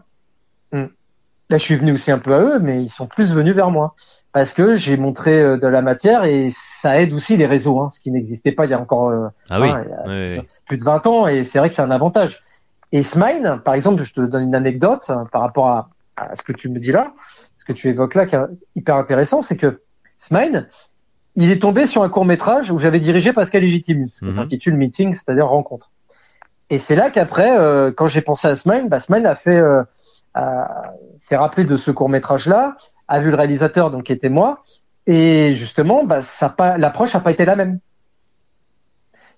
Là, 1.52 1.58
je 1.58 1.64
suis 1.64 1.76
venu 1.76 1.92
aussi 1.92 2.10
un 2.10 2.18
peu 2.18 2.34
à 2.34 2.40
eux, 2.40 2.58
mais 2.60 2.82
ils 2.82 2.88
sont 2.88 3.06
plus 3.06 3.34
venus 3.34 3.54
vers 3.54 3.70
moi 3.70 3.94
parce 4.32 4.54
que 4.54 4.74
j'ai 4.74 4.96
montré 4.96 5.38
euh, 5.42 5.58
de 5.58 5.66
la 5.66 5.82
matière 5.82 6.24
et 6.24 6.50
ça 6.80 6.98
aide 6.98 7.12
aussi 7.12 7.36
les 7.36 7.44
réseaux, 7.44 7.78
hein, 7.78 7.90
ce 7.94 8.00
qui 8.00 8.10
n'existait 8.10 8.52
pas 8.52 8.64
il 8.64 8.70
y 8.70 8.74
a 8.74 8.80
encore 8.80 9.10
euh, 9.10 9.28
Ah 9.50 9.60
oui. 9.60 9.68
Ouais, 9.70 9.84
il 9.84 9.90
y 9.90 9.92
a- 9.92 10.06
ouais, 10.06 10.36
ouais. 10.38 10.48
plus 10.66 10.78
de 10.78 10.82
20 10.82 11.06
ans 11.06 11.26
et 11.28 11.44
c'est 11.44 11.58
vrai 11.58 11.68
que 11.68 11.74
c'est 11.74 11.82
un 11.82 11.90
avantage. 11.90 12.42
Et 12.90 13.02
Smile, 13.02 13.60
par 13.66 13.74
exemple, 13.74 14.02
je 14.02 14.14
te 14.14 14.22
donne 14.22 14.44
une 14.44 14.54
anecdote 14.54 15.04
euh, 15.10 15.26
par 15.30 15.42
rapport 15.42 15.66
à, 15.68 15.90
à 16.16 16.34
ce 16.36 16.42
que 16.42 16.52
tu 16.52 16.70
me 16.70 16.78
dis 16.80 16.90
là, 16.90 17.12
ce 17.58 17.66
que 17.66 17.74
tu 17.74 17.88
évoques 17.90 18.14
là, 18.14 18.24
qui 18.24 18.34
est 18.34 18.40
hyper 18.74 18.96
intéressant, 18.96 19.42
c'est 19.42 19.58
que 19.58 19.82
Smile, 20.16 20.70
il 21.36 21.50
est 21.50 21.60
tombé 21.60 21.84
sur 21.84 22.02
un 22.02 22.08
court 22.08 22.24
métrage 22.24 22.70
où 22.70 22.78
j'avais 22.78 22.98
dirigé 23.00 23.34
Pascal 23.34 23.60
Legitimus, 23.60 24.08
qui 24.18 24.24
Mhm. 24.24 24.36
s'intitule 24.36 24.76
Meeting, 24.76 25.12
c'est-à-dire 25.14 25.48
rencontre. 25.48 25.90
Et 26.70 26.78
c'est 26.78 26.96
là 26.96 27.10
qu'après, 27.10 27.54
euh, 27.54 27.92
quand 27.94 28.06
j'ai 28.08 28.22
pensé 28.22 28.48
à 28.48 28.56
Smile, 28.56 28.86
bah, 28.88 29.00
Smile 29.00 29.26
a 29.26 29.36
fait, 29.36 29.54
euh, 29.54 29.82
s'est 30.34 31.36
rappelé 31.36 31.64
de 31.66 31.76
ce 31.76 31.90
court 31.90 32.08
métrage 32.08 32.46
là, 32.46 32.76
a 33.08 33.20
vu 33.20 33.30
le 33.30 33.36
réalisateur 33.36 33.90
donc 33.90 34.04
qui 34.04 34.12
était 34.12 34.28
moi, 34.28 34.62
Et 35.06 35.54
justement, 35.54 36.04
bah, 36.04 36.22
ça 36.22 36.48
pas, 36.48 36.78
l'approche 36.78 37.14
n'a 37.14 37.20
pas 37.20 37.32
été 37.32 37.44
la 37.44 37.56
même. 37.56 37.78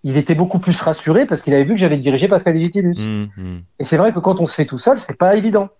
Il 0.02 0.18
était 0.18 0.34
beaucoup 0.34 0.58
plus 0.58 0.78
rassuré 0.82 1.24
parce 1.24 1.42
qu'il 1.42 1.54
avait 1.54 1.64
vu 1.64 1.74
que 1.74 1.80
j'avais 1.80 1.96
dirigé 1.96 2.28
Pascal 2.28 2.54
Legitimus. 2.54 2.94
Mmh, 2.98 3.26
mmh. 3.36 3.58
Et 3.78 3.84
c'est 3.84 3.96
vrai 3.96 4.12
que 4.12 4.18
quand 4.18 4.40
on 4.40 4.46
se 4.46 4.54
fait 4.54 4.66
tout 4.66 4.78
seul, 4.78 4.98
c'est 4.98 5.16
pas 5.16 5.34
évident. 5.34 5.70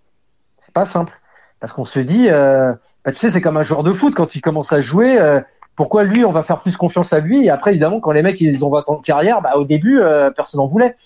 C'est 0.59 0.72
pas 0.72 0.87
simple. 0.87 1.12
Parce 1.61 1.72
qu'on 1.72 1.85
se 1.85 2.00
dit, 2.00 2.29
euh, 2.31 2.72
bah, 3.05 3.12
tu 3.12 3.18
sais, 3.18 3.31
c'est 3.31 3.42
comme 3.42 3.59
un 3.59 3.62
joueur 3.62 3.83
de 3.83 3.92
foot 3.92 4.14
quand 4.14 4.35
il 4.35 4.40
commence 4.40 4.72
à 4.72 4.81
jouer. 4.81 5.18
euh, 5.18 5.40
pourquoi 5.77 6.05
lui, 6.05 6.24
on 6.24 6.33
va 6.33 6.42
faire 6.42 6.61
plus 6.61 6.77
confiance 6.77 7.12
à 7.12 7.20
lui? 7.20 7.44
Et 7.44 7.50
après, 7.50 7.72
évidemment, 7.72 8.00
quand 8.00 8.12
les 8.12 8.22
mecs 8.22 8.40
ils 8.40 8.64
ont 8.64 8.70
20 8.70 8.88
ans 8.88 8.96
de 8.96 9.03
carrière, 9.03 9.42
bah, 9.42 9.53
au 9.57 9.64
début, 9.64 10.00
euh, 10.00 10.31
personne 10.31 10.59
n'en 10.59 10.68
voulait. 10.68 10.96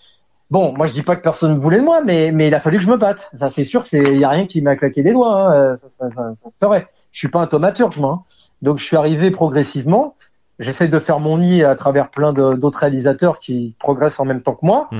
Bon, 0.50 0.72
moi 0.74 0.86
je 0.86 0.92
dis 0.92 1.02
pas 1.02 1.14
que 1.16 1.22
personne 1.22 1.54
ne 1.54 1.58
voulait 1.60 1.78
de 1.78 1.84
moi, 1.84 2.00
mais 2.04 2.32
mais 2.32 2.48
il 2.48 2.54
a 2.54 2.60
fallu 2.60 2.78
que 2.78 2.82
je 2.82 2.90
me 2.90 2.96
batte. 2.96 3.30
Ça 3.38 3.50
c'est 3.50 3.64
sûr, 3.64 3.86
c'est 3.86 3.98
il 4.00 4.18
y 4.18 4.24
a 4.24 4.30
rien 4.30 4.46
qui 4.46 4.62
m'a 4.62 4.76
claqué 4.76 5.02
des 5.02 5.12
doigts. 5.12 5.34
Hein. 5.34 5.52
euh, 5.52 5.76
Ça, 5.76 5.88
ça, 5.90 6.08
ça, 6.14 6.32
ça 6.42 6.50
se 6.50 6.58
ferait. 6.58 6.88
Je 7.12 7.18
suis 7.18 7.28
pas 7.28 7.40
un 7.40 7.46
thaumaturge, 7.46 7.98
moi. 7.98 8.12
hein. 8.12 8.22
Donc 8.62 8.78
je 8.78 8.84
suis 8.84 8.96
arrivé 8.96 9.30
progressivement. 9.30 10.14
J'essaie 10.58 10.88
de 10.88 10.98
faire 10.98 11.20
mon 11.20 11.38
nid 11.38 11.62
à 11.62 11.76
travers 11.76 12.10
plein 12.10 12.32
d'autres 12.32 12.80
réalisateurs 12.80 13.38
qui 13.38 13.74
progressent 13.78 14.18
en 14.18 14.24
même 14.24 14.42
temps 14.42 14.54
que 14.54 14.66
moi, 14.66 14.88
Mmh. 14.90 14.96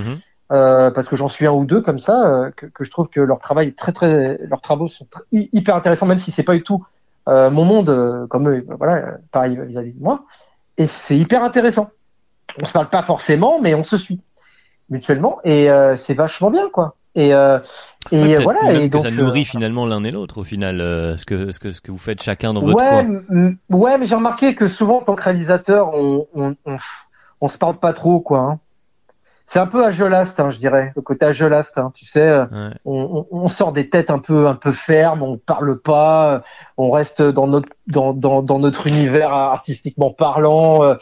euh, 0.52 0.90
parce 0.92 1.08
que 1.08 1.16
j'en 1.16 1.26
suis 1.28 1.46
un 1.46 1.52
ou 1.52 1.64
deux 1.64 1.80
comme 1.80 1.98
ça, 1.98 2.24
euh, 2.26 2.50
que, 2.54 2.66
que 2.66 2.84
je 2.84 2.90
trouve 2.92 3.08
que 3.08 3.20
leur 3.20 3.40
travail 3.40 3.68
est 3.68 3.76
très 3.76 3.90
très, 3.92 4.38
leurs 4.48 4.60
travaux 4.60 4.86
sont 4.86 5.06
très- 5.10 5.24
hyper 5.32 5.74
intéressants, 5.74 6.06
même 6.06 6.20
si 6.20 6.30
c'est 6.30 6.44
pas 6.44 6.54
du 6.54 6.62
tout 6.62 6.84
euh, 7.28 7.50
mon 7.50 7.64
monde 7.64 7.88
euh, 7.90 8.26
comme 8.28 8.48
eux. 8.48 8.64
Voilà, 8.78 9.16
pareil 9.32 9.58
vis-à-vis 9.66 9.92
de 9.94 10.00
moi. 10.02 10.20
Et 10.76 10.86
c'est 10.86 11.16
hyper 11.18 11.42
intéressant. 11.42 11.90
On 12.60 12.64
se 12.64 12.72
parle 12.72 12.88
pas 12.88 13.02
forcément, 13.02 13.60
mais 13.60 13.74
on 13.74 13.82
se 13.82 13.96
suit 13.96 14.20
mutuellement 14.90 15.38
et 15.44 15.70
euh, 15.70 15.96
c'est 15.96 16.14
vachement 16.14 16.50
bien 16.50 16.68
quoi. 16.72 16.94
Et 17.14 17.34
euh, 17.34 17.58
et 18.12 18.36
Ouais, 18.36 18.42
voilà 18.42 18.60
même 18.64 18.76
et 18.76 18.88
que 18.88 18.92
donc 18.92 19.02
ça 19.02 19.08
euh, 19.08 19.10
nourrit 19.10 19.44
finalement 19.44 19.86
l'un 19.86 20.04
et 20.04 20.10
l'autre 20.10 20.38
au 20.38 20.44
final 20.44 20.80
euh, 20.80 21.16
ce 21.16 21.26
que 21.26 21.50
ce 21.52 21.58
que 21.58 21.72
ce 21.72 21.80
que 21.80 21.90
vous 21.90 21.98
faites 21.98 22.22
chacun 22.22 22.54
dans 22.54 22.60
votre 22.60 22.82
ouais, 22.82 23.04
coin. 23.06 23.52
ouais, 23.70 23.98
mais 23.98 24.06
j'ai 24.06 24.14
remarqué 24.14 24.54
que 24.54 24.68
souvent, 24.68 24.98
en 24.98 25.02
tant 25.02 25.14
que 25.14 25.22
réalisateur, 25.22 25.94
on, 25.94 26.26
on, 26.34 26.54
on, 26.64 26.76
on 27.40 27.48
se 27.48 27.58
parle 27.58 27.78
pas 27.78 27.92
trop, 27.92 28.20
quoi. 28.20 28.38
hein. 28.40 28.58
C'est 29.46 29.58
un 29.58 29.66
peu 29.66 29.82
à 29.82 29.88
hein, 29.88 30.50
je 30.50 30.58
dirais, 30.58 30.92
le 30.94 31.00
côté 31.00 31.24
à 31.24 31.30
hein, 31.30 31.92
tu 31.94 32.04
sais. 32.04 32.20
euh, 32.20 32.44
Ouais. 32.44 32.74
On, 32.84 33.26
on, 33.30 33.48
sort 33.48 33.72
des 33.72 33.88
têtes 33.88 34.10
un 34.10 34.18
peu, 34.18 34.46
un 34.46 34.54
peu 34.54 34.72
fermes, 34.72 35.22
on 35.22 35.38
parle 35.38 35.80
pas, 35.80 36.34
euh, 36.34 36.40
on 36.76 36.90
reste 36.90 37.22
dans 37.22 37.46
notre, 37.46 37.68
dans, 37.86 38.12
dans, 38.12 38.42
dans 38.42 38.58
notre 38.58 38.86
univers 38.86 39.32
artistiquement 39.32 40.10
parlant. 40.10 40.84
euh, 40.84 40.96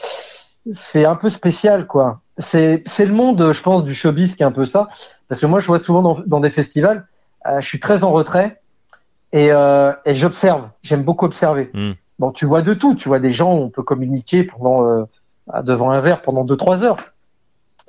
C'est 0.74 1.04
un 1.04 1.16
peu 1.16 1.28
spécial, 1.28 1.86
quoi. 1.86 2.20
C'est, 2.38 2.82
c'est 2.86 3.06
le 3.06 3.14
monde, 3.14 3.52
je 3.52 3.62
pense, 3.62 3.84
du 3.84 3.94
showbiz 3.94 4.36
qui 4.36 4.42
est 4.42 4.46
un 4.46 4.52
peu 4.52 4.64
ça. 4.64 4.88
Parce 5.28 5.40
que 5.40 5.46
moi, 5.46 5.60
je 5.60 5.66
vois 5.66 5.78
souvent 5.78 6.02
dans, 6.02 6.18
dans 6.26 6.40
des 6.40 6.50
festivals, 6.50 7.06
euh, 7.46 7.60
je 7.60 7.66
suis 7.66 7.80
très 7.80 8.04
en 8.04 8.10
retrait 8.10 8.60
et, 9.32 9.52
euh, 9.52 9.92
et 10.04 10.14
j'observe. 10.14 10.68
J'aime 10.82 11.02
beaucoup 11.02 11.24
observer. 11.24 11.70
Mm. 11.72 11.92
Bon, 12.18 12.32
tu 12.32 12.46
vois 12.46 12.62
de 12.62 12.74
tout. 12.74 12.94
Tu 12.94 13.08
vois 13.08 13.20
des 13.20 13.30
gens, 13.30 13.52
on 13.52 13.70
peut 13.70 13.82
communiquer 13.82 14.44
pendant 14.44 14.86
euh, 14.86 15.04
devant 15.62 15.90
un 15.90 16.00
verre 16.00 16.22
pendant 16.22 16.44
deux 16.44 16.56
trois 16.56 16.82
heures 16.82 16.98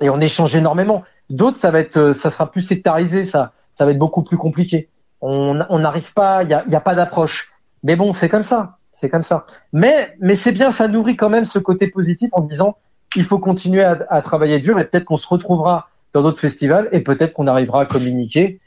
et 0.00 0.10
on 0.10 0.20
échange 0.20 0.54
énormément. 0.54 1.04
D'autres, 1.30 1.58
ça 1.58 1.70
va 1.70 1.80
être, 1.80 2.12
ça 2.12 2.30
sera 2.30 2.50
plus 2.50 2.62
sectarisé, 2.62 3.24
ça, 3.24 3.52
ça 3.76 3.84
va 3.84 3.90
être 3.90 3.98
beaucoup 3.98 4.22
plus 4.22 4.36
compliqué. 4.36 4.88
On 5.20 5.60
on 5.68 5.78
n'arrive 5.80 6.12
pas, 6.14 6.44
il 6.44 6.50
y 6.50 6.54
a, 6.54 6.62
il 6.66 6.72
y 6.72 6.76
a 6.76 6.80
pas 6.80 6.94
d'approche. 6.94 7.50
Mais 7.82 7.96
bon, 7.96 8.12
c'est 8.12 8.28
comme 8.28 8.42
ça, 8.42 8.77
c'est 9.00 9.08
comme 9.08 9.22
ça. 9.22 9.46
Mais 9.72 10.14
mais 10.20 10.34
c'est 10.34 10.52
bien, 10.52 10.70
ça 10.70 10.88
nourrit 10.88 11.16
quand 11.16 11.30
même 11.30 11.44
ce 11.44 11.58
côté 11.58 11.88
positif 11.88 12.28
en 12.32 12.42
disant, 12.42 12.76
il 13.16 13.24
faut 13.24 13.38
continuer 13.38 13.82
à, 13.82 13.98
à 14.10 14.22
travailler 14.22 14.58
dur 14.60 14.78
et 14.78 14.84
peut-être 14.84 15.04
qu'on 15.04 15.16
se 15.16 15.28
retrouvera 15.28 15.88
dans 16.12 16.22
d'autres 16.22 16.40
festivals 16.40 16.88
et 16.92 17.00
peut-être 17.00 17.32
qu'on 17.32 17.46
arrivera 17.46 17.82
à 17.82 17.86
communiquer 17.86 18.60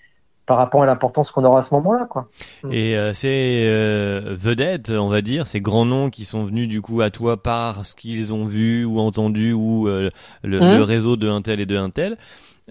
par 0.48 0.58
rapport 0.58 0.84
à 0.84 0.86
l'importance 0.86 1.32
qu'on 1.32 1.46
aura 1.46 1.60
à 1.60 1.62
ce 1.62 1.74
moment-là, 1.76 2.08
quoi. 2.10 2.28
Et 2.72 2.98
euh, 2.98 3.14
ces 3.14 3.64
euh, 3.68 4.36
vedettes, 4.38 4.90
on 4.90 5.08
va 5.08 5.22
dire, 5.22 5.46
ces 5.46 5.62
grands 5.62 5.86
noms 5.86 6.10
qui 6.10 6.26
sont 6.26 6.44
venus 6.44 6.68
du 6.68 6.82
coup 6.82 7.02
à 7.02 7.10
toi 7.10 7.42
par 7.42 7.86
ce 7.86 7.96
qu'ils 7.96 8.34
ont 8.34 8.46
vu 8.46 8.84
ou 8.84 9.00
entendu 9.00 9.54
ou 9.54 9.88
euh, 9.88 10.10
le, 10.44 10.60
le 10.60 10.82
réseau 10.84 11.16
de 11.16 11.30
un 11.30 11.42
tel 11.42 11.60
et 11.62 11.66
de 11.66 11.78
un 11.78 11.90
tel. 11.90 12.18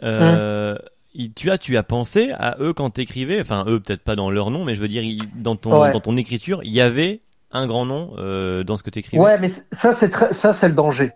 Euh, 0.02 0.76
il- 1.14 1.32
tu 1.32 1.50
as 1.50 1.58
tu 1.58 1.76
as 1.76 1.82
pensé 1.82 2.32
à 2.38 2.56
eux 2.60 2.72
quand 2.72 2.90
t'écrivais, 2.90 3.40
enfin 3.40 3.64
eux 3.66 3.80
peut-être 3.80 4.02
pas 4.02 4.16
dans 4.16 4.30
leur 4.30 4.50
nom, 4.50 4.64
mais 4.64 4.74
je 4.74 4.80
veux 4.80 4.88
dire 4.88 5.02
il- 5.02 5.22
dans 5.42 5.56
ton 5.56 5.80
Ouais. 5.80 5.92
dans 5.92 6.00
ton 6.00 6.16
écriture, 6.16 6.60
il 6.64 6.72
y 6.72 6.80
avait 6.80 7.20
un 7.52 7.66
grand 7.66 7.84
nom 7.84 8.12
euh, 8.18 8.62
dans 8.64 8.76
ce 8.76 8.82
que 8.82 8.90
t'écrivais. 8.90 9.22
Ouais, 9.22 9.38
mais 9.38 9.48
ça 9.72 9.92
c'est 9.92 10.08
très, 10.10 10.32
ça 10.32 10.52
c'est 10.52 10.68
le 10.68 10.74
danger. 10.74 11.12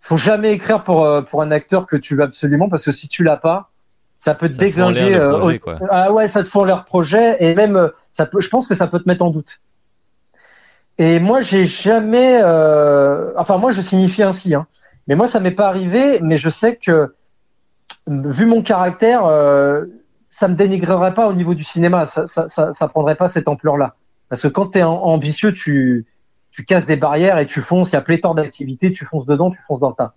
Faut 0.00 0.16
jamais 0.16 0.52
écrire 0.52 0.84
pour 0.84 1.04
euh, 1.04 1.22
pour 1.22 1.40
un 1.42 1.50
acteur 1.50 1.86
que 1.86 1.96
tu 1.96 2.14
veux 2.16 2.22
absolument 2.22 2.68
parce 2.68 2.84
que 2.84 2.92
si 2.92 3.08
tu 3.08 3.24
l'as 3.24 3.36
pas, 3.38 3.70
ça 4.18 4.34
peut 4.34 4.48
te 4.48 4.54
Ça 4.54 4.64
déglinguer. 4.64 5.14
euh, 5.14 5.38
projet, 5.38 5.56
au- 5.56 5.60
quoi. 5.60 5.78
Ah 5.90 6.12
ouais, 6.12 6.28
ça 6.28 6.42
te 6.42 6.48
fout 6.48 6.66
leur 6.66 6.84
projet 6.84 7.36
et 7.42 7.54
même 7.54 7.90
ça 8.12 8.26
peut. 8.26 8.40
Je 8.40 8.48
pense 8.48 8.66
que 8.66 8.74
ça 8.74 8.86
peut 8.86 9.00
te 9.00 9.08
mettre 9.08 9.24
en 9.24 9.30
doute. 9.30 9.60
Et 10.98 11.18
moi, 11.20 11.40
j'ai 11.40 11.64
jamais. 11.64 12.38
euh, 12.42 13.32
Enfin, 13.36 13.58
moi, 13.58 13.70
je 13.72 13.80
signifie 13.80 14.22
ainsi. 14.22 14.54
Hein. 14.54 14.66
Mais 15.08 15.14
moi, 15.16 15.26
ça 15.26 15.40
m'est 15.40 15.50
pas 15.50 15.66
arrivé. 15.68 16.20
Mais 16.22 16.36
je 16.36 16.50
sais 16.50 16.76
que 16.76 17.14
vu 18.06 18.46
mon 18.46 18.62
caractère, 18.62 19.24
euh, 19.24 19.84
ça 20.30 20.48
me 20.48 20.54
dénigrerait 20.54 21.14
pas 21.14 21.26
au 21.28 21.32
niveau 21.32 21.54
du 21.54 21.64
cinéma. 21.64 22.06
Ça, 22.06 22.26
ça, 22.26 22.48
ça, 22.48 22.72
ça 22.74 22.88
prendrait 22.88 23.16
pas 23.16 23.28
cette 23.28 23.48
ampleur-là. 23.48 23.94
Parce 24.28 24.42
que 24.42 24.48
quand 24.48 24.68
tu 24.72 24.78
es 24.78 24.82
ambitieux, 24.82 25.52
tu, 25.52 26.06
tu 26.50 26.64
casses 26.64 26.86
des 26.86 26.96
barrières 26.96 27.38
et 27.38 27.46
tu 27.46 27.60
fonces. 27.60 27.90
Il 27.90 27.94
y 27.94 27.96
a 27.96 28.00
pléthore 28.00 28.34
d'activités, 28.34 28.92
tu 28.92 29.04
fonces 29.04 29.26
dedans, 29.26 29.50
tu 29.50 29.60
fonces 29.66 29.80
dans 29.80 29.90
le 29.90 29.94
tas. 29.94 30.14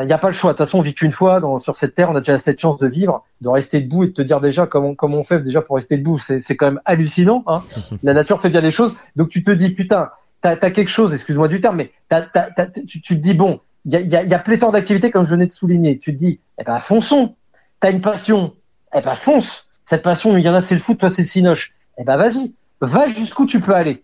Il 0.00 0.06
n'y 0.06 0.12
a 0.12 0.18
pas 0.18 0.28
le 0.28 0.32
choix. 0.32 0.52
De 0.52 0.56
toute 0.56 0.64
façon, 0.66 0.78
on 0.78 0.82
vit 0.82 0.94
qu'une 0.94 1.12
fois 1.12 1.38
dans, 1.38 1.58
sur 1.60 1.76
cette 1.76 1.94
terre. 1.94 2.10
On 2.10 2.14
a 2.16 2.20
déjà 2.20 2.38
cette 2.38 2.58
chance 2.58 2.78
de 2.78 2.86
vivre, 2.86 3.24
de 3.42 3.48
rester 3.48 3.80
debout 3.80 4.04
et 4.04 4.06
de 4.08 4.12
te 4.12 4.22
dire 4.22 4.40
déjà 4.40 4.66
comment, 4.66 4.94
comment 4.94 5.18
on 5.18 5.24
fait 5.24 5.40
déjà 5.40 5.60
pour 5.60 5.76
rester 5.76 5.98
debout. 5.98 6.18
C'est, 6.18 6.40
c'est 6.40 6.56
quand 6.56 6.66
même 6.66 6.80
hallucinant. 6.86 7.44
Hein. 7.46 7.62
La 8.02 8.14
nature 8.14 8.40
fait 8.40 8.48
bien 8.48 8.62
les 8.62 8.70
choses. 8.70 8.96
Donc 9.16 9.28
tu 9.28 9.44
te 9.44 9.50
dis, 9.50 9.68
putain, 9.70 10.10
t'as, 10.40 10.52
as 10.52 10.70
quelque 10.70 10.88
chose, 10.88 11.12
excuse-moi 11.12 11.48
du 11.48 11.60
terme, 11.60 11.76
mais 11.76 11.92
t'as, 12.08 12.22
t'as, 12.22 12.50
t'as- 12.50 12.66
tu, 12.68 13.02
tu 13.02 13.16
te 13.16 13.20
dis, 13.20 13.34
bon, 13.34 13.60
il 13.84 13.92
y 13.92 13.96
a, 13.96 14.00
il 14.00 14.08
y, 14.08 14.16
a, 14.16 14.24
y 14.24 14.32
a 14.34 14.38
pléthore 14.38 14.72
d'activités 14.72 15.10
comme 15.10 15.26
je 15.26 15.30
venais 15.30 15.46
de 15.46 15.52
souligner. 15.52 15.98
Tu 15.98 16.14
te 16.14 16.18
dis, 16.18 16.40
eh 16.58 16.64
ben 16.64 16.78
fonçons. 16.78 17.34
T'as 17.78 17.90
une 17.90 18.00
passion, 18.00 18.54
eh 18.94 19.02
ben 19.02 19.14
fonce. 19.14 19.68
Cette 19.84 20.02
passion, 20.02 20.36
il 20.38 20.44
y 20.44 20.48
en 20.48 20.54
a 20.54 20.62
c'est 20.62 20.74
le 20.74 20.80
foot, 20.80 20.98
toi 20.98 21.10
c'est 21.10 21.22
le 21.22 21.28
cinoche. 21.28 21.74
Eh 21.98 22.04
ben 22.04 22.16
vas-y, 22.16 22.54
va 22.80 23.08
jusqu'où 23.08 23.46
tu 23.46 23.60
peux 23.60 23.74
aller. 23.74 24.02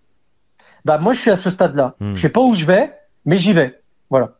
Bah 0.84 0.98
moi 0.98 1.12
je 1.12 1.20
suis 1.20 1.30
à 1.30 1.36
ce 1.36 1.50
stade-là. 1.50 1.94
Hmm. 2.00 2.14
Je 2.14 2.20
sais 2.20 2.28
pas 2.28 2.40
où 2.40 2.54
je 2.54 2.66
vais, 2.66 2.92
mais 3.24 3.38
j'y 3.38 3.52
vais. 3.52 3.80
Voilà. 4.10 4.30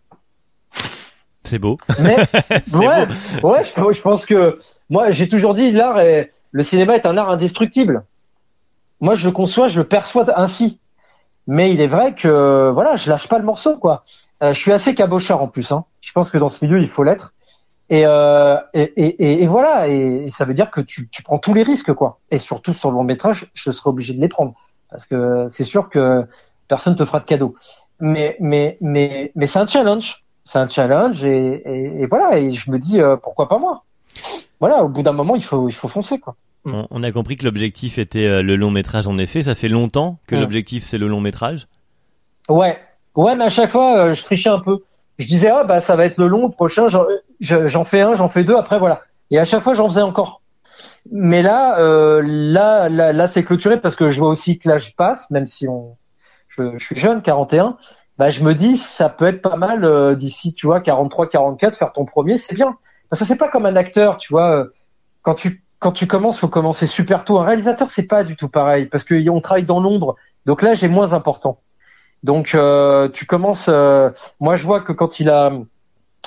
C'est 1.45 1.59
beau. 1.59 1.79
Mais 2.01 2.17
ouais, 2.75 3.07
beau. 3.41 3.53
ouais, 3.53 3.65
je, 3.65 3.93
je 3.93 4.01
pense 4.01 4.27
que 4.27 4.59
moi 4.91 5.11
j'ai 5.11 5.29
toujours 5.29 5.55
dit 5.55 5.71
l'art 5.71 5.99
est 6.01 6.33
le 6.51 6.63
cinéma 6.63 6.97
est 6.97 7.07
un 7.07 7.17
art 7.17 7.31
indestructible. 7.31 8.05
Moi 9.01 9.15
je 9.15 9.27
le 9.27 9.33
conçois, 9.33 9.69
je 9.69 9.81
le 9.81 9.87
perçois 9.87 10.27
ainsi. 10.39 10.79
Mais 11.47 11.73
il 11.75 11.81
est 11.81 11.89
vrai 11.89 12.15
que 12.15 12.71
voilà, 12.73 12.97
je 12.97 13.11
lâche 13.11 13.29
pas 13.29 13.39
le 13.39 13.45
morceau 13.45 13.77
quoi. 13.77 14.05
Euh, 14.43 14.53
je 14.53 14.61
suis 14.61 14.73
assez 14.73 14.95
cabochard 14.95 15.43
en 15.43 15.49
plus. 15.49 15.73
Hein. 15.73 15.85
Je 16.01 16.13
pense 16.13 16.31
que 16.31 16.39
dans 16.39 16.49
ce 16.49 16.65
milieu 16.65 16.81
il 16.81 16.89
faut 16.89 17.03
l'être. 17.03 17.32
Et, 17.95 18.05
euh, 18.07 18.57
et, 18.73 18.85
et, 18.97 19.43
et- 19.43 19.47
voilà, 19.47 19.87
et, 19.87 20.27
ça 20.31 20.47
veut 20.47 20.55
dire 20.55 20.71
que 20.71 20.81
tu, 20.81 21.11
tu 21.11 21.23
prends 21.23 21.39
tous 21.39 21.53
les 21.53 21.63
risques 21.63 21.93
quoi. 21.93 22.21
Et 22.31 22.39
surtout 22.39 22.73
sur 22.73 22.91
le 22.91 22.97
long 22.97 23.05
métrage, 23.05 23.51
je 23.53 23.71
serai 23.71 23.91
obligé 23.91 24.15
de 24.15 24.21
les 24.21 24.29
prendre 24.29 24.55
parce 24.91 25.05
que 25.05 25.49
c'est 25.51 25.65
sûr 25.65 25.91
que 25.91 26.25
personne 26.69 26.97
te 26.97 27.05
fera 27.05 27.21
de 27.21 27.27
cadeau. 27.27 27.55
Mais 28.01 28.37
mais 28.41 28.79
mais 28.81 29.31
mais 29.35 29.47
c'est 29.47 29.59
un 29.59 29.67
challenge, 29.67 30.25
c'est 30.45 30.59
un 30.59 30.69
challenge 30.69 31.23
et, 31.23 32.07
voilà. 32.09 32.39
Et 32.39 32.55
je 32.55 32.71
me 32.71 32.79
dis 32.79 32.99
euh, 32.99 33.19
pourquoi 33.19 33.47
pas 33.47 33.59
moi? 33.59 33.85
Voilà, 34.59 34.85
au 34.85 34.89
bout 34.89 35.03
d'un 35.03 35.13
moment 35.13 35.37
il 35.37 35.45
faut 35.45 35.69
il 35.69 35.75
faut 35.75 35.89
foncer 35.89 36.19
quoi. 36.19 36.35
On, 36.65 36.87
on 36.91 37.03
a 37.03 37.13
compris 37.13 37.37
que 37.37 37.45
l'objectif 37.45 37.99
était 37.99 38.27
euh, 38.27 38.43
le 38.43 38.57
long 38.57 38.71
métrage 38.71 39.07
en 39.07 39.19
effet. 39.19 39.43
Ça 39.43 39.55
fait 39.55 39.69
longtemps 39.69 40.19
que 40.27 40.35
l'objectif 40.35 40.87
c'est 40.87 40.99
le 40.99 41.09
long 41.09 41.21
métrage? 41.21 41.67
Ouais, 42.49 42.79
ouais, 43.17 43.37
mais 43.37 43.45
à 43.45 43.51
chaque 43.51 43.71
fois 43.71 43.99
euh, 43.99 44.15
je 44.15 44.23
trichais 44.23 44.49
un 44.49 44.61
peu. 44.61 44.79
Je 45.23 45.29
disais 45.29 45.49
ah 45.51 45.65
bah 45.65 45.81
ça 45.81 45.97
va 45.97 46.05
être 46.07 46.19
le 46.19 46.27
long, 46.29 46.45
le 46.49 46.53
prochain 46.53 46.89
j'en 46.89 47.05
je- 47.41 47.85
fais 47.85 48.01
un, 48.03 48.15
j'en 48.15 48.29
fais 48.29 48.45
deux, 48.45 48.57
après 48.57 48.79
voilà. 48.79 49.03
Et 49.31 49.39
à 49.39 49.45
chaque 49.45 49.63
fois 49.63 49.75
j'en 49.75 49.89
faisais 49.89 50.03
encore. 50.03 50.43
Mais 51.11 51.43
là, 51.43 51.79
euh, 51.81 52.23
là, 52.25 52.89
là, 52.89 53.13
là, 53.13 53.27
c'est 53.29 53.45
clôturé 53.45 53.81
parce 53.81 53.97
que 53.97 54.11
je 54.11 54.21
vois 54.21 54.29
aussi 54.29 54.59
que 54.59 54.69
l'âge 54.69 54.95
passe, 54.97 55.29
même 55.31 55.47
si 55.47 55.69
on, 55.69 55.97
je, 56.49 56.79
je 56.79 56.85
suis 56.85 56.97
jeune, 56.97 57.23
41. 57.23 57.77
Bah, 58.19 58.31
je 58.31 58.43
me 58.45 58.55
dis, 58.55 58.77
ça 58.77 59.09
peut 59.09 59.27
être 59.27 59.43
pas 59.43 59.57
mal 59.57 59.85
euh, 59.85 60.15
d'ici, 60.15 60.55
tu 60.55 60.67
vois, 60.67 60.81
43, 60.81 61.29
44, 61.29 61.77
faire 61.77 61.93
ton 61.93 62.05
premier, 62.05 62.39
c'est 62.39 62.55
bien. 62.55 62.77
Parce 63.11 63.21
que 63.21 63.27
c'est 63.27 63.37
pas 63.37 63.49
comme 63.49 63.67
un 63.67 63.77
acteur, 63.77 64.17
tu 64.19 64.33
vois. 64.33 64.51
euh, 64.57 64.75
Quand 65.23 65.35
tu 65.35 65.65
quand 65.81 65.93
tu 65.93 66.07
commences, 66.07 66.39
faut 66.39 66.49
commencer 66.49 66.87
super 66.87 67.25
tôt. 67.25 67.39
Un 67.41 67.45
réalisateur, 67.45 67.91
c'est 67.91 68.05
pas 68.07 68.23
du 68.25 68.37
tout 68.37 68.49
pareil 68.49 68.87
parce 68.87 69.03
que 69.05 69.29
on 69.31 69.41
travaille 69.41 69.65
dans 69.65 69.81
l'ombre. 69.81 70.15
Donc 70.47 70.63
là, 70.63 70.75
j'ai 70.75 70.87
moins 70.89 71.13
important. 71.13 71.61
Donc 72.23 72.55
euh, 72.55 73.09
tu 73.09 73.27
commences. 73.27 73.67
euh, 73.69 74.11
moi, 74.41 74.57
je 74.57 74.65
vois 74.65 74.81
que 74.81 74.93
quand 74.93 75.19
il 75.21 75.29
a 75.31 75.53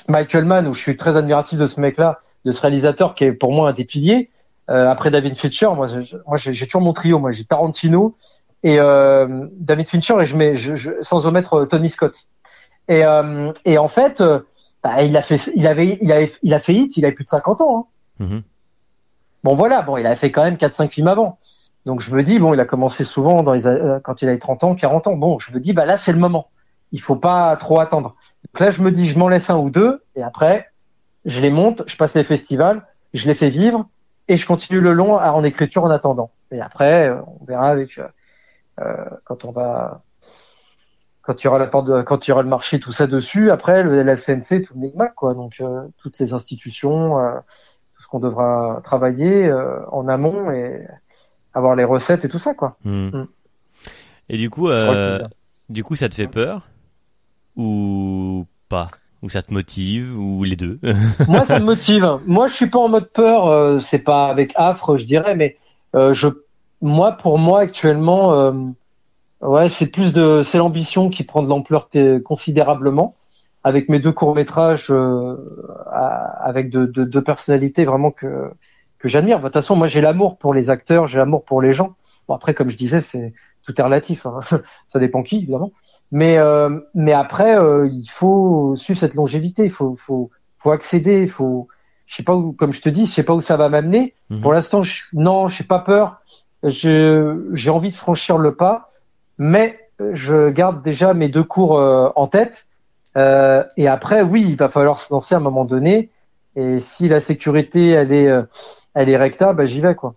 Michael 0.09 0.45
Mann, 0.45 0.67
où 0.67 0.73
je 0.73 0.81
suis 0.81 0.97
très 0.97 1.15
admiratif 1.17 1.57
de 1.57 1.67
ce 1.67 1.79
mec-là, 1.79 2.19
de 2.43 2.51
ce 2.51 2.61
réalisateur 2.61 3.15
qui 3.15 3.23
est 3.23 3.31
pour 3.31 3.51
moi 3.53 3.69
un 3.69 3.73
des 3.73 3.85
piliers. 3.85 4.29
euh, 4.69 4.89
après 4.89 5.11
David 5.11 5.35
Fincher, 5.37 5.69
moi, 5.75 5.87
je- 5.87 6.17
moi, 6.27 6.37
j'ai 6.37 6.53
j'ai 6.53 6.65
toujours 6.65 6.81
mon 6.81 6.91
trio. 6.93 7.19
Moi, 7.19 7.31
j'ai 7.31 7.45
Tarantino 7.45 8.15
et 8.63 8.79
euh, 8.79 9.47
David 9.53 9.87
Fincher 9.87 10.15
et 10.21 10.25
je 10.25 10.35
mets, 10.35 10.55
je, 10.57 10.75
je- 10.75 10.91
sans 11.01 11.25
omettre 11.27 11.53
euh, 11.53 11.65
Tony 11.67 11.89
Scott. 11.89 12.15
Et, 12.87 13.05
euh, 13.05 13.51
et 13.63 13.77
en 13.77 13.87
fait, 13.87 14.21
bah, 14.83 15.03
il 15.03 15.15
a 15.17 15.21
fait, 15.21 15.39
il 15.55 15.65
avait, 15.67 15.97
il 16.01 16.11
avait, 16.11 16.31
il 16.43 16.53
a 16.53 16.59
fait 16.59 16.73
hit, 16.73 16.97
il 16.97 17.05
avait 17.05 17.13
plus 17.13 17.25
de 17.25 17.29
50 17.29 17.61
ans. 17.61 17.87
hein. 18.19 18.25
Mhm. 18.25 18.41
Bon 19.43 19.55
voilà, 19.55 19.81
bon, 19.83 19.97
il 19.97 20.05
avait 20.07 20.15
fait 20.15 20.31
quand 20.31 20.43
même 20.43 20.57
4-5 20.57 20.89
films 20.91 21.07
avant. 21.07 21.37
Donc 21.85 22.01
je 22.01 22.13
me 22.15 22.23
dis 22.23 22.39
bon, 22.39 22.53
il 22.53 22.59
a 22.59 22.65
commencé 22.65 23.03
souvent 23.03 23.43
dans 23.43 23.53
les 23.53 23.67
euh, 23.67 23.99
quand 23.99 24.21
il 24.21 24.27
avait 24.27 24.39
30 24.39 24.63
ans, 24.63 24.75
40 24.75 25.07
ans. 25.07 25.15
Bon, 25.15 25.39
je 25.39 25.53
me 25.53 25.59
dis 25.59 25.73
bah 25.73 25.85
là 25.85 25.97
c'est 25.97 26.11
le 26.11 26.19
moment. 26.19 26.49
Il 26.91 27.01
faut 27.01 27.15
pas 27.15 27.55
trop 27.57 27.79
attendre. 27.79 28.15
Donc 28.45 28.59
là 28.59 28.71
je 28.71 28.81
me 28.81 28.91
dis 28.91 29.07
je 29.07 29.17
m'en 29.17 29.29
laisse 29.29 29.49
un 29.49 29.57
ou 29.57 29.69
deux 29.69 30.03
et 30.15 30.23
après 30.23 30.71
je 31.25 31.41
les 31.41 31.51
monte, 31.51 31.83
je 31.87 31.97
passe 31.97 32.13
les 32.13 32.23
festivals, 32.23 32.85
je 33.13 33.27
les 33.27 33.33
fais 33.33 33.49
vivre 33.49 33.87
et 34.27 34.37
je 34.37 34.47
continue 34.47 34.79
le 34.79 34.93
long 34.93 35.17
en 35.17 35.43
écriture 35.43 35.83
en 35.83 35.89
attendant. 35.89 36.31
Et 36.51 36.61
après 36.61 37.09
on 37.09 37.45
verra 37.45 37.69
avec 37.69 37.99
euh, 38.79 39.05
quand 39.25 39.45
on 39.45 39.51
va 39.51 40.01
quand 41.25 41.43
il 41.43 41.45
y 41.45 41.47
aura 41.47 41.57
la 41.57 41.67
porte 41.67 41.87
de, 41.87 42.01
quand 42.03 42.27
il 42.27 42.29
y 42.29 42.33
aura 42.33 42.43
le 42.43 42.49
marché 42.49 42.79
tout 42.79 42.91
ça 42.91 43.07
dessus 43.07 43.49
après 43.51 43.83
la 43.83 44.15
CNC 44.15 44.63
tout 44.63 44.73
le 44.75 44.81
micmac 44.81 45.15
quoi 45.15 45.33
donc 45.33 45.55
euh, 45.59 45.87
toutes 45.97 46.19
les 46.19 46.33
institutions 46.33 47.19
euh, 47.19 47.31
tout 47.95 48.03
ce 48.03 48.07
qu'on 48.07 48.19
devra 48.19 48.81
travailler 48.83 49.47
euh, 49.47 49.79
en 49.91 50.07
amont 50.07 50.51
et 50.51 50.85
avoir 51.55 51.75
les 51.75 51.85
recettes 51.85 52.25
et 52.25 52.29
tout 52.29 52.39
ça 52.39 52.53
quoi. 52.53 52.77
Hmm. 52.83 53.07
Mm. 53.07 53.27
Et 54.29 54.37
du 54.37 54.49
coup, 54.49 54.69
euh, 54.69 55.19
du 55.69 55.83
coup, 55.83 55.95
ça 55.95 56.09
te 56.09 56.15
fait 56.15 56.27
peur 56.27 56.67
ou 57.55 58.45
pas? 58.69 58.89
Ou 59.21 59.29
ça 59.29 59.41
te 59.41 59.51
motive 59.51 60.17
ou 60.19 60.43
les 60.43 60.55
deux? 60.55 60.79
Moi 61.27 61.45
ça 61.45 61.59
me 61.59 61.65
motive. 61.65 62.19
Moi 62.27 62.47
je 62.47 62.53
suis 62.53 62.67
pas 62.67 62.79
en 62.79 62.89
mode 62.89 63.09
peur 63.09 63.47
euh, 63.47 63.79
c'est 63.79 63.99
pas 63.99 64.27
avec 64.27 64.51
affre 64.55 64.97
je 64.97 65.05
dirais 65.05 65.35
mais 65.35 65.57
euh, 65.95 66.13
je 66.13 66.27
moi 66.81 67.13
pour 67.13 67.39
moi 67.39 67.61
actuellement 67.61 68.33
euh, 68.33 68.51
ouais 69.41 69.69
c'est 69.69 69.87
plus 69.87 70.13
de 70.13 70.41
c'est 70.43 70.59
l'ambition 70.59 71.09
qui 71.09 71.23
prend 71.23 71.41
de 71.41 71.49
l'ampleur 71.49 71.89
considérablement. 72.23 73.15
Avec 73.63 73.89
mes 73.89 73.97
deux 73.97 74.11
courts 74.11 74.35
métrages 74.35 74.93
avec 75.91 76.69
deux 76.69 76.85
de, 76.85 77.03
de 77.03 77.19
personnalités 77.19 77.83
vraiment 77.83 78.11
que 78.11 78.51
que 79.05 79.11
j'admire. 79.11 79.37
De 79.37 79.43
toute 79.43 79.53
façon 79.53 79.75
moi 79.75 79.85
j'ai 79.85 80.01
l'amour 80.01 80.37
pour 80.37 80.53
les 80.55 80.71
acteurs 80.71 81.05
j'ai 81.05 81.19
l'amour 81.19 81.45
pour 81.45 81.61
les 81.61 81.71
gens. 81.71 81.95
Bon 82.27 82.33
après 82.33 82.55
comme 82.55 82.71
je 82.71 82.77
disais 82.77 83.01
c'est 83.01 83.33
tout 83.63 83.79
est 83.79 83.83
relatif 83.83 84.25
hein. 84.25 84.39
ça 84.87 84.97
dépend 84.97 85.21
qui 85.21 85.37
évidemment. 85.37 85.71
Mais 86.11 86.39
euh, 86.39 86.79
mais 86.95 87.13
après 87.13 87.55
euh, 87.55 87.87
il 87.87 88.09
faut 88.09 88.75
suivre 88.75 88.99
cette 88.99 89.13
longévité. 89.13 89.65
Il 89.65 89.71
faut 89.71 89.95
faut 89.95 90.31
faut 90.57 90.71
accéder. 90.71 91.21
Il 91.21 91.29
faut 91.29 91.67
je 92.07 92.15
sais 92.15 92.23
pas 92.23 92.33
où 92.33 92.51
comme 92.51 92.73
je 92.73 92.81
te 92.81 92.89
dis 92.89 93.05
je 93.05 93.11
sais 93.11 93.21
pas 93.21 93.33
où 93.33 93.41
ça 93.41 93.57
va 93.57 93.69
m'amener. 93.69 94.15
Mhm. 94.31 94.41
pour 94.41 94.53
l'instant 94.53 94.81
je, 94.81 95.03
non 95.13 95.47
j'ai 95.47 95.63
pas 95.63 95.79
peur. 95.79 96.21
Je 96.63 97.51
j'ai 97.53 97.69
envie 97.69 97.91
de 97.91 97.95
franchir 97.95 98.39
le 98.39 98.55
pas. 98.55 98.89
Mais 99.37 99.77
je 100.13 100.49
garde 100.49 100.81
déjà 100.81 101.13
mes 101.13 101.29
deux 101.29 101.43
cours 101.43 101.77
euh, 101.77 102.09
en 102.15 102.25
tête. 102.25 102.65
Euh, 103.17 103.63
et 103.77 103.87
après 103.87 104.23
oui 104.23 104.45
il 104.49 104.57
va 104.57 104.67
falloir 104.67 104.99
se 104.99 105.13
lancer 105.13 105.35
à 105.35 105.37
un 105.37 105.41
moment 105.41 105.63
donné. 105.63 106.09
Et 106.55 106.79
si 106.79 107.07
la 107.07 107.19
sécurité 107.19 107.89
elle 107.89 108.11
est 108.11 108.27
euh, 108.27 108.43
elle 108.95 109.09
est 109.09 109.17
recta 109.17 109.53
bah 109.53 109.65
j'y 109.65 109.81
vais 109.81 109.95
quoi 109.95 110.15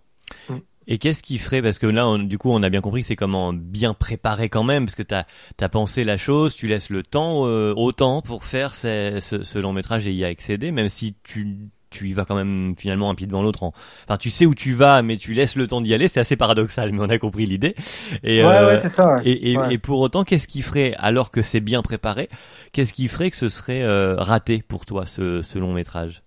Et 0.87 0.97
qu'est-ce 0.97 1.21
qui 1.21 1.37
ferait 1.37 1.61
parce 1.61 1.77
que 1.77 1.85
là, 1.85 2.07
on- 2.07 2.17
du 2.17 2.39
coup, 2.39 2.49
on 2.51 2.63
a 2.63 2.69
bien 2.69 2.81
compris, 2.81 3.01
que 3.01 3.07
c'est 3.07 3.15
comment 3.15 3.53
bien 3.53 3.93
préparer 3.93 4.49
quand 4.49 4.63
même, 4.63 4.85
parce 4.85 4.95
que 4.95 5.03
t'as 5.03 5.25
as 5.61 5.69
pensé 5.69 6.03
la 6.03 6.17
chose, 6.17 6.55
tu 6.55 6.67
laisses 6.67 6.89
le 6.89 7.03
temps 7.03 7.45
euh, 7.45 7.73
autant 7.75 8.23
pour 8.23 8.43
faire 8.43 8.73
ce, 8.75 9.19
ce, 9.21 9.43
ce 9.43 9.59
long 9.59 9.71
métrage 9.71 10.07
et 10.07 10.13
y 10.13 10.25
accéder, 10.25 10.71
même 10.71 10.89
si 10.89 11.15
tu 11.23 11.69
tu 11.91 12.07
y 12.07 12.13
vas 12.13 12.23
quand 12.23 12.35
même 12.35 12.75
finalement 12.77 13.09
un 13.09 13.15
pied 13.15 13.25
devant 13.25 13.41
l'autre. 13.41 13.63
En... 13.63 13.73
Enfin, 14.07 14.17
tu 14.17 14.29
sais 14.29 14.45
où 14.45 14.53
tu 14.53 14.73
vas, 14.73 15.01
mais 15.01 15.17
tu 15.17 15.33
laisses 15.33 15.55
le 15.55 15.65
temps 15.65 15.81
d'y 15.81 15.91
aller. 15.95 16.07
C'est 16.07 16.19
assez 16.19 16.35
paradoxal, 16.35 16.91
mais 16.91 16.99
on 17.01 17.09
a 17.09 17.17
compris 17.17 17.47
l'idée. 17.47 17.75
Et, 18.23 18.43
ouais 18.43 18.45
euh, 18.45 18.79
ouais 18.81 18.89
ça 18.89 19.15
ouais. 19.15 19.21
et, 19.25 19.53
et, 19.53 19.57
et 19.71 19.77
pour 19.79 19.99
autant, 19.99 20.23
qu'est-ce 20.23 20.47
qui 20.47 20.61
ferait, 20.61 20.93
alors 20.99 21.31
que 21.31 21.41
c'est 21.41 21.61
bien 21.61 21.81
préparé, 21.81 22.29
qu'est-ce 22.73 22.93
qui 22.93 23.07
ferait 23.07 23.31
que 23.31 23.37
ce 23.37 23.49
serait 23.49 23.81
euh, 23.81 24.15
raté 24.17 24.61
pour 24.67 24.85
toi 24.85 25.07
ce, 25.07 25.41
ce 25.41 25.57
long 25.57 25.73
métrage? 25.73 26.21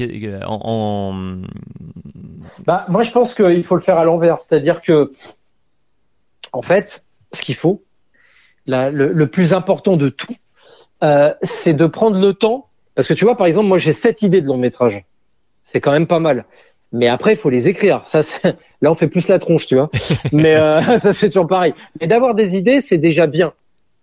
En, 0.00 0.60
en- 0.62 1.42
Bah, 2.66 2.86
moi, 2.88 3.02
je 3.02 3.10
pense 3.12 3.34
qu'il 3.34 3.64
faut 3.64 3.76
le 3.76 3.80
faire 3.82 3.98
à 3.98 4.04
l'envers. 4.04 4.38
C'est-à-dire 4.42 4.82
que, 4.82 5.12
en 6.52 6.62
fait, 6.62 7.02
ce 7.32 7.40
qu'il 7.42 7.54
faut, 7.54 7.82
la- 8.66 8.90
le, 8.90 9.12
le 9.12 9.26
plus 9.26 9.52
important 9.54 9.96
de 9.96 10.08
tout, 10.08 10.34
euh, 11.02 11.32
c'est 11.42 11.74
de 11.74 11.86
prendre 11.86 12.18
le 12.18 12.34
temps. 12.34 12.68
Parce 12.94 13.08
que 13.08 13.14
tu 13.14 13.24
vois, 13.24 13.36
par 13.36 13.46
exemple, 13.46 13.68
moi, 13.68 13.78
j'ai 13.78 13.92
sept 13.92 14.22
idées 14.22 14.40
de 14.40 14.46
long 14.46 14.56
métrage. 14.56 15.04
C'est 15.64 15.80
quand 15.80 15.92
même 15.92 16.06
pas 16.06 16.20
mal. 16.20 16.44
Mais 16.92 17.08
après, 17.08 17.32
il 17.32 17.36
faut 17.36 17.50
les 17.50 17.68
écrire. 17.68 18.02
Ça, 18.06 18.20
là, 18.80 18.90
on 18.90 18.94
fait 18.94 19.08
plus 19.08 19.28
la 19.28 19.38
tronche, 19.38 19.66
tu 19.66 19.74
vois. 19.74 19.90
Mais 20.32 20.54
euh, 20.56 20.80
ça, 21.00 21.12
c'est 21.12 21.28
toujours 21.28 21.46
pareil. 21.48 21.74
Mais 22.00 22.06
d'avoir 22.06 22.34
des 22.34 22.56
idées, 22.56 22.80
c'est 22.80 22.98
déjà 22.98 23.26
bien. 23.26 23.52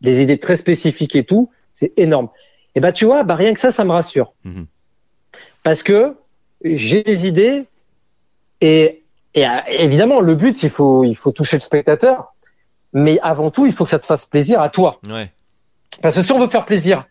Des 0.01 0.21
idées 0.21 0.37
très 0.37 0.57
spécifiques 0.57 1.15
et 1.15 1.23
tout, 1.23 1.49
c'est 1.73 1.93
énorme. 1.97 2.29
Et 2.75 2.79
bah, 2.81 2.91
tu 2.91 3.05
vois, 3.05 3.23
bah, 3.23 3.35
rien 3.35 3.53
que 3.53 3.59
ça, 3.59 3.71
ça 3.71 3.83
me 3.85 3.91
rassure. 3.91 4.33
Mhm. 4.43 4.65
Parce 5.63 5.83
que 5.83 6.15
j'ai 6.63 7.03
des 7.03 7.25
idées 7.25 7.63
et, 8.61 9.03
et, 9.33 9.47
euh, 9.47 9.49
évidemment, 9.67 10.19
le 10.19 10.35
but, 10.35 10.61
il 10.63 10.69
faut, 10.69 11.03
il 11.03 11.15
faut 11.15 11.31
toucher 11.31 11.57
le 11.57 11.61
spectateur. 11.61 12.33
Mais 12.93 13.19
avant 13.21 13.49
tout, 13.49 13.65
il 13.65 13.73
faut 13.73 13.85
que 13.85 13.89
ça 13.89 13.99
te 13.99 14.05
fasse 14.05 14.25
plaisir 14.25 14.61
à 14.61 14.69
toi. 14.69 14.99
ouais. 15.09 15.31
Parce 16.01 16.15
que 16.15 16.23
si 16.23 16.31
on 16.31 16.39
veut 16.39 16.47
faire 16.47 16.65
plaisir 16.65 17.05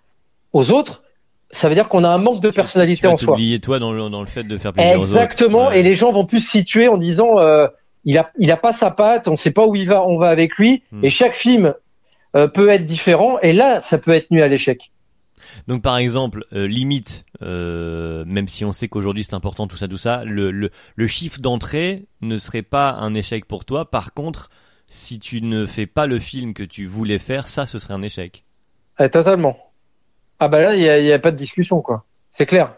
aux 0.52 0.72
autres, 0.72 1.02
ça 1.50 1.68
veut 1.68 1.74
dire 1.74 1.88
qu'on 1.88 2.02
a 2.02 2.08
un 2.08 2.18
manque 2.18 2.40
de 2.40 2.50
personnalité 2.50 3.02
tu 3.02 3.06
vas 3.06 3.12
en 3.12 3.18
soi. 3.18 3.34
t'oublier 3.34 3.60
toi 3.60 3.78
dans 3.78 3.92
le, 3.92 4.08
dans 4.08 4.20
le 4.20 4.26
fait 4.26 4.42
de 4.42 4.58
faire 4.58 4.72
plaisir 4.72 4.98
aux 4.98 5.02
autres. 5.04 5.12
Exactement. 5.12 5.68
Ouais. 5.68 5.80
Et 5.80 5.82
les 5.82 5.94
gens 5.94 6.10
vont 6.10 6.24
plus 6.24 6.40
se 6.40 6.50
situer 6.50 6.88
en 6.88 6.96
disant, 6.96 7.38
euh, 7.38 7.68
il 8.04 8.18
a, 8.18 8.30
il 8.38 8.50
a 8.50 8.56
pas 8.56 8.72
sa 8.72 8.90
patte, 8.90 9.28
on 9.28 9.36
sait 9.36 9.50
pas 9.50 9.66
où 9.66 9.76
il 9.76 9.86
va, 9.86 10.04
on 10.04 10.18
va 10.18 10.30
avec 10.30 10.56
lui. 10.56 10.82
Hmm. 10.90 11.04
Et 11.04 11.10
chaque 11.10 11.34
film 11.34 11.74
euh, 12.34 12.48
peut 12.48 12.70
être 12.70 12.86
différent. 12.86 13.38
Et 13.40 13.52
là, 13.52 13.82
ça 13.82 13.98
peut 13.98 14.12
être 14.12 14.30
nuit 14.30 14.42
à 14.42 14.48
l'échec. 14.48 14.90
Donc 15.68 15.82
par 15.82 15.96
exemple, 15.96 16.44
euh, 16.52 16.66
limite, 16.66 17.24
euh, 17.42 18.24
même 18.26 18.48
si 18.48 18.64
on 18.64 18.72
sait 18.72 18.88
qu'aujourd'hui 18.88 19.24
c'est 19.24 19.34
important 19.34 19.66
tout 19.66 19.76
ça, 19.76 19.88
tout 19.88 19.96
ça, 19.96 20.22
le, 20.24 20.70
chiffre 21.06 21.40
d'entrée 21.40 22.06
ne 22.20 22.38
serait 22.38 22.62
pas 22.62 22.90
un 22.92 23.14
échec 23.14 23.46
pour 23.46 23.64
toi. 23.64 23.90
Par 23.90 24.14
contre, 24.14 24.50
si 24.86 25.18
tu 25.18 25.40
ne 25.40 25.66
fais 25.66 25.86
pas 25.86 26.06
le 26.06 26.18
film 26.18 26.54
que 26.54 26.62
tu 26.62 26.86
voulais 26.86 27.18
faire, 27.18 27.48
ça 27.48 27.66
ce 27.66 27.78
serait 27.78 27.94
un 27.94 28.02
échec. 28.02 28.44
Eh, 28.98 29.08
totalement. 29.08 29.56
Ah 30.38 30.48
bah 30.48 30.60
là, 30.60 30.74
il 30.74 30.82
y 30.82 30.88
a, 30.88 30.98
il 30.98 31.06
y 31.06 31.12
a 31.12 31.18
pas 31.18 31.30
de 31.30 31.36
discussion, 31.36 31.80
quoi. 31.80 32.04
C'est 32.32 32.46
clair. 32.46 32.74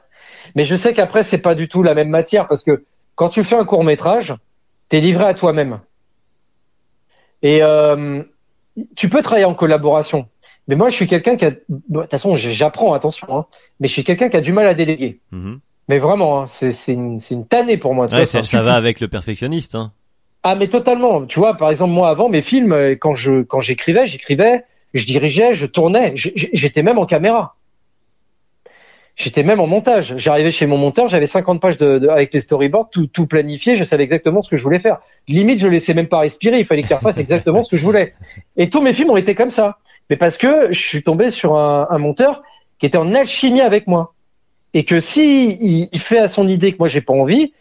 Mais 0.54 0.64
je 0.64 0.76
sais 0.76 0.92
qu'après, 0.92 1.22
c'est 1.22 1.38
pas 1.38 1.54
du 1.54 1.68
tout 1.68 1.82
la 1.82 1.94
même 1.94 2.10
matière 2.10 2.46
parce 2.48 2.62
que 2.62 2.84
quand 3.14 3.28
tu 3.28 3.44
fais 3.44 3.56
un 3.56 3.64
court 3.64 3.84
métrage, 3.84 4.34
t'es 4.88 5.00
livré 5.00 5.24
à 5.24 5.34
toi-même. 5.34 5.80
Et 7.42 7.62
euh, 7.62 8.22
tu 8.96 9.08
peux 9.08 9.22
travailler 9.22 9.44
en 9.44 9.54
collaboration. 9.54 10.28
Mais 10.68 10.76
moi, 10.76 10.88
je 10.88 10.94
suis 10.94 11.06
quelqu'un 11.06 11.36
qui 11.36 11.44
a, 11.44 11.50
de 11.50 11.58
toute 11.92 12.10
façon, 12.10 12.36
j'apprends, 12.36 12.94
attention, 12.94 13.26
hein, 13.36 13.46
mais 13.80 13.88
je 13.88 13.92
suis 13.92 14.04
quelqu'un 14.04 14.28
qui 14.28 14.36
a 14.36 14.40
du 14.40 14.52
mal 14.52 14.66
à 14.66 14.74
déléguer. 14.74 15.20
Mhm. 15.30 15.60
Mais 15.88 15.98
vraiment, 15.98 16.42
hein, 16.42 16.46
c'est 16.48 16.72
une, 16.88 17.20
une 17.30 17.46
tannée 17.46 17.76
pour 17.76 17.94
moi. 17.94 18.06
Ouais, 18.06 18.24
ça, 18.24 18.42
ça 18.42 18.62
va 18.62 18.74
avec 18.74 19.00
le 19.00 19.08
perfectionniste. 19.08 19.74
Hein. 19.74 19.92
Ah 20.42 20.54
mais 20.54 20.68
totalement. 20.68 21.24
Tu 21.26 21.38
vois, 21.38 21.56
par 21.56 21.70
exemple 21.70 21.92
moi 21.92 22.08
avant 22.10 22.28
mes 22.28 22.42
films, 22.42 22.72
euh, 22.72 22.96
quand 22.98 23.14
je 23.14 23.42
quand 23.42 23.60
j'écrivais, 23.60 24.06
j'écrivais, 24.06 24.64
je 24.92 25.04
dirigeais, 25.06 25.52
je 25.54 25.64
tournais, 25.66 26.12
j'étais 26.16 26.82
même 26.82 26.98
en 26.98 27.06
caméra. 27.06 27.56
J'étais 29.16 29.42
même 29.44 29.60
en 29.60 29.66
montage. 29.66 30.14
J'arrivais 30.16 30.50
chez 30.50 30.66
mon 30.66 30.76
monteur, 30.76 31.06
j'avais 31.08 31.28
50 31.28 31.60
pages 31.60 31.78
de, 31.78 31.98
de- 31.98 32.08
avec 32.08 32.34
les 32.34 32.40
storyboards, 32.40 32.90
tout, 32.90 33.06
tout 33.06 33.26
planifié, 33.26 33.76
je 33.76 33.84
savais 33.84 34.02
exactement 34.04 34.42
ce 34.42 34.50
que 34.50 34.56
je 34.56 34.62
voulais 34.64 34.80
faire. 34.80 34.98
Limite, 35.28 35.60
je 35.60 35.68
laissais 35.68 35.94
même 35.94 36.08
pas 36.08 36.18
respirer, 36.18 36.58
il 36.58 36.66
fallait 36.66 36.82
qu'il 36.82 36.96
refasse 36.96 37.18
exactement 37.18 37.62
ce 37.62 37.70
que 37.70 37.76
je 37.76 37.84
voulais. 37.84 38.14
Et 38.56 38.68
tous 38.68 38.80
mes 38.80 38.92
films 38.92 39.10
ont 39.10 39.16
été 39.16 39.34
comme 39.36 39.50
ça. 39.50 39.78
Mais 40.10 40.16
parce 40.16 40.36
que 40.36 40.70
je 40.72 40.78
suis 40.80 41.02
tombé 41.02 41.30
sur 41.30 41.56
un, 41.56 41.86
un 41.90 41.98
monteur 41.98 42.42
qui 42.78 42.86
était 42.86 42.98
en 42.98 43.14
alchimie 43.14 43.60
avec 43.60 43.86
moi. 43.86 44.14
Et 44.74 44.84
que 44.84 45.00
si 45.00 45.50
il, 45.60 45.88
il 45.92 46.00
fait 46.00 46.18
à 46.18 46.28
son 46.28 46.48
idée 46.48 46.72
que 46.72 46.78
moi 46.78 46.88
j'ai 46.88 47.00
pas 47.00 47.12
envie, 47.14 47.52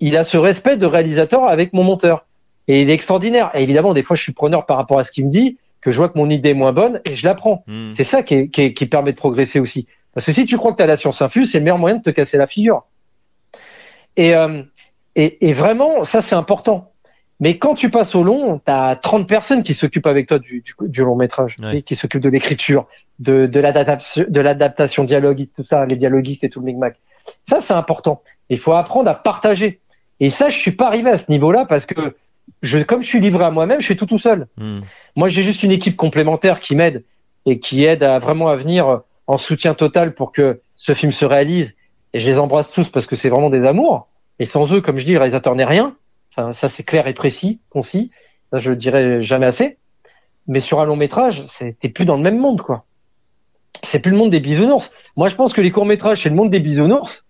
il 0.00 0.16
a 0.16 0.24
ce 0.24 0.36
respect 0.36 0.76
de 0.76 0.86
réalisateur 0.86 1.44
avec 1.44 1.72
mon 1.72 1.82
monteur. 1.82 2.26
Et 2.68 2.82
il 2.82 2.90
est 2.90 2.94
extraordinaire. 2.94 3.50
Et 3.54 3.62
évidemment, 3.62 3.92
des 3.94 4.02
fois, 4.02 4.16
je 4.16 4.22
suis 4.22 4.32
preneur 4.32 4.66
par 4.66 4.76
rapport 4.76 4.98
à 4.98 5.02
ce 5.04 5.10
qu'il 5.10 5.26
me 5.26 5.30
dit, 5.30 5.58
que 5.80 5.90
je 5.90 5.96
vois 5.98 6.08
que 6.08 6.16
mon 6.18 6.30
idée 6.30 6.50
est 6.50 6.54
moins 6.54 6.72
bonne 6.72 7.00
et 7.04 7.14
je 7.16 7.26
la 7.26 7.34
prends. 7.34 7.62
Mhm. 7.66 7.92
C'est 7.94 8.04
ça 8.04 8.22
qui, 8.22 8.34
est- 8.34 8.48
qui, 8.48 8.62
est- 8.62 8.72
qui 8.72 8.86
permet 8.86 9.12
de 9.12 9.16
progresser 9.18 9.60
aussi. 9.60 9.86
Parce 10.14 10.24
que 10.26 10.32
si 10.32 10.46
tu 10.46 10.56
crois 10.56 10.72
que 10.72 10.76
tu 10.78 10.82
as 10.82 10.86
la 10.86 10.96
science 10.96 11.20
infuse, 11.22 11.50
c'est 11.52 11.58
le 11.58 11.64
meilleur 11.64 11.78
moyen 11.78 11.96
de 11.96 12.02
te 12.02 12.10
casser 12.10 12.38
la 12.38 12.46
figure. 12.46 12.84
Et, 14.16 14.34
euh, 14.34 14.62
et, 15.16 15.48
et 15.48 15.52
vraiment, 15.52 16.04
ça, 16.04 16.20
c'est 16.20 16.34
important. 16.36 16.92
Mais 17.40 17.58
quand 17.58 17.74
tu 17.74 17.90
passes 17.90 18.14
au 18.14 18.22
long, 18.22 18.58
tu 18.64 18.70
as 18.70 18.96
30 18.96 19.26
personnes 19.28 19.62
qui 19.62 19.74
s'occupent 19.74 20.06
avec 20.06 20.28
toi 20.28 20.38
du, 20.38 20.60
du, 20.60 20.74
du 20.80 21.02
long 21.02 21.16
métrage, 21.16 21.56
Ouais. 21.60 21.82
qui 21.82 21.96
s'occupent 21.96 22.22
de 22.22 22.28
l'écriture, 22.28 22.86
de, 23.18 23.46
de 23.46 23.60
l'adaptation 23.60 24.24
de 24.28 24.40
l'adaptation 24.40 25.04
dialoguiste, 25.04 25.56
tout 25.56 25.64
ça, 25.64 25.84
les 25.86 25.96
dialoguistes 25.96 26.44
et 26.44 26.48
tout 26.50 26.60
le 26.60 26.66
micmac. 26.66 26.96
Ça, 27.48 27.60
c'est 27.60 27.74
important. 27.74 28.22
Il 28.50 28.58
faut 28.58 28.72
apprendre 28.72 29.08
à 29.10 29.14
partager. 29.14 29.80
Et 30.20 30.30
ça, 30.30 30.48
je 30.48 30.58
suis 30.58 30.70
pas 30.72 30.86
arrivé 30.86 31.10
à 31.10 31.16
ce 31.16 31.30
niveau-là 31.30 31.64
parce 31.66 31.86
que 31.86 32.14
je, 32.62 32.78
comme 32.78 33.02
je 33.02 33.08
suis 33.08 33.20
livré 33.20 33.44
à 33.44 33.50
moi-même, 33.50 33.80
je 33.80 33.86
fais 33.86 33.96
tout 33.96 34.06
tout 34.06 34.18
seul. 34.18 34.46
Mhm. 34.58 34.82
Moi, 35.16 35.28
j'ai 35.28 35.42
juste 35.42 35.62
une 35.62 35.72
équipe 35.72 35.96
complémentaire 35.96 36.60
qui 36.60 36.76
m'aide 36.76 37.02
et 37.46 37.58
qui 37.58 37.84
aide 37.84 38.02
à 38.02 38.18
vraiment 38.20 38.48
à 38.48 38.56
venir 38.56 39.00
en 39.26 39.38
soutien 39.38 39.74
total 39.74 40.14
pour 40.14 40.30
que 40.32 40.60
ce 40.76 40.92
film 40.94 41.10
se 41.12 41.24
réalise. 41.24 41.74
Et 42.12 42.20
je 42.20 42.28
les 42.28 42.38
embrasse 42.38 42.70
tous 42.70 42.88
parce 42.90 43.06
que 43.06 43.16
c'est 43.16 43.28
vraiment 43.28 43.50
des 43.50 43.64
amours. 43.66 44.06
Et 44.38 44.44
sans 44.44 44.72
eux, 44.72 44.80
comme 44.80 44.98
je 44.98 45.04
dis, 45.04 45.12
le 45.12 45.18
réalisateur 45.18 45.54
n'est 45.56 45.64
rien. 45.64 45.96
Ça, 46.34 46.52
ça 46.52 46.68
c'est 46.68 46.82
clair 46.82 47.06
et 47.06 47.14
précis, 47.14 47.60
concis. 47.70 48.10
Ça, 48.50 48.58
je 48.58 48.70
le 48.70 48.76
dirai 48.76 49.22
jamais 49.22 49.46
assez. 49.46 49.78
Mais 50.46 50.60
sur 50.60 50.80
un 50.80 50.84
long 50.84 50.96
métrage, 50.96 51.44
t'es 51.80 51.88
plus 51.88 52.04
dans 52.04 52.16
le 52.16 52.22
même 52.22 52.38
monde, 52.38 52.60
quoi. 52.60 52.84
C'est 53.82 53.98
plus 53.98 54.10
le 54.10 54.16
monde 54.16 54.30
des 54.30 54.40
bisounours. 54.40 54.90
Moi, 55.16 55.28
je 55.28 55.36
pense 55.36 55.52
que 55.52 55.60
les 55.60 55.70
courts 55.70 55.86
métrages, 55.86 56.22
c'est 56.22 56.28
le 56.28 56.34
monde 56.34 56.50
des 56.50 56.60
bisounours. 56.60 57.24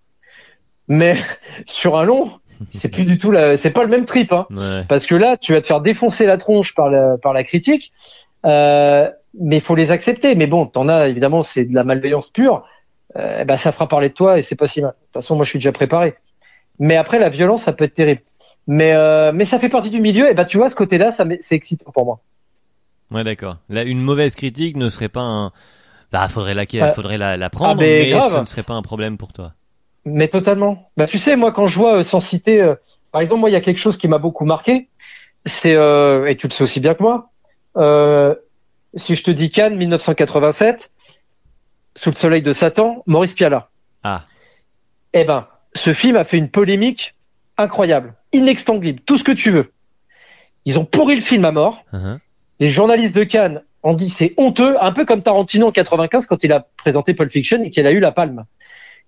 Mais 0.88 1.16
sur 1.66 1.96
un 1.96 2.05
long, 2.05 2.32
c'est 2.78 2.88
plus 2.88 3.05
du 3.05 3.18
tout 3.18 3.30
la, 3.30 3.57
c'est 3.57 3.70
pas 3.70 3.82
le 3.82 3.88
même 3.88 4.05
trip, 4.05 4.32
hein. 4.32 4.46
Ouais. 4.50 4.84
Parce 4.88 5.07
que 5.07 5.14
là, 5.14 5.36
tu 5.36 5.52
vas 5.52 5.61
te 5.61 5.66
faire 5.66 5.80
défoncer 5.80 6.26
la 6.26 6.36
tronche 6.36 6.74
par 6.74 6.90
la, 6.90 7.16
par 7.18 7.32
la 7.32 7.44
critique, 7.44 7.92
euh, 8.44 9.11
mais 9.40 9.57
il 9.57 9.62
faut 9.62 9.74
les 9.74 9.90
accepter. 9.90 10.34
Mais 10.34 10.46
bon, 10.46 10.66
t'en 10.66 10.88
as 10.88 11.09
évidemment, 11.09 11.42
c'est 11.42 11.64
de 11.64 11.74
la 11.74 11.84
malveillance 11.84 12.30
pure. 12.30 12.64
Euh, 13.16 13.38
eh 13.40 13.44
ben, 13.44 13.57
ça 13.57 13.70
fera 13.70 13.88
parler 13.88 14.09
de 14.09 14.14
toi 14.14 14.38
et 14.38 14.42
c'est 14.42 14.57
pas 14.57 14.66
si 14.66 14.80
mal. 14.80 14.90
De 14.90 14.96
toute 14.96 15.12
façon, 15.14 15.36
moi, 15.36 15.44
je 15.44 15.50
suis 15.50 15.59
déjà 15.59 15.72
préparé. 15.72 16.14
Mais 16.78 16.96
après, 16.96 17.18
la 17.18 17.28
violence, 17.28 17.62
ça 17.62 17.72
peut 17.72 17.84
être 17.84 17.94
terrible. 17.94 18.22
Mais 18.67 18.93
euh, 18.93 19.33
mais 19.33 19.45
ça 19.45 19.59
fait 19.59 19.69
partie 19.69 19.91
du 19.91 20.01
milieu. 20.01 20.31
Et 20.31 20.35
ben, 20.35 20.45
tu 20.45 20.57
vois, 20.57 20.71
ce 20.71 20.75
côté-là, 20.75 21.11
ça 21.12 21.25
c'est 21.41 21.55
excitant 21.55 21.91
pour 21.93 22.05
moi. 22.05 22.21
Ouais, 23.11 23.25
d'accord. 23.25 23.57
Là, 23.69 23.83
une 23.83 24.01
mauvaise 24.01 24.35
critique 24.35 24.77
ne 24.77 24.89
serait 24.89 25.09
pas 25.09 25.21
un. 25.21 25.53
Bah, 26.12 26.29
faudrait 26.29 26.55
la, 26.55 26.62
Euh, 26.62 26.93
faudrait 26.93 27.19
la, 27.19 27.37
la 27.37 27.51
prendre, 27.51 27.73
ah, 27.73 27.75
mais 27.75 28.11
mais 28.12 28.21
ce 28.21 28.39
ne 28.39 28.47
serait 28.47 28.62
pas 28.62 28.75
un 28.75 28.83
problème 28.83 29.19
pour 29.19 29.33
toi. 29.33 29.53
Mais 30.05 30.29
totalement. 30.29 30.91
Bah, 30.97 31.07
tu 31.07 31.19
sais, 31.19 31.37
moi, 31.37 31.53
quand 31.53 31.67
je 31.67 31.79
vois, 31.79 31.99
euh, 31.99 32.05
sans 32.05 32.21
citer, 32.21 32.61
euh, 32.62 32.75
par 33.11 33.21
exemple, 33.21 33.41
moi, 33.41 33.51
il 33.51 33.53
y 33.53 33.57
a 33.57 33.61
quelque 33.61 33.79
chose 33.79 33.97
qui 33.97 34.09
m'a 34.09 34.19
beaucoup 34.19 34.45
marqué. 34.45 34.89
C'est, 35.47 35.75
euh, 35.75 36.27
et 36.27 36.37
tu 36.37 36.47
le 36.47 36.53
sais 36.53 36.62
aussi 36.62 36.81
bien 36.81 36.95
que 36.95 37.03
moi, 37.03 37.31
euh, 37.77 38.35
si 38.97 39.15
je 39.15 39.23
te 39.23 39.31
dis 39.31 39.51
Cannes 39.51 39.77
1987, 39.77 40.91
sous 41.97 42.11
le 42.11 42.15
soleil 42.17 42.43
de 42.43 42.53
Satan, 42.53 43.03
Maurice 43.07 43.35
Pialat. 43.35 43.69
Ah. 44.03 44.25
Eh 45.12 45.25
ben, 45.25 45.47
ce 45.75 45.93
film 45.93 46.17
a 46.17 46.25
fait 46.25 46.39
une 46.39 46.51
polémique 46.51 47.14
incroyable, 47.59 48.14
inextinguible, 48.32 49.00
tout 49.07 49.16
ce 49.18 49.24
que 49.24 49.32
tu 49.32 49.50
veux. 49.50 49.72
Ils 50.64 50.78
ont 50.78 50.84
pourri 50.84 51.14
le 51.16 51.20
film 51.20 51.44
à 51.44 51.52
mort. 51.52 51.84
Hein, 51.92 52.18
Les 52.61 52.68
journalistes 52.70 53.14
de 53.14 53.24
Cannes 53.24 53.62
ont 53.82 53.92
dit 53.94 54.09
c'est 54.09 54.32
honteux, 54.38 54.76
un 54.82 54.92
peu 54.92 55.05
comme 55.05 55.22
Tarantino 55.22 55.66
en 55.68 55.72
95 55.72 56.26
quand 56.26 56.42
il 56.42 56.52
a 56.52 56.66
présenté 56.78 57.12
Pulp 57.14 57.30
Fiction 57.30 57.62
et 57.62 57.70
qu'il 57.70 57.86
a 57.86 57.92
eu 57.92 58.00
la 58.00 58.12
palme. 58.12 58.44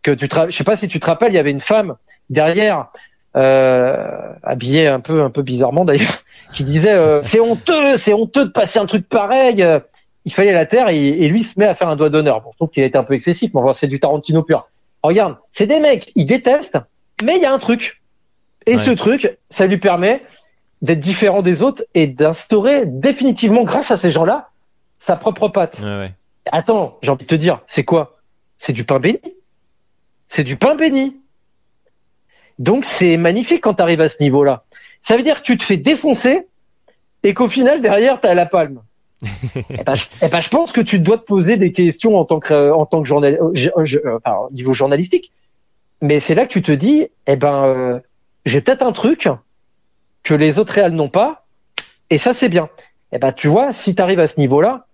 Que 0.03 0.11
tu 0.11 0.29
te, 0.29 0.51
je 0.51 0.57
sais 0.57 0.65
pas 0.65 0.77
si 0.77 0.87
tu 0.89 1.01
te 1.01 1.07
rappelles, 1.07 1.33
il 1.33 1.37
y 1.37 1.39
avait 1.39 1.51
une 1.51 1.61
femme 1.63 1.97
derrière, 2.31 2.89
euh, 3.37 4.33
habillée 4.43 4.87
un 4.89 5.01
peu, 5.01 5.23
un 5.23 5.31
peu 5.31 5.43
bizarrement 5.43 5.85
d'ailleurs, 5.85 6.23
qui 6.53 6.65
disait 6.65 6.93
euh, 6.93 7.23
c'est 7.23 7.41
honteux, 7.41 7.97
c'est 7.97 8.13
honteux 8.13 8.45
de 8.47 8.51
passer 8.51 8.79
un 8.79 8.87
truc 8.87 9.09
pareil. 9.09 9.63
euh, 9.63 9.81
Il 10.25 10.33
fallait 10.33 10.53
la 10.53 10.67
terre 10.67 10.89
et, 10.91 10.97
et 11.09 11.29
lui 11.29 11.43
se 11.43 11.59
met 11.59 11.67
à 11.67 11.75
faire 11.75 11.89
un 11.89 11.97
doigt 11.97 12.11
d'honneur. 12.11 12.43
Bon, 12.43 12.51
je 12.53 12.57
trouve 12.59 12.71
qu'il 12.71 12.83
a 12.83 12.87
été 12.87 12.99
un 12.99 13.05
peu 13.05 13.15
excessif, 13.15 13.51
mais 13.55 13.61
enfin, 13.61 13.73
c'est 13.73 13.87
du 13.89 13.99
Tarantino 14.01 14.43
pur. 14.43 14.69
Regarde, 15.03 15.37
c'est 15.53 15.67
des 15.67 15.81
mecs, 15.81 16.13
ils 16.17 16.27
détestent, 16.27 16.79
mais 17.25 17.37
il 17.37 17.43
y 17.43 17.47
a 17.47 17.53
un 17.53 17.59
truc. 17.59 18.01
Et 18.67 18.77
Ouais. 18.77 18.83
ce 18.83 18.91
truc, 18.91 19.37
ça 19.51 19.67
lui 19.67 19.79
permet 19.79 20.23
d'être 20.83 20.99
différent 20.99 21.43
des 21.43 21.63
autres 21.63 21.85
et 21.95 22.07
d'instaurer 22.07 22.85
définitivement, 22.87 23.63
grâce 23.65 23.91
à 23.91 23.97
ces 23.97 24.11
gens-là, 24.11 24.51
sa 24.99 25.17
propre 25.17 25.49
patte. 25.49 25.79
Ouais, 25.81 25.85
ouais. 25.99 26.13
Attends, 26.53 26.99
j'ai 27.03 27.11
envie 27.11 27.25
de 27.25 27.29
te 27.29 27.35
dire, 27.35 27.61
c'est 27.67 27.85
quoi? 27.85 28.19
C'est 28.59 28.73
du 28.73 28.85
pain 28.85 28.99
béni? 28.99 29.21
C'est 30.29 30.45
du 30.45 30.57
pain 30.57 30.75
béni. 30.75 31.17
Donc 32.59 32.85
c'est 32.85 33.17
magnifique 33.17 33.63
quand 33.63 33.75
tu 33.75 33.83
arrives 33.83 34.01
à 34.01 34.09
ce 34.09 34.23
niveau-là. 34.23 34.65
Ça 35.01 35.17
veut 35.17 35.23
dire 35.23 35.39
que 35.43 35.47
tu 35.47 35.57
te 35.57 35.63
fais 35.63 35.77
défoncer 35.77 36.47
et 37.23 37.35
qu'au 37.35 37.49
final, 37.49 37.81
derrière, 37.81 38.21
tu 38.21 38.27
as 38.27 38.35
la 38.35 38.47
palme. 38.47 38.81
eh, 39.71 39.83
ben, 39.85 39.95
je, 39.95 40.05
eh 40.23 40.29
ben, 40.29 40.41
je 40.41 40.49
pense 40.49 40.73
que 40.73 40.81
tu 40.81 40.99
dois 40.99 41.19
te 41.19 41.25
poser 41.25 41.57
des 41.57 41.73
questions 41.73 42.17
en 42.17 42.25
tant 42.25 42.39
que, 42.41 42.53
euh, 42.53 42.75
en 42.75 42.87
tant 42.87 43.03
que 43.03 43.09
journal, 43.09 43.39
euh, 43.41 43.51
je- 43.55 43.71
je- 43.85 43.99
euh, 43.99 44.19
enfin, 44.25 44.49
niveau 44.53 44.73
journalistique. 44.73 45.33
Mais 46.03 46.21
c'est 46.21 46.35
là 46.35 46.45
que 46.47 46.53
tu 46.53 46.61
te 46.63 46.73
dis, 46.73 47.09
eh 47.27 47.37
ben, 47.37 47.65
euh, 47.65 48.01
j'ai 48.47 48.63
peut-être 48.63 48.83
un 48.83 48.93
truc 48.93 49.29
que 50.23 50.35
les 50.35 50.59
autres 50.59 50.73
réals 50.73 50.93
n'ont 50.93 51.11
pas, 51.11 51.45
et 52.09 52.17
ça 52.17 52.33
c'est 52.33 52.49
bien. 52.49 52.71
Eh 53.13 53.19
ben, 53.19 53.33
tu 53.33 53.49
vois, 53.49 53.73
si 53.73 53.95
tu 53.95 54.01
arrives 54.01 54.21
à 54.21 54.27
ce 54.27 54.41
niveau-là, 54.41 54.87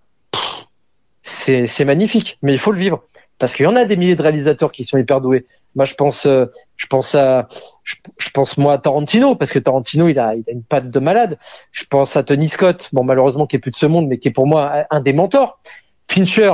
c'est 1.22 1.84
magnifique, 1.84 2.38
mais 2.42 2.53
il 2.53 2.59
faut 2.59 2.72
le 2.72 2.78
vivre 2.78 3.05
parce 3.38 3.55
qu'il 3.55 3.64
y 3.64 3.66
en 3.66 3.74
a 3.74 3.84
des 3.84 3.96
milliers 3.96 4.14
de 4.14 4.22
réalisateurs 4.22 4.70
qui 4.70 4.84
sont 4.84 4.98
hyper 4.98 5.20
doués. 5.20 5.46
Moi, 5.74 5.84
je 5.84 5.94
pense, 5.94 6.26
euh, 6.26 6.46
je 6.76 6.86
pense 6.86 7.14
à, 7.14 7.48
je, 7.82 7.96
pense 8.32 8.57
moi 8.57 8.74
à 8.74 8.78
Tarantino 8.78 9.34
parce 9.34 9.50
que 9.50 9.59
Tarantino, 9.59 10.09
il 10.09 10.18
a, 10.18 10.36
il 10.36 10.44
a 10.48 10.53
une 10.53 10.62
patte 10.62 10.90
de 10.90 11.00
malade. 11.00 11.38
Je 11.72 11.84
pense 11.84 12.16
à 12.16 12.22
Tony 12.22 12.48
Scott, 12.48 12.88
bon 12.92 13.03
malheureusement 13.03 13.46
qui 13.48 13.57
est 13.57 13.59
plus 13.59 13.72
de 13.72 13.76
ce 13.76 13.86
monde, 13.86 14.07
mais 14.07 14.18
qui 14.18 14.28
est 14.28 14.32
pour 14.32 14.46
moi 14.46 14.84
un 14.90 15.00
des 15.00 15.12
mentors. 15.12 15.61
Fincher, 16.09 16.53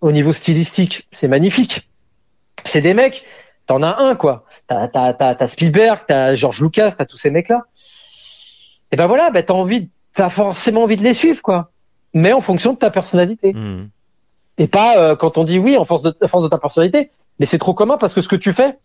au 0.00 0.12
niveau 0.12 0.34
stylistique, 0.34 1.06
c'est 1.12 1.28
magnifique. 1.28 1.88
C'est 2.64 2.82
des 2.82 2.92
mecs, 2.92 3.24
t'en 3.70 3.82
as 3.84 3.98
un 4.00 4.16
quoi. 4.16 4.44
T'as 4.66 4.88
t'as 4.88 5.12
t'as 5.12 5.36
t'as 5.36 5.46
Spielberg, 5.46 6.00
t'as 6.08 6.34
George 6.34 6.60
Lucas, 6.60 6.90
t'as 6.98 7.04
tous 7.04 7.16
ces 7.16 7.30
mecs 7.30 7.48
là. 7.48 7.66
Et 8.90 8.96
ben 8.96 9.06
voilà, 9.06 9.30
ben 9.30 9.44
t'as 9.44 9.54
envie, 9.54 9.90
t'as 10.12 10.28
forcément 10.28 10.82
envie 10.82 10.96
de 10.96 11.04
les 11.04 11.14
suivre 11.14 11.40
quoi. 11.40 11.70
Mais 12.12 12.32
en 12.32 12.40
fonction 12.40 12.72
de 12.72 12.78
ta 12.78 12.90
personnalité. 12.90 13.52
Mhm. 13.52 13.88
Et 14.58 14.66
pas 14.66 14.98
euh, 14.98 15.14
quand 15.14 15.38
on 15.38 15.44
dit 15.44 15.60
oui 15.60 15.76
en 15.76 15.84
force 15.84 16.02
de, 16.02 16.12
en 16.20 16.26
force 16.26 16.42
de 16.42 16.48
ta 16.48 16.58
personnalité. 16.58 17.12
Mais 17.38 17.46
c'est 17.46 17.58
trop 17.58 17.72
commun 17.72 17.96
parce 17.96 18.12
que 18.12 18.20
ce 18.22 18.28
que 18.28 18.34
tu 18.36 18.52
fais, 18.52 18.76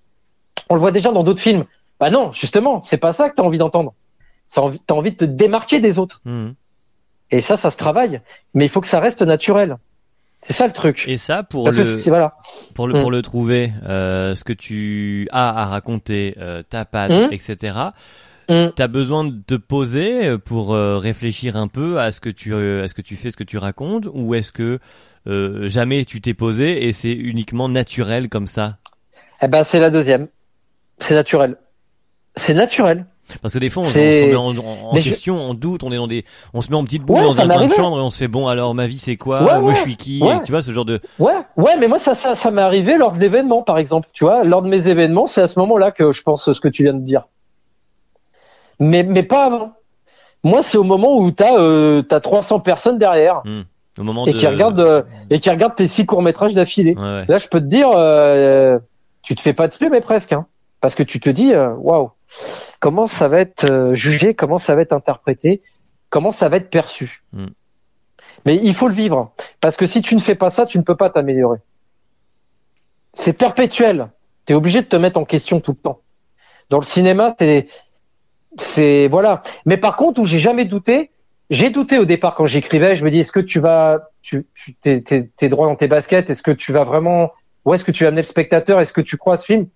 on 0.69 0.75
le 0.75 0.79
voit 0.79 0.91
déjà 0.91 1.11
dans 1.11 1.23
d'autres 1.23 1.41
films. 1.41 1.65
Bah 1.99 2.11
non, 2.11 2.31
justement, 2.31 2.83
c'est 2.83 2.97
pas 2.97 3.11
ça 3.11 3.29
que 3.29 3.35
t'as 3.35 3.43
envie 3.43 3.57
d'entendre. 3.57 3.93
Envie- 4.55 4.79
T'as 4.85 4.93
envie 4.93 5.11
de 5.11 5.17
te 5.17 5.25
démarquer 5.25 5.79
des 5.79 5.97
autres. 5.97 6.21
Mhm. 6.25 6.53
Et 7.31 7.41
ça, 7.41 7.57
ça 7.57 7.71
se 7.71 7.77
travaille. 7.77 8.21
Mais 8.53 8.65
il 8.65 8.69
faut 8.69 8.81
que 8.81 8.87
ça 8.87 8.99
reste 8.99 9.23
naturel. 9.23 9.77
C'est 10.47 10.53
ça 10.53 10.67
le 10.67 10.73
truc. 10.73 11.05
Et 11.07 11.17
ça, 11.17 11.43
pour 11.43 11.65
Parce 11.65 11.77
le, 11.77 11.83
que 11.83 11.89
c'est- 11.89 12.09
voilà. 12.09 12.35
pour 12.75 12.87
le, 12.87 12.99
pour 12.99 13.09
le 13.11 13.21
trouver, 13.21 13.71
euh, 13.87 14.35
ce 14.35 14.43
que 14.43 14.53
tu 14.53 15.27
as 15.31 15.49
à 15.61 15.65
raconter, 15.65 16.35
euh, 16.39 16.61
ta 16.61 16.85
patte, 16.85 17.11
Mm. 17.11 17.29
etc. 17.33 17.77
Mm. 18.47 18.67
T'as 18.75 18.87
besoin 18.87 19.23
de 19.23 19.33
te 19.45 19.55
poser 19.55 20.27
euh, 20.27 20.37
pour 20.37 20.75
euh, 20.75 20.99
réfléchir 20.99 21.55
un 21.55 21.67
peu 21.67 21.99
à 21.99 22.11
ce 22.11 22.21
que 22.21 22.29
tu, 22.29 22.53
euh, 22.53 22.83
à 22.83 22.87
ce 22.87 22.93
que 22.93 23.01
tu 23.01 23.15
fais, 23.15 23.31
ce 23.31 23.37
que 23.37 23.43
tu 23.43 23.57
racontes, 23.57 24.07
ou 24.13 24.35
est-ce 24.35 24.51
que 24.51 24.77
euh, 25.27 25.67
jamais 25.67 26.05
tu 26.05 26.21
t'es 26.21 26.35
posé 26.35 26.85
et 26.87 26.91
c'est 26.93 27.11
uniquement 27.13 27.67
naturel 27.67 28.29
comme 28.29 28.45
ça? 28.45 28.77
Eh 29.41 29.47
ben, 29.47 29.63
c'est 29.63 29.79
la 29.79 29.89
deuxième. 29.89 30.27
C'est 30.99 31.15
naturel. 31.15 31.57
C'est 32.35 32.53
naturel. 32.53 33.07
Parce 33.41 33.53
que 33.55 33.59
des 33.59 33.69
fois, 33.71 33.81
on, 33.83 33.87
on 33.87 33.89
se 33.91 33.97
remet 33.97 34.35
en, 34.35 34.49
en- 34.57 34.91
en 34.91 34.95
je- 34.95 35.09
question, 35.09 35.37
on 35.37 35.53
doute, 35.55 35.83
on 35.83 35.91
est 35.91 35.95
dans 35.97 36.07
des, 36.07 36.25
on 36.53 36.61
se 36.61 36.69
met 36.69 36.75
en 36.75 36.83
petite 36.83 37.01
boule 37.03 37.17
Ouais, 37.17 37.23
dans 37.23 37.39
un 37.39 37.47
coin 37.47 37.65
de 37.65 37.71
chambre 37.71 37.97
et 37.97 38.01
on 38.01 38.09
se 38.11 38.17
fait 38.19 38.27
bon 38.27 38.47
alors 38.47 38.75
ma 38.75 38.85
vie 38.87 38.99
c'est 38.99 39.17
quoi? 39.17 39.41
Ouais, 39.43 39.53
Moi 39.59 39.69
ouais. 39.69 39.75
je 39.75 39.79
suis 39.81 39.95
qui? 39.95 40.23
Et 40.23 40.41
Tu 40.43 40.51
vois 40.51 40.61
ce 40.61 40.71
genre 40.71 40.85
de. 40.85 40.99
Ouais, 41.17 41.33
ouais, 41.57 41.75
mais 41.77 41.87
moi 41.87 41.97
ça, 41.97 42.13
ça, 42.13 42.35
ça 42.35 42.51
m'est 42.51 42.61
arrivé 42.61 42.97
lors 42.97 43.13
de 43.13 43.19
l'événement, 43.19 43.63
par 43.63 43.77
exemple. 43.79 44.09
Tu 44.13 44.23
vois, 44.25 44.43
lors 44.43 44.61
de 44.61 44.67
mes 44.69 44.87
événements, 44.87 45.25
c'est 45.27 45.41
à 45.41 45.47
ce 45.47 45.57
moment-là 45.59 45.91
que 45.91 46.11
je 46.11 46.21
pense 46.21 46.51
ce 46.51 46.59
que 46.61 46.67
tu 46.67 46.83
viens 46.83 46.93
de 46.93 46.99
dire. 47.03 47.23
Mais, 48.79 49.03
mais 49.03 49.23
pas 49.23 49.45
avant. 49.45 49.73
Moi, 50.43 50.61
c'est 50.61 50.77
au 50.77 50.83
moment 50.83 51.17
où 51.17 51.31
t'as, 51.31 51.57
euh, 51.57 52.01
t'as 52.03 52.19
300 52.19 52.59
personnes 52.59 52.97
derrière 52.99 53.41
Au 53.97 54.03
moment 54.03 54.27
et 54.27 54.33
de. 54.33 54.37
qui 54.37 54.45
regardent, 54.45 54.79
euh, 54.79 55.01
et 55.29 55.39
qui 55.39 55.49
regardent 55.49 55.75
tes 55.75 55.87
six 55.87 56.05
courts 56.05 56.21
métrages 56.21 56.53
d'affilée. 56.53 56.93
Là, 56.95 57.37
je 57.37 57.47
peux 57.47 57.59
te 57.59 57.65
dire, 57.65 57.89
euh, 57.95 58.77
tu 59.23 59.33
te 59.33 59.41
fais 59.41 59.53
pas 59.53 59.67
dessus, 59.67 59.89
mais 59.89 60.01
presque, 60.01 60.33
hein, 60.33 60.45
parce 60.81 60.93
que 60.93 61.01
tu 61.03 61.19
te 61.19 61.29
dis, 61.29 61.51
euh, 61.53 61.73
waouh, 61.79 62.11
comment 62.85 63.07
ça 63.07 63.27
va 63.27 63.39
être 63.39 63.63
euh, 63.63 63.95
jugé, 63.95 64.35
comment 64.35 64.59
ça 64.59 64.75
va 64.75 64.83
être 64.83 64.93
interprété, 64.93 65.63
comment 66.11 66.29
ça 66.29 66.49
va 66.49 66.57
être 66.57 66.69
perçu. 66.69 67.23
Mm. 67.33 67.47
Mais 68.45 68.59
il 68.61 68.75
faut 68.75 68.87
le 68.87 68.93
vivre, 68.93 69.33
parce 69.59 69.75
que 69.75 69.87
si 69.87 70.03
tu 70.03 70.13
ne 70.13 70.19
fais 70.19 70.35
pas 70.35 70.51
ça, 70.51 70.67
tu 70.67 70.77
ne 70.77 70.83
peux 70.83 70.95
pas 70.95 71.09
t'améliorer. 71.09 71.57
C'est 73.15 73.33
perpétuel. 73.33 74.09
Tu 74.45 74.53
es 74.53 74.55
obligé 74.55 74.83
de 74.83 74.85
te 74.85 74.95
mettre 74.97 75.19
en 75.19 75.25
question 75.25 75.59
tout 75.61 75.71
le 75.71 75.77
temps. 75.77 76.01
Dans 76.69 76.77
le 76.77 76.85
cinéma, 76.85 77.35
c'est, 77.39 77.69
c'est 78.55 79.07
voilà. 79.07 79.41
Mais 79.65 79.77
par 79.77 79.95
contre, 79.95 80.21
où 80.21 80.25
j'ai 80.25 80.37
jamais 80.37 80.65
douté, 80.65 81.09
j'ai 81.49 81.71
douté 81.71 81.97
au 81.97 82.05
départ 82.05 82.35
quand 82.35 82.45
j'écrivais. 82.45 82.95
Je 82.95 83.03
me 83.03 83.09
dis, 83.09 83.21
est-ce 83.21 83.31
que 83.31 83.39
tu 83.39 83.59
vas, 83.59 84.11
tu, 84.21 84.45
tu 84.53 84.75
t'es, 84.75 85.01
t'es, 85.01 85.31
t'es 85.35 85.49
droit 85.49 85.65
dans 85.65 85.75
tes 85.75 85.87
baskets? 85.87 86.29
Est-ce 86.29 86.43
que 86.43 86.51
tu 86.51 86.71
vas 86.71 86.83
vraiment, 86.83 87.31
où 87.65 87.73
est-ce 87.73 87.83
que 87.83 87.91
tu 87.91 88.03
vas 88.03 88.09
amener 88.09 88.21
le 88.21 88.27
spectateur? 88.27 88.79
Est-ce 88.79 88.93
que 88.93 89.01
tu 89.01 89.17
crois 89.17 89.33
à 89.33 89.37
ce 89.37 89.45
film? 89.47 89.67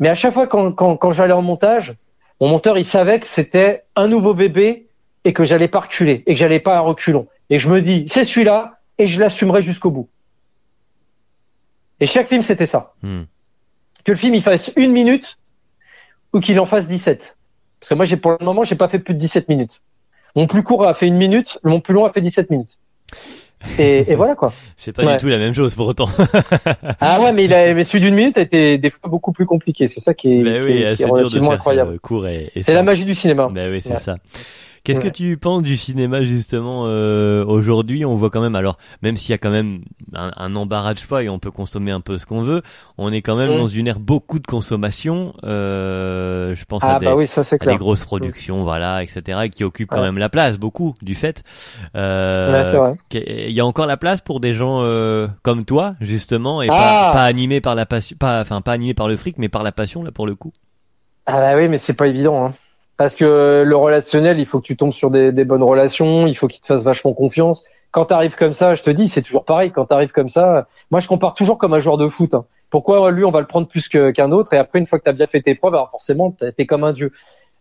Mais 0.00 0.08
à 0.08 0.16
chaque 0.16 0.34
fois 0.34 0.48
quand, 0.48 0.72
quand, 0.72 0.96
quand 0.96 1.12
j'allais 1.12 1.32
en 1.32 1.42
montage, 1.42 1.96
mon 2.40 2.48
monteur 2.48 2.78
il 2.78 2.84
savait 2.84 3.20
que 3.20 3.26
c'était 3.26 3.84
un 3.96 4.08
nouveau 4.08 4.34
bébé 4.34 4.88
et 5.24 5.32
que 5.32 5.44
j'allais 5.44 5.68
pas 5.68 5.80
reculer 5.80 6.22
et 6.26 6.34
que 6.34 6.38
j'allais 6.38 6.60
pas 6.60 6.76
à 6.76 6.80
reculons. 6.80 7.28
Et 7.50 7.58
je 7.58 7.68
me 7.68 7.80
dis, 7.80 8.06
c'est 8.08 8.24
celui-là 8.24 8.78
et 8.98 9.06
je 9.06 9.18
l'assumerai 9.18 9.62
jusqu'au 9.62 9.90
bout. 9.90 10.08
Et 12.00 12.06
chaque 12.06 12.28
film 12.28 12.42
c'était 12.42 12.66
ça. 12.66 12.94
Hmm. 13.02 13.22
Que 14.04 14.12
le 14.12 14.18
film 14.18 14.34
il 14.34 14.42
fasse 14.42 14.70
une 14.76 14.92
minute 14.92 15.38
ou 16.32 16.40
qu'il 16.40 16.58
en 16.60 16.66
fasse 16.66 16.86
17. 16.86 17.36
Parce 17.80 17.88
que 17.88 17.94
moi 17.94 18.04
j'ai 18.04 18.16
pour 18.16 18.32
le 18.32 18.44
moment 18.44 18.64
j'ai 18.64 18.76
pas 18.76 18.88
fait 18.88 18.98
plus 18.98 19.14
de 19.14 19.18
17 19.18 19.48
minutes. 19.48 19.80
Mon 20.36 20.46
plus 20.46 20.62
court 20.62 20.86
a 20.86 20.94
fait 20.94 21.06
une 21.06 21.16
minute, 21.16 21.58
mon 21.64 21.80
plus 21.80 21.94
long 21.94 22.04
a 22.04 22.12
fait 22.12 22.20
17 22.20 22.50
minutes. 22.50 22.78
Et, 23.78 24.10
et 24.10 24.14
voilà 24.14 24.34
quoi. 24.34 24.52
C'est 24.76 24.92
pas 24.92 25.04
Ouais. 25.04 25.12
du 25.16 25.18
tout 25.18 25.28
la 25.28 25.38
même 25.38 25.52
chose 25.54 25.74
pour 25.74 25.86
autant. 25.88 26.08
Ah 27.00 27.20
ouais, 27.20 27.32
mais, 27.32 27.44
il 27.44 27.52
a, 27.52 27.74
mais 27.74 27.84
celui 27.84 28.00
d'une 28.04 28.14
minute 28.14 28.38
a 28.38 28.42
été 28.42 28.78
des 28.78 28.90
fois 28.90 29.10
beaucoup 29.10 29.32
plus 29.32 29.46
compliqué. 29.46 29.88
C'est 29.88 30.00
ça 30.00 30.14
qui 30.14 30.40
est, 30.40 30.42
Ben 30.42 30.62
qui 30.62 30.68
oui, 30.72 30.94
qui 30.96 31.04
dur 31.04 31.30
de 31.30 31.40
faire 31.40 31.50
incroyable. 31.52 31.94
euh, 31.94 31.98
court 32.00 32.26
et, 32.28 32.50
et 32.54 32.62
C'est 32.62 32.74
la 32.74 32.82
magie 32.82 33.04
du 33.04 33.14
cinéma. 33.14 33.48
Ben 33.52 33.70
oui, 33.70 33.80
c'est 33.82 33.90
Ouais. 33.94 33.98
ça. 33.98 34.16
Qu'est-ce 34.88 35.00
que 35.00 35.08
tu 35.08 35.36
penses 35.36 35.62
du 35.62 35.76
cinéma 35.76 36.22
justement 36.22 36.84
euh, 36.86 37.44
aujourd'hui? 37.44 38.06
On 38.06 38.16
voit 38.16 38.30
quand 38.30 38.40
même, 38.40 38.54
alors 38.54 38.78
même 39.02 39.18
s'il 39.18 39.32
y 39.32 39.34
a 39.34 39.38
quand 39.38 39.50
même 39.50 39.82
un, 40.14 40.30
un 40.34 40.56
embarras 40.56 40.94
de 40.94 40.98
choix 40.98 41.22
et 41.22 41.28
on 41.28 41.38
peut 41.38 41.50
consommer 41.50 41.90
un 41.90 42.00
peu 42.00 42.16
ce 42.16 42.24
qu'on 42.24 42.40
veut, 42.40 42.62
on 42.96 43.12
est 43.12 43.20
quand 43.20 43.36
même 43.36 43.52
Mm. 43.52 43.58
dans 43.58 43.68
une 43.68 43.86
ère 43.86 44.00
beaucoup 44.00 44.38
de 44.38 44.46
consommation. 44.46 45.34
Euh, 45.44 46.54
je 46.54 46.64
pense 46.64 46.82
à, 46.84 46.96
Ah 46.96 46.98
des, 46.98 47.04
bah 47.04 47.16
oui, 47.16 47.26
ça 47.26 47.44
c'est 47.44 47.62
à 47.62 47.66
des 47.66 47.76
grosses 47.76 48.04
productions, 48.04 48.62
voilà, 48.62 49.02
etc., 49.02 49.40
et 49.44 49.50
qui 49.50 49.62
occupent 49.62 49.90
quand 49.90 50.00
même 50.00 50.16
la 50.16 50.30
place 50.30 50.56
beaucoup 50.58 50.94
du 51.02 51.14
fait. 51.14 51.42
Euh, 51.94 52.48
Ouais, 52.78 52.96
Il 53.12 53.52
y 53.52 53.60
a 53.60 53.66
encore 53.66 53.86
la 53.86 53.98
place 53.98 54.22
pour 54.22 54.40
des 54.40 54.54
gens 54.54 54.80
euh, 54.82 55.28
comme 55.42 55.66
toi 55.66 55.96
justement 56.00 56.62
et 56.62 56.68
Ah 56.70 57.10
pas, 57.12 57.18
pas 57.18 57.24
animés 57.24 57.60
par 57.60 57.74
la 57.74 57.84
passion, 57.84 58.16
pas 58.18 58.40
enfin 58.40 58.62
pas 58.62 58.72
animés 58.72 58.94
par 58.94 59.08
le 59.08 59.18
fric, 59.18 59.36
mais 59.36 59.50
par 59.50 59.62
la 59.62 59.72
passion 59.72 60.02
là 60.02 60.12
pour 60.12 60.26
le 60.26 60.34
coup? 60.34 60.52
Ah 61.26 61.40
bah 61.40 61.56
oui, 61.56 61.68
mais 61.68 61.76
c'est 61.76 61.92
pas 61.92 62.06
évident. 62.08 62.46
Hein. 62.46 62.54
Parce 62.98 63.14
que 63.14 63.62
le 63.64 63.76
relationnel, 63.76 64.38
il 64.40 64.44
faut 64.44 64.60
que 64.60 64.66
tu 64.66 64.76
tombes 64.76 64.92
sur 64.92 65.10
des, 65.10 65.32
des 65.32 65.44
bonnes 65.44 65.62
relations, 65.62 66.26
il 66.26 66.34
faut 66.34 66.48
qu'il 66.48 66.60
te 66.60 66.66
fasse 66.66 66.82
vachement 66.82 67.14
confiance. 67.14 67.64
Quand 67.92 68.06
tu 68.06 68.12
arrives 68.12 68.34
comme 68.34 68.52
ça, 68.52 68.74
je 68.74 68.82
te 68.82 68.90
dis, 68.90 69.08
c'est 69.08 69.22
toujours 69.22 69.44
pareil. 69.44 69.70
Quand 69.70 69.86
tu 69.86 69.94
arrives 69.94 70.10
comme 70.10 70.28
ça, 70.28 70.66
moi 70.90 71.00
je 71.00 71.08
compare 71.08 71.34
toujours 71.34 71.58
comme 71.58 71.72
un 71.72 71.78
joueur 71.78 71.96
de 71.96 72.08
foot. 72.08 72.34
Hein. 72.34 72.44
Pourquoi 72.70 73.10
lui 73.12 73.24
on 73.24 73.30
va 73.30 73.40
le 73.40 73.46
prendre 73.46 73.66
plus 73.66 73.88
qu'un 73.88 74.32
autre? 74.32 74.52
Et 74.52 74.58
après 74.58 74.80
une 74.80 74.86
fois 74.86 74.98
que 74.98 75.04
tu 75.04 75.10
as 75.10 75.14
bien 75.14 75.26
fait 75.26 75.40
tes 75.40 75.54
preuves, 75.54 75.74
alors 75.74 75.90
forcément 75.90 76.32
t'es 76.56 76.66
comme 76.66 76.84
un 76.84 76.92
dieu. 76.92 77.12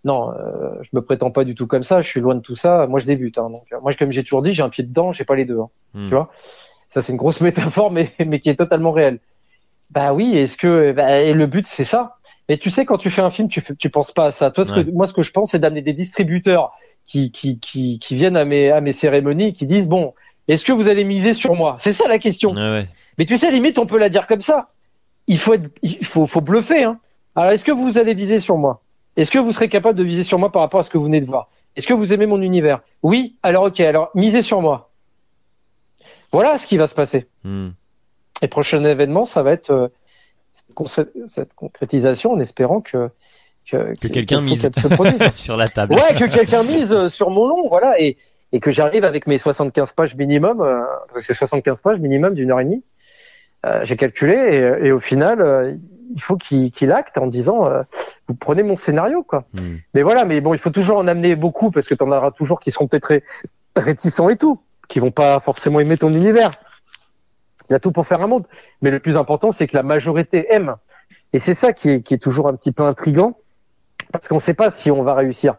Non, 0.03 0.31
euh, 0.31 0.71
je 0.81 0.89
me 0.93 1.01
prétends 1.01 1.31
pas 1.31 1.43
du 1.43 1.55
tout 1.55 1.67
comme 1.67 1.83
ça. 1.83 2.01
Je 2.01 2.09
suis 2.09 2.19
loin 2.19 2.35
de 2.35 2.41
tout 2.41 2.55
ça. 2.55 2.87
Moi 2.87 2.99
je 2.99 3.05
débute. 3.05 3.37
Hein, 3.37 3.49
donc 3.51 3.63
euh, 3.71 3.77
moi 3.81 3.93
comme 3.93 4.11
j'ai 4.11 4.23
toujours 4.23 4.41
dit, 4.41 4.53
j'ai 4.53 4.63
un 4.63 4.69
pied 4.69 4.83
dedans, 4.83 5.11
j'ai 5.11 5.23
pas 5.23 5.35
les 5.35 5.45
deux. 5.45 5.59
Hein. 5.59 5.69
Hmm. 5.93 6.07
Tu 6.07 6.15
vois, 6.15 6.29
ça 6.89 7.01
c'est 7.01 7.11
une 7.13 7.17
grosse 7.17 7.41
métaphore, 7.41 7.91
mais 7.91 8.11
mais 8.25 8.39
qui 8.39 8.49
est 8.49 8.55
totalement 8.55 8.91
réelle. 8.91 9.19
Bah 9.91 10.13
oui, 10.13 10.35
est-ce 10.35 10.57
que 10.57 10.91
bah, 10.91 11.21
et 11.21 11.33
le 11.33 11.45
but 11.45 11.65
c'est 11.65 11.85
ça. 11.85 12.16
Mais 12.49 12.57
tu 12.57 12.69
sais 12.69 12.85
quand 12.85 12.97
tu 12.97 13.09
fais 13.09 13.21
un 13.21 13.29
film, 13.29 13.49
tu 13.49 13.61
tu 13.77 13.89
penses 13.89 14.11
pas 14.11 14.25
à 14.25 14.31
ça. 14.31 14.51
Toi, 14.51 14.65
ce 14.65 14.73
que, 14.73 14.91
moi 14.91 15.05
ce 15.05 15.13
que 15.13 15.21
je 15.21 15.31
pense 15.31 15.51
c'est 15.51 15.59
d'amener 15.59 15.81
des 15.81 15.93
distributeurs 15.93 16.71
qui 17.05 17.31
qui 17.31 17.59
qui 17.59 17.99
qui 17.99 18.15
viennent 18.15 18.37
à 18.37 18.45
mes 18.45 18.71
à 18.71 18.81
mes 18.81 18.93
cérémonies, 18.93 19.53
qui 19.53 19.65
disent 19.65 19.87
bon, 19.87 20.13
est-ce 20.47 20.63
que 20.65 20.71
vous 20.71 20.87
allez 20.87 21.03
miser 21.03 21.33
sur 21.33 21.55
moi? 21.55 21.77
C'est 21.79 21.93
ça 21.93 22.07
la 22.07 22.19
question. 22.19 22.53
Mais 23.17 23.25
tu 23.25 23.37
sais, 23.37 23.51
limite, 23.51 23.79
on 23.79 23.85
peut 23.85 23.97
la 23.97 24.09
dire 24.09 24.27
comme 24.27 24.41
ça. 24.41 24.69
Il 25.25 25.39
faut 25.39 25.55
être, 25.55 25.69
il 25.81 26.05
faut, 26.05 26.27
faut 26.27 26.41
bluffer. 26.41 26.83
Hein. 26.83 26.99
Alors, 27.35 27.51
est-ce 27.51 27.65
que 27.65 27.71
vous 27.71 27.97
allez 27.97 28.13
viser 28.13 28.39
sur 28.39 28.57
moi? 28.57 28.81
Est-ce 29.17 29.31
que 29.31 29.39
vous 29.39 29.51
serez 29.51 29.69
capable 29.69 29.97
de 29.97 30.03
viser 30.03 30.23
sur 30.23 30.37
moi 30.39 30.51
par 30.51 30.61
rapport 30.61 30.79
à 30.79 30.83
ce 30.83 30.89
que 30.89 30.97
vous 30.97 31.05
venez 31.05 31.19
de 31.19 31.25
voir? 31.25 31.49
Est-ce 31.75 31.87
que 31.87 31.93
vous 31.93 32.13
aimez 32.13 32.27
mon 32.27 32.41
univers? 32.41 32.81
Oui. 33.03 33.35
Alors, 33.43 33.63
ok. 33.65 33.79
Alors, 33.79 34.09
misez 34.15 34.41
sur 34.41 34.61
moi. 34.61 34.91
Voilà 36.31 36.57
ce 36.59 36.67
qui 36.67 36.77
va 36.77 36.87
se 36.87 36.95
passer. 36.95 37.27
Hmm. 37.43 37.69
Et 38.41 38.47
prochain 38.47 38.83
événement, 38.83 39.25
ça 39.25 39.41
va 39.41 39.51
être 39.51 39.71
euh, 39.71 39.87
cette 40.85 41.53
concrétisation 41.55 42.33
en 42.33 42.39
espérant 42.39 42.81
que 42.81 43.09
que, 43.69 43.93
que 43.99 44.07
quelqu'un 44.07 44.39
mise 44.39 44.69
sur 45.35 45.57
la 45.57 45.67
table. 45.67 45.95
Ouais, 45.95 46.15
que 46.15 46.23
quelqu'un 46.23 46.63
mise 46.63 46.93
euh, 46.93 47.09
sur 47.09 47.29
mon 47.29 47.47
nom, 47.47 47.67
voilà. 47.67 47.99
Et 47.99 48.17
et 48.53 48.59
que 48.61 48.71
j'arrive 48.71 49.03
avec 49.03 49.27
mes 49.27 49.37
75 49.37 49.91
pages 49.91 50.15
minimum, 50.15 50.61
euh, 50.61 50.81
c'est 51.19 51.33
75 51.33 51.81
pages 51.81 51.99
minimum 51.99 52.33
d'une 52.33 52.51
heure 52.51 52.61
et 52.61 52.63
demie. 52.63 52.83
Euh, 53.65 53.81
j'ai 53.83 53.97
calculé 53.97 54.33
et, 54.33 54.87
et, 54.87 54.91
au 54.91 54.99
final, 54.99 55.41
euh, 55.41 55.73
il 56.15 56.21
faut 56.21 56.37
qu'il 56.37 56.71
qu 56.71 56.89
acte 56.91 57.17
en 57.17 57.27
disant 57.27 57.67
euh, 57.67 57.81
vous 58.27 58.35
prenez 58.35 58.63
mon 58.63 58.75
scénario 58.75 59.23
quoi. 59.23 59.45
Hmm. 59.53 59.77
Mais 59.93 60.03
voilà, 60.03 60.25
mais 60.25 60.41
bon, 60.41 60.53
il 60.53 60.59
faut 60.59 60.69
toujours 60.69 60.97
en 60.97 61.07
amener 61.07 61.35
beaucoup 61.35 61.71
parce 61.71 61.87
que 61.87 61.95
tu 61.95 62.03
en 62.03 62.11
auras 62.11 62.31
toujours 62.31 62.59
qui 62.59 62.71
seront 62.71 62.87
peut-être 62.87 63.21
réticents 63.75 64.29
et 64.29 64.37
tout, 64.37 64.59
qui 64.87 64.99
vont 64.99 65.11
pas 65.11 65.39
forcément 65.39 65.79
aimer 65.79 65.97
ton 65.97 66.11
univers. 66.11 66.51
Il 67.69 67.73
y 67.73 67.75
a 67.75 67.79
tout 67.79 67.91
pour 67.91 68.07
faire 68.07 68.21
un 68.21 68.27
monde, 68.27 68.45
mais 68.81 68.91
le 68.91 68.99
plus 68.99 69.17
important 69.17 69.51
c'est 69.51 69.67
que 69.67 69.75
la 69.75 69.83
majorité 69.83 70.47
aime. 70.53 70.75
Et 71.33 71.39
c'est 71.39 71.53
ça 71.53 71.73
qui 71.73 71.89
est, 71.89 72.01
qui 72.01 72.13
est 72.13 72.19
toujours 72.19 72.47
un 72.47 72.55
petit 72.55 72.71
peu 72.71 72.83
intrigant 72.83 73.37
parce 74.11 74.27
qu'on 74.27 74.35
ne 74.35 74.39
sait 74.41 74.53
pas 74.53 74.71
si 74.71 74.89
on 74.91 75.03
va 75.03 75.13
réussir 75.13 75.55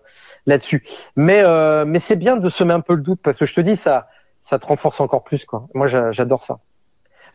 là-dessus. 0.47 0.85
Mais 1.17 1.43
euh, 1.45 1.85
mais 1.85 1.99
c'est 1.99 2.17
bien 2.17 2.37
de 2.37 2.49
semer 2.49 2.75
un 2.75 2.81
peu 2.81 2.95
le 2.95 3.03
doute 3.03 3.21
parce 3.23 3.37
que 3.37 3.45
je 3.45 3.55
te 3.55 3.61
dis 3.61 3.77
ça 3.77 4.09
ça 4.43 4.59
te 4.59 4.67
renforce 4.67 5.01
encore 5.01 5.25
plus 5.25 5.45
quoi. 5.45 5.67
Moi 5.75 5.87
j'adore 5.87 6.43
ça. 6.43 6.59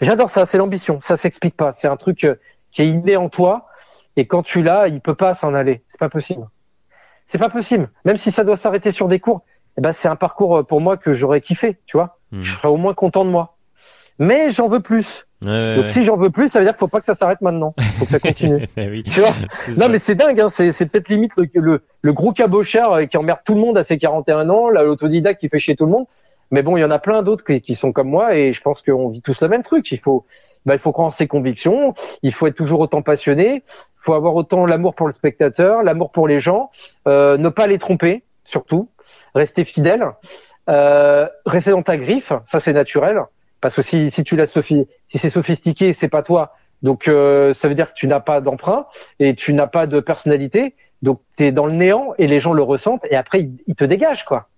J'adore 0.01 0.29
ça, 0.29 0.45
c'est 0.45 0.57
l'ambition, 0.57 0.99
ça 1.01 1.17
s'explique 1.17 1.55
pas, 1.55 1.71
c'est 1.73 1.87
un 1.87 1.97
truc 1.97 2.23
euh, 2.23 2.35
qui 2.71 2.81
est 2.81 2.87
inné 2.87 3.15
en 3.15 3.29
toi 3.29 3.67
et 4.15 4.27
quand 4.27 4.43
tu 4.43 4.61
l'as, 4.61 4.87
il 4.87 5.01
peut 5.01 5.15
pas 5.15 5.33
s'en 5.33 5.53
aller, 5.53 5.83
c'est 5.87 5.99
pas 5.99 6.09
possible. 6.09 6.47
C'est 7.25 7.37
pas 7.37 7.49
possible. 7.49 7.89
Même 8.05 8.17
si 8.17 8.31
ça 8.31 8.43
doit 8.43 8.57
s'arrêter 8.57 8.91
sur 8.91 9.07
des 9.07 9.19
cours, 9.19 9.43
eh 9.77 9.81
ben 9.81 9.91
c'est 9.91 10.07
un 10.07 10.15
parcours 10.15 10.57
euh, 10.57 10.63
pour 10.63 10.81
moi 10.81 10.97
que 10.97 11.13
j'aurais 11.13 11.41
kiffé, 11.41 11.79
tu 11.85 11.97
vois. 11.97 12.17
Hmm. 12.31 12.41
Je 12.41 12.53
serais 12.53 12.67
au 12.67 12.77
moins 12.77 12.93
content 12.93 13.25
de 13.25 13.29
moi. 13.29 13.55
Mais 14.19 14.49
j'en 14.49 14.67
veux 14.67 14.79
plus. 14.79 15.25
Donc 15.41 15.87
si 15.87 16.03
j'en 16.03 16.15
veux 16.15 16.29
plus, 16.29 16.49
ça 16.49 16.59
veut 16.59 16.65
dire 16.65 16.73
qu'il 16.73 16.79
faut 16.79 16.87
pas 16.87 16.99
que 16.99 17.05
ça 17.05 17.15
s'arrête 17.15 17.41
maintenant. 17.41 17.73
Faut 17.97 18.05
que 18.05 18.11
ça 18.11 18.19
continue. 18.19 18.65
Eh 18.77 19.03
tu 19.03 19.19
vois 19.19 19.33
Non 19.77 19.89
mais 19.89 19.99
c'est 19.99 20.15
dingue. 20.15 20.39
Hein. 20.39 20.49
C'est, 20.49 20.71
peut-être 20.85 21.09
limite 21.09 21.33
le, 21.35 21.49
le, 21.53 21.81
le 22.01 22.13
gros 22.13 22.31
cabochard 22.31 22.93
euh, 22.93 23.05
qui 23.05 23.17
emmerde 23.17 23.39
tout 23.45 23.55
le 23.55 23.59
monde 23.59 23.77
à 23.77 23.83
ses 23.83 23.97
41 23.97 24.49
ans, 24.49 24.69
l'autodidacte 24.69 25.41
qui 25.41 25.49
fait 25.49 25.59
chier 25.59 25.75
tout 25.75 25.85
le 25.85 25.91
monde. 25.91 26.05
Mais 26.51 26.61
bon, 26.61 26.77
il 26.77 26.81
y 26.81 26.83
en 26.83 26.91
a 26.91 26.99
plein 26.99 27.23
d'autres 27.23 27.43
qui, 27.43 27.61
qui, 27.61 27.75
sont 27.75 27.91
comme 27.91 28.09
moi 28.09 28.35
et 28.35 28.53
je 28.53 28.61
pense 28.61 28.81
qu'on 28.81 29.09
vit 29.09 29.21
tous 29.21 29.41
le 29.41 29.47
même 29.47 29.63
truc. 29.63 29.91
Il 29.91 29.99
faut, 29.99 30.25
bah, 30.65 30.75
il 30.75 30.79
faut 30.79 30.91
croire 30.91 31.07
en 31.07 31.11
ses 31.11 31.27
convictions. 31.27 31.93
Il 32.21 32.33
faut 32.33 32.47
être 32.47 32.55
toujours 32.55 32.79
autant 32.79 33.01
passionné. 33.01 33.63
Il 34.03 34.05
faut 34.05 34.13
avoir 34.13 34.35
autant 34.35 34.65
l'amour 34.65 34.95
pour 34.95 35.07
le 35.07 35.13
spectateur, 35.13 35.81
l'amour 35.81 36.11
pour 36.11 36.27
les 36.27 36.39
gens, 36.39 36.69
euh, 37.07 37.37
ne 37.37 37.47
pas 37.47 37.67
les 37.67 37.77
tromper, 37.77 38.23
surtout. 38.43 38.89
Rester 39.33 39.63
fidèle, 39.63 40.05
euh, 40.69 41.27
rester 41.45 41.71
dans 41.71 41.83
ta 41.83 41.95
griffe, 41.95 42.33
ça 42.45 42.59
c'est 42.59 42.73
naturel. 42.73 43.21
Parce 43.63 43.75
que 43.75 43.81
si, 43.81 44.11
si 44.11 44.25
tu 44.25 44.35
l'as 44.35 44.45
si 44.45 44.85
c'est 45.07 45.29
sophistiqué, 45.29 45.93
c'est 45.93 46.09
pas 46.09 46.21
toi. 46.21 46.57
Donc 46.81 47.07
euh, 47.07 47.53
ça 47.53 47.69
veut 47.69 47.75
dire 47.75 47.87
que 47.87 47.93
tu 47.95 48.07
n'as 48.07 48.19
pas 48.19 48.41
d'emprunt 48.41 48.87
et 49.21 49.35
tu 49.35 49.53
n'as 49.53 49.67
pas 49.67 49.87
de 49.87 50.01
personnalité. 50.01 50.75
Donc 51.01 51.21
tu 51.37 51.45
es 51.45 51.53
dans 51.53 51.65
le 51.65 51.71
néant 51.71 52.13
et 52.17 52.27
les 52.27 52.41
gens 52.41 52.51
le 52.51 52.61
ressentent 52.61 53.05
et 53.09 53.15
après 53.15 53.47
ils, 53.65 53.75
te 53.75 53.85
dégagent 53.85 54.25
quoi. 54.25 54.49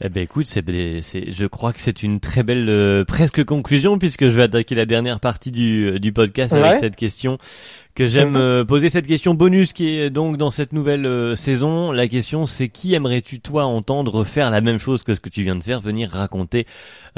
Eh 0.00 0.08
ben 0.08 0.22
écoute, 0.22 0.46
c'est, 0.46 0.64
c'est, 1.02 1.30
je 1.30 1.44
crois 1.44 1.74
que 1.74 1.80
c'est 1.80 2.02
une 2.02 2.20
très 2.20 2.42
belle 2.42 2.70
euh, 2.70 3.04
presque 3.04 3.44
conclusion 3.44 3.98
puisque 3.98 4.28
je 4.28 4.36
vais 4.36 4.44
attaquer 4.44 4.74
la 4.74 4.86
dernière 4.86 5.20
partie 5.20 5.52
du, 5.52 6.00
du 6.00 6.14
podcast 6.14 6.54
avec 6.54 6.78
cette 6.78 6.96
question 6.96 7.36
que 7.98 8.06
j'aime 8.06 8.36
euh, 8.36 8.64
poser 8.64 8.88
cette 8.90 9.08
question 9.08 9.34
bonus 9.34 9.72
qui 9.72 9.98
est 9.98 10.08
donc 10.08 10.36
dans 10.36 10.52
cette 10.52 10.72
nouvelle 10.72 11.04
euh, 11.04 11.34
saison. 11.34 11.90
La 11.90 12.06
question 12.06 12.46
c'est 12.46 12.68
qui 12.68 12.94
aimerais-tu 12.94 13.40
toi 13.40 13.64
entendre 13.64 14.22
faire 14.22 14.50
la 14.50 14.60
même 14.60 14.78
chose 14.78 15.02
que 15.02 15.14
ce 15.14 15.20
que 15.20 15.28
tu 15.28 15.42
viens 15.42 15.56
de 15.56 15.64
faire, 15.64 15.80
venir 15.80 16.08
raconter 16.10 16.66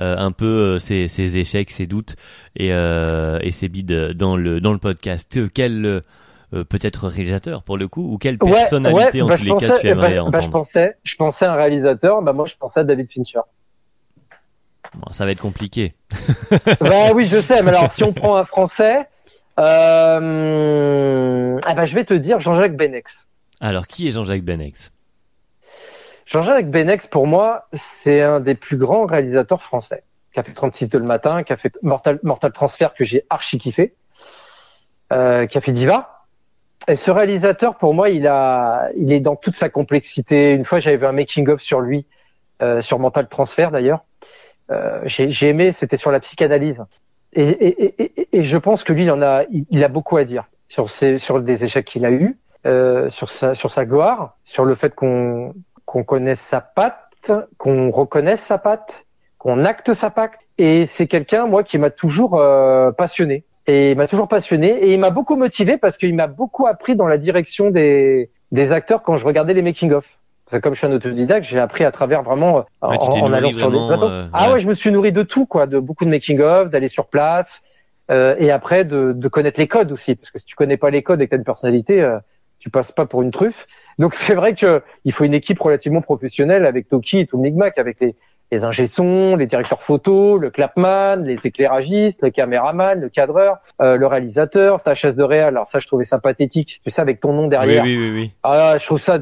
euh, 0.01 0.17
un 0.17 0.33
peu 0.33 0.79
ses, 0.79 1.07
ses, 1.07 1.37
échecs, 1.37 1.71
ses 1.71 1.87
doutes 1.87 2.17
et, 2.57 2.69
et 2.69 3.51
ses 3.51 3.69
bides 3.69 4.13
dans 4.13 4.37
le 4.37 4.61
dans 4.61 4.73
le 4.73 4.79
podcast? 4.79 5.39
Quel 5.53 6.03
peut-être 6.51 7.07
réalisateur 7.07 7.63
pour 7.63 7.77
le 7.77 7.87
coup 7.87 8.13
ou 8.13 8.19
quelle 8.19 8.39
personnalité 8.39 9.23
en 9.23 9.29
bah, 9.29 9.37
tous 9.37 9.45
les 9.45 9.57
cas 9.57 9.79
tu 9.79 9.87
aimerais 9.87 10.15
bah, 10.15 10.23
entendre 10.23 10.33
bah, 10.33 10.41
je 10.41 10.49
pensais 10.49 10.97
je 11.05 11.15
pensais 11.15 11.45
à 11.45 11.53
un 11.53 11.57
réalisateur 11.57 12.23
bah 12.23 12.33
moi 12.33 12.47
je 12.47 12.57
pensais 12.57 12.81
à 12.81 12.85
David 12.85 13.09
Fincher 13.09 13.39
bon, 14.95 15.13
ça 15.13 15.25
va 15.25 15.31
être 15.31 15.41
compliqué 15.41 15.95
bah 16.81 17.13
oui 17.15 17.27
je 17.27 17.37
sais 17.37 17.63
mais 17.63 17.69
alors 17.69 17.93
si 17.93 18.03
on 18.03 18.13
prend 18.13 18.35
un 18.35 18.45
français 18.45 19.07
euh, 19.61 21.59
ah 21.65 21.75
bah, 21.75 21.85
je 21.85 21.95
vais 21.95 22.05
te 22.05 22.15
dire 22.15 22.41
Jean-Jacques 22.41 22.77
Benex. 22.77 23.27
Alors, 23.61 23.87
qui 23.87 24.09
est 24.09 24.13
Jean-Jacques 24.13 24.43
Benex 24.43 24.93
Jean-Jacques 26.31 26.71
Benex, 26.71 27.09
pour 27.09 27.27
moi, 27.27 27.67
c'est 27.73 28.23
un 28.23 28.39
des 28.39 28.55
plus 28.55 28.77
grands 28.77 29.05
réalisateurs 29.05 29.63
français. 29.63 30.05
Qui 30.33 30.39
a 30.39 30.45
fait 30.45 30.53
36 30.53 30.89
de 30.89 30.99
le 30.99 31.05
matin, 31.05 31.43
qui 31.43 31.53
a 31.53 31.57
fait 31.57 31.77
Mortal, 31.83 32.21
Mortal 32.23 32.53
Transfer 32.53 32.95
que 32.97 33.05
j'ai 33.05 33.25
archi 33.31 33.59
kiffé, 33.59 33.95
euh, 35.13 35.47
qui 35.47 35.59
a 35.59 35.61
fait 35.61 35.73
Diva. 35.73 36.27
Et 36.87 36.95
ce 36.95 37.11
réalisateur, 37.11 37.77
pour 37.77 37.95
moi, 37.95 38.11
il 38.11 38.29
a, 38.29 38.91
il 38.97 39.13
est 39.13 39.19
dans 39.19 39.35
toute 39.35 39.57
sa 39.57 39.69
complexité. 39.69 40.53
Une 40.53 40.65
fois, 40.65 40.79
j'avais 40.79 40.97
vu 40.97 41.07
un 41.07 41.13
making 41.13 41.49
of 41.49 41.61
sur 41.61 41.81
lui, 41.81 42.07
euh, 42.63 42.81
sur 42.81 43.01
Mental 43.01 43.29
Transfer 43.29 43.71
d'ailleurs. 43.73 44.05
Euh, 44.71 45.01
j'ai 45.05 45.49
aimé, 45.49 45.73
c'était 45.73 45.97
sur 45.97 46.13
la 46.13 46.21
psychanalyse. 46.21 46.85
Et, 47.33 47.49
et, 47.49 48.39
et, 48.39 48.45
je 48.45 48.59
pense 48.59 48.83
que 48.83 48.93
lui, 48.93 49.05
il 49.05 49.11
en 49.11 49.23
a, 49.23 49.45
il, 49.51 49.85
a 49.85 49.89
beaucoup 49.89 50.17
à 50.17 50.25
dire 50.25 50.45
sur, 50.69 50.91
ses, 50.91 51.19
sur 51.19 51.41
des 51.41 51.65
échecs 51.65 51.85
qu'il 51.85 52.05
a 52.05 52.11
eus, 52.11 52.37
euh, 52.67 53.09
sur 53.11 53.29
sa, 53.29 53.55
sur 53.55 53.71
sa 53.71 53.85
gloire, 53.85 54.37
sur 54.45 54.65
le 54.65 54.75
fait 54.75 54.95
qu'on 54.95 55.55
qu'on 55.85 56.05
connaisse 56.05 56.41
sa 56.41 56.61
patte, 56.61 57.33
qu'on 57.59 57.91
reconnaisse 57.91 58.41
sa 58.41 58.59
patte, 58.59 59.05
qu'on 59.39 59.65
acte 59.65 59.93
sa 59.93 60.11
patte. 60.11 60.35
Et 60.57 60.87
c'est 60.87 61.09
quelqu'un, 61.09 61.47
moi, 61.47 61.65
qui 61.65 61.79
m'a 61.79 61.91
toujours 61.91 62.37
euh, 62.37 62.93
passionné. 62.93 63.45
Et 63.67 63.93
il 63.93 63.97
m'a 63.97 64.07
toujours 64.07 64.29
passionné 64.29 64.69
et 64.69 64.95
il 64.95 65.01
m'a 65.01 65.11
beaucoup 65.11 65.37
motivé 65.37 65.77
parce 65.77 65.97
qu'il 65.97 66.15
m'a 66.15 66.27
beaucoup 66.27 66.67
appris 66.67 66.97
dans 66.97 67.07
la 67.07 67.19
direction 67.19 67.71
des, 67.71 68.31
des 68.53 68.73
acteurs 68.73 69.03
quand 69.03 69.17
je 69.17 69.27
regardais 69.27 69.55
les 69.55 69.63
making-of 69.63 70.07
comme 70.59 70.75
je 70.75 70.79
suis 70.79 70.87
un 70.87 70.93
autodidacte, 70.93 71.47
j'ai 71.47 71.61
appris 71.61 71.85
à 71.85 71.93
travers 71.93 72.23
vraiment 72.23 72.59
euh, 72.59 72.63
en, 72.81 73.33
allant 73.33 73.53
sur 73.53 73.71
des 73.71 73.79
plateaux. 73.87 74.09
Euh, 74.09 74.27
ah 74.33 74.53
ouais. 74.53 74.61
je 74.61 74.69
me 74.69 74.75
suis 74.75 74.91
nourri 74.91 75.13
de 75.13 75.23
tout, 75.23 75.47
quoi, 75.47 75.67
de 75.67 75.79
beaucoup 75.79 76.05
de 76.05 76.11
making 76.11 76.41
of, 76.41 76.71
d'aller 76.71 76.89
sur 76.89 77.07
place, 77.07 77.63
euh, 78.11 78.35
et 78.39 78.51
après 78.51 78.85
de, 78.85 79.13
de, 79.15 79.29
connaître 79.29 79.61
les 79.61 79.69
codes 79.69 79.93
aussi, 79.93 80.17
parce 80.17 80.31
que 80.31 80.39
si 80.41 80.47
tu 80.47 80.57
connais 80.57 80.77
pas 80.77 80.91
les 80.91 81.03
codes 81.03 81.21
et 81.21 81.27
que 81.27 81.31
t'as 81.31 81.37
une 81.37 81.45
personnalité, 81.45 82.03
euh, 82.03 82.19
tu 82.59 82.69
passes 82.69 82.91
pas 82.91 83.07
pour 83.07 83.23
une 83.23 83.31
truffe. 83.31 83.67
Donc 83.99 84.15
c'est 84.17 84.35
vrai 84.35 84.55
que 84.55 84.83
il 85.05 85.13
faut 85.13 85.25
une 85.25 85.35
équipe 85.35 85.61
relativement 85.61 86.03
professionnelle 86.03 86.67
avec 86.67 86.89
Toki 86.89 87.21
et 87.21 87.27
tout 87.27 87.39
Micmac, 87.39 87.79
avec 87.79 88.01
les 88.01 88.17
les 88.51 88.65
ingé 88.65 88.89
les 89.39 89.47
directeurs 89.47 89.83
photo, 89.83 90.39
le 90.39 90.51
clapman, 90.51 91.17
les 91.17 91.39
éclairagistes, 91.45 92.23
le 92.23 92.31
caméraman, 92.31 93.01
le 93.01 93.09
cadreur, 93.09 93.59
euh, 93.81 93.97
le 93.97 94.07
réalisateur, 94.07 94.83
ta 94.83 94.95
chaise 94.95 95.15
de 95.15 95.23
réal. 95.23 95.49
Alors 95.49 95.69
ça, 95.69 95.79
je 95.79 95.87
trouvais 95.87 96.05
ça 96.05 96.19
pathétique. 96.19 96.81
Tu 96.85 96.91
sais, 96.91 97.01
avec 97.01 97.21
ton 97.21 97.33
nom 97.33 97.47
derrière. 97.47 97.85
Oui, 97.85 97.97
oui, 97.97 98.11
oui. 98.13 98.33
Ah, 98.43 98.77
je 98.79 98.85
trouve 98.85 99.01
ça 99.01 99.19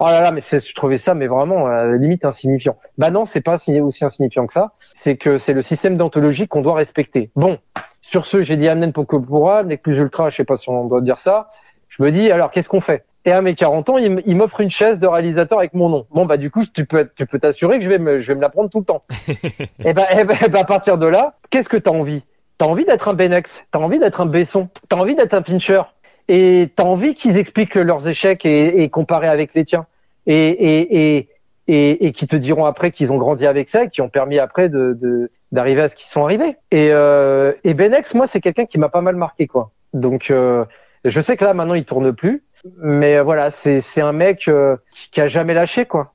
Oh 0.00 0.06
là 0.06 0.20
là, 0.20 0.30
mais 0.30 0.40
je 0.40 0.74
trouvais 0.74 0.96
ça, 0.96 1.14
mais 1.14 1.26
vraiment 1.26 1.66
à 1.66 1.86
limite 1.96 2.24
insignifiant. 2.24 2.76
Bah 2.98 3.10
non, 3.10 3.24
c'est 3.24 3.40
pas 3.40 3.56
aussi 3.56 4.04
insignifiant 4.04 4.46
que 4.46 4.52
ça. 4.52 4.72
C'est 4.94 5.16
que 5.16 5.38
c'est 5.38 5.52
le 5.52 5.62
système 5.62 5.96
d'anthologie 5.96 6.46
qu'on 6.46 6.60
doit 6.62 6.76
respecter. 6.76 7.30
Bon, 7.34 7.58
sur 8.00 8.24
ce, 8.24 8.40
j'ai 8.40 8.56
dit 8.56 8.68
Amnen 8.68 8.92
Pokopura, 8.92 9.64
n'est 9.64 9.76
plus 9.76 9.98
ultra, 9.98 10.30
je 10.30 10.36
sais 10.36 10.44
pas 10.44 10.56
si 10.56 10.68
on 10.68 10.84
doit 10.84 11.00
dire 11.00 11.18
ça. 11.18 11.50
Je 11.88 12.02
me 12.02 12.12
dis, 12.12 12.30
alors 12.30 12.52
qu'est-ce 12.52 12.68
qu'on 12.68 12.80
fait? 12.80 13.04
Et 13.28 13.32
à 13.32 13.42
mes 13.42 13.54
40 13.54 13.90
ans, 13.90 13.98
il 13.98 14.36
m'offre 14.36 14.62
une 14.62 14.70
chaise 14.70 14.98
de 14.98 15.06
réalisateur 15.06 15.58
avec 15.58 15.74
mon 15.74 15.90
nom. 15.90 16.06
Bon 16.12 16.24
bah 16.24 16.38
du 16.38 16.50
coup, 16.50 16.62
tu 16.64 16.86
peux, 16.86 17.06
tu 17.14 17.26
peux 17.26 17.38
t'assurer 17.38 17.76
que 17.76 17.84
je 17.84 17.90
vais 17.90 17.98
me, 17.98 18.20
je 18.20 18.28
vais 18.28 18.34
me 18.34 18.40
la 18.40 18.48
prendre 18.48 18.70
tout 18.70 18.78
le 18.78 18.86
temps. 18.86 19.04
et 19.84 19.92
bah, 19.92 20.06
et 20.18 20.24
bah, 20.24 20.60
à 20.60 20.64
partir 20.64 20.96
de 20.96 21.04
là, 21.04 21.34
qu'est-ce 21.50 21.68
que 21.68 21.76
t'as 21.76 21.90
envie? 21.90 22.24
T'as 22.56 22.64
envie 22.64 22.86
d'être 22.86 23.06
un 23.06 23.12
Benex, 23.12 23.64
t'as 23.70 23.80
envie 23.80 23.98
d'être 23.98 24.22
un 24.22 24.26
Besson, 24.26 24.70
t'as 24.88 24.96
envie 24.96 25.14
d'être 25.14 25.34
un 25.34 25.42
Fincher? 25.42 25.82
et 26.28 26.70
t'as 26.74 26.84
envie 26.84 27.12
qu'ils 27.12 27.36
expliquent 27.36 27.74
leurs 27.74 28.08
échecs 28.08 28.46
et, 28.46 28.82
et 28.82 28.88
comparés 28.88 29.28
avec 29.28 29.52
les 29.52 29.66
tiens? 29.66 29.84
Et 30.26 30.48
et 30.48 31.16
et 31.18 31.28
et, 31.66 32.06
et 32.06 32.12
qui 32.12 32.26
te 32.26 32.36
diront 32.36 32.64
après 32.64 32.92
qu'ils 32.92 33.12
ont 33.12 33.18
grandi 33.18 33.46
avec 33.46 33.68
ça 33.68 33.84
et 33.84 33.90
qui 33.90 34.00
ont 34.00 34.08
permis 34.08 34.38
après 34.38 34.70
de 34.70 35.30
d'arriver 35.52 35.82
à 35.82 35.88
ce 35.88 35.96
qu'ils 35.96 36.08
sont 36.08 36.24
arrivés? 36.24 36.56
Et 36.70 36.88
euh, 36.92 37.52
et 37.62 37.74
Benex 37.74 38.14
moi 38.14 38.26
c'est 38.26 38.40
quelqu'un 38.40 38.64
qui 38.64 38.78
m'a 38.78 38.88
pas 38.88 39.02
mal 39.02 39.16
marqué 39.16 39.46
quoi. 39.46 39.70
Donc 39.92 40.30
euh, 40.30 40.64
je 41.04 41.20
sais 41.20 41.36
que 41.36 41.44
là 41.44 41.52
maintenant 41.52 41.74
il 41.74 41.84
tourne 41.84 42.14
plus 42.14 42.42
mais 42.76 43.20
voilà 43.20 43.50
c'est 43.50 43.80
c'est 43.80 44.00
un 44.00 44.12
mec 44.12 44.48
euh, 44.48 44.76
qui 45.12 45.20
a 45.20 45.26
jamais 45.26 45.54
lâché 45.54 45.86
quoi 45.86 46.14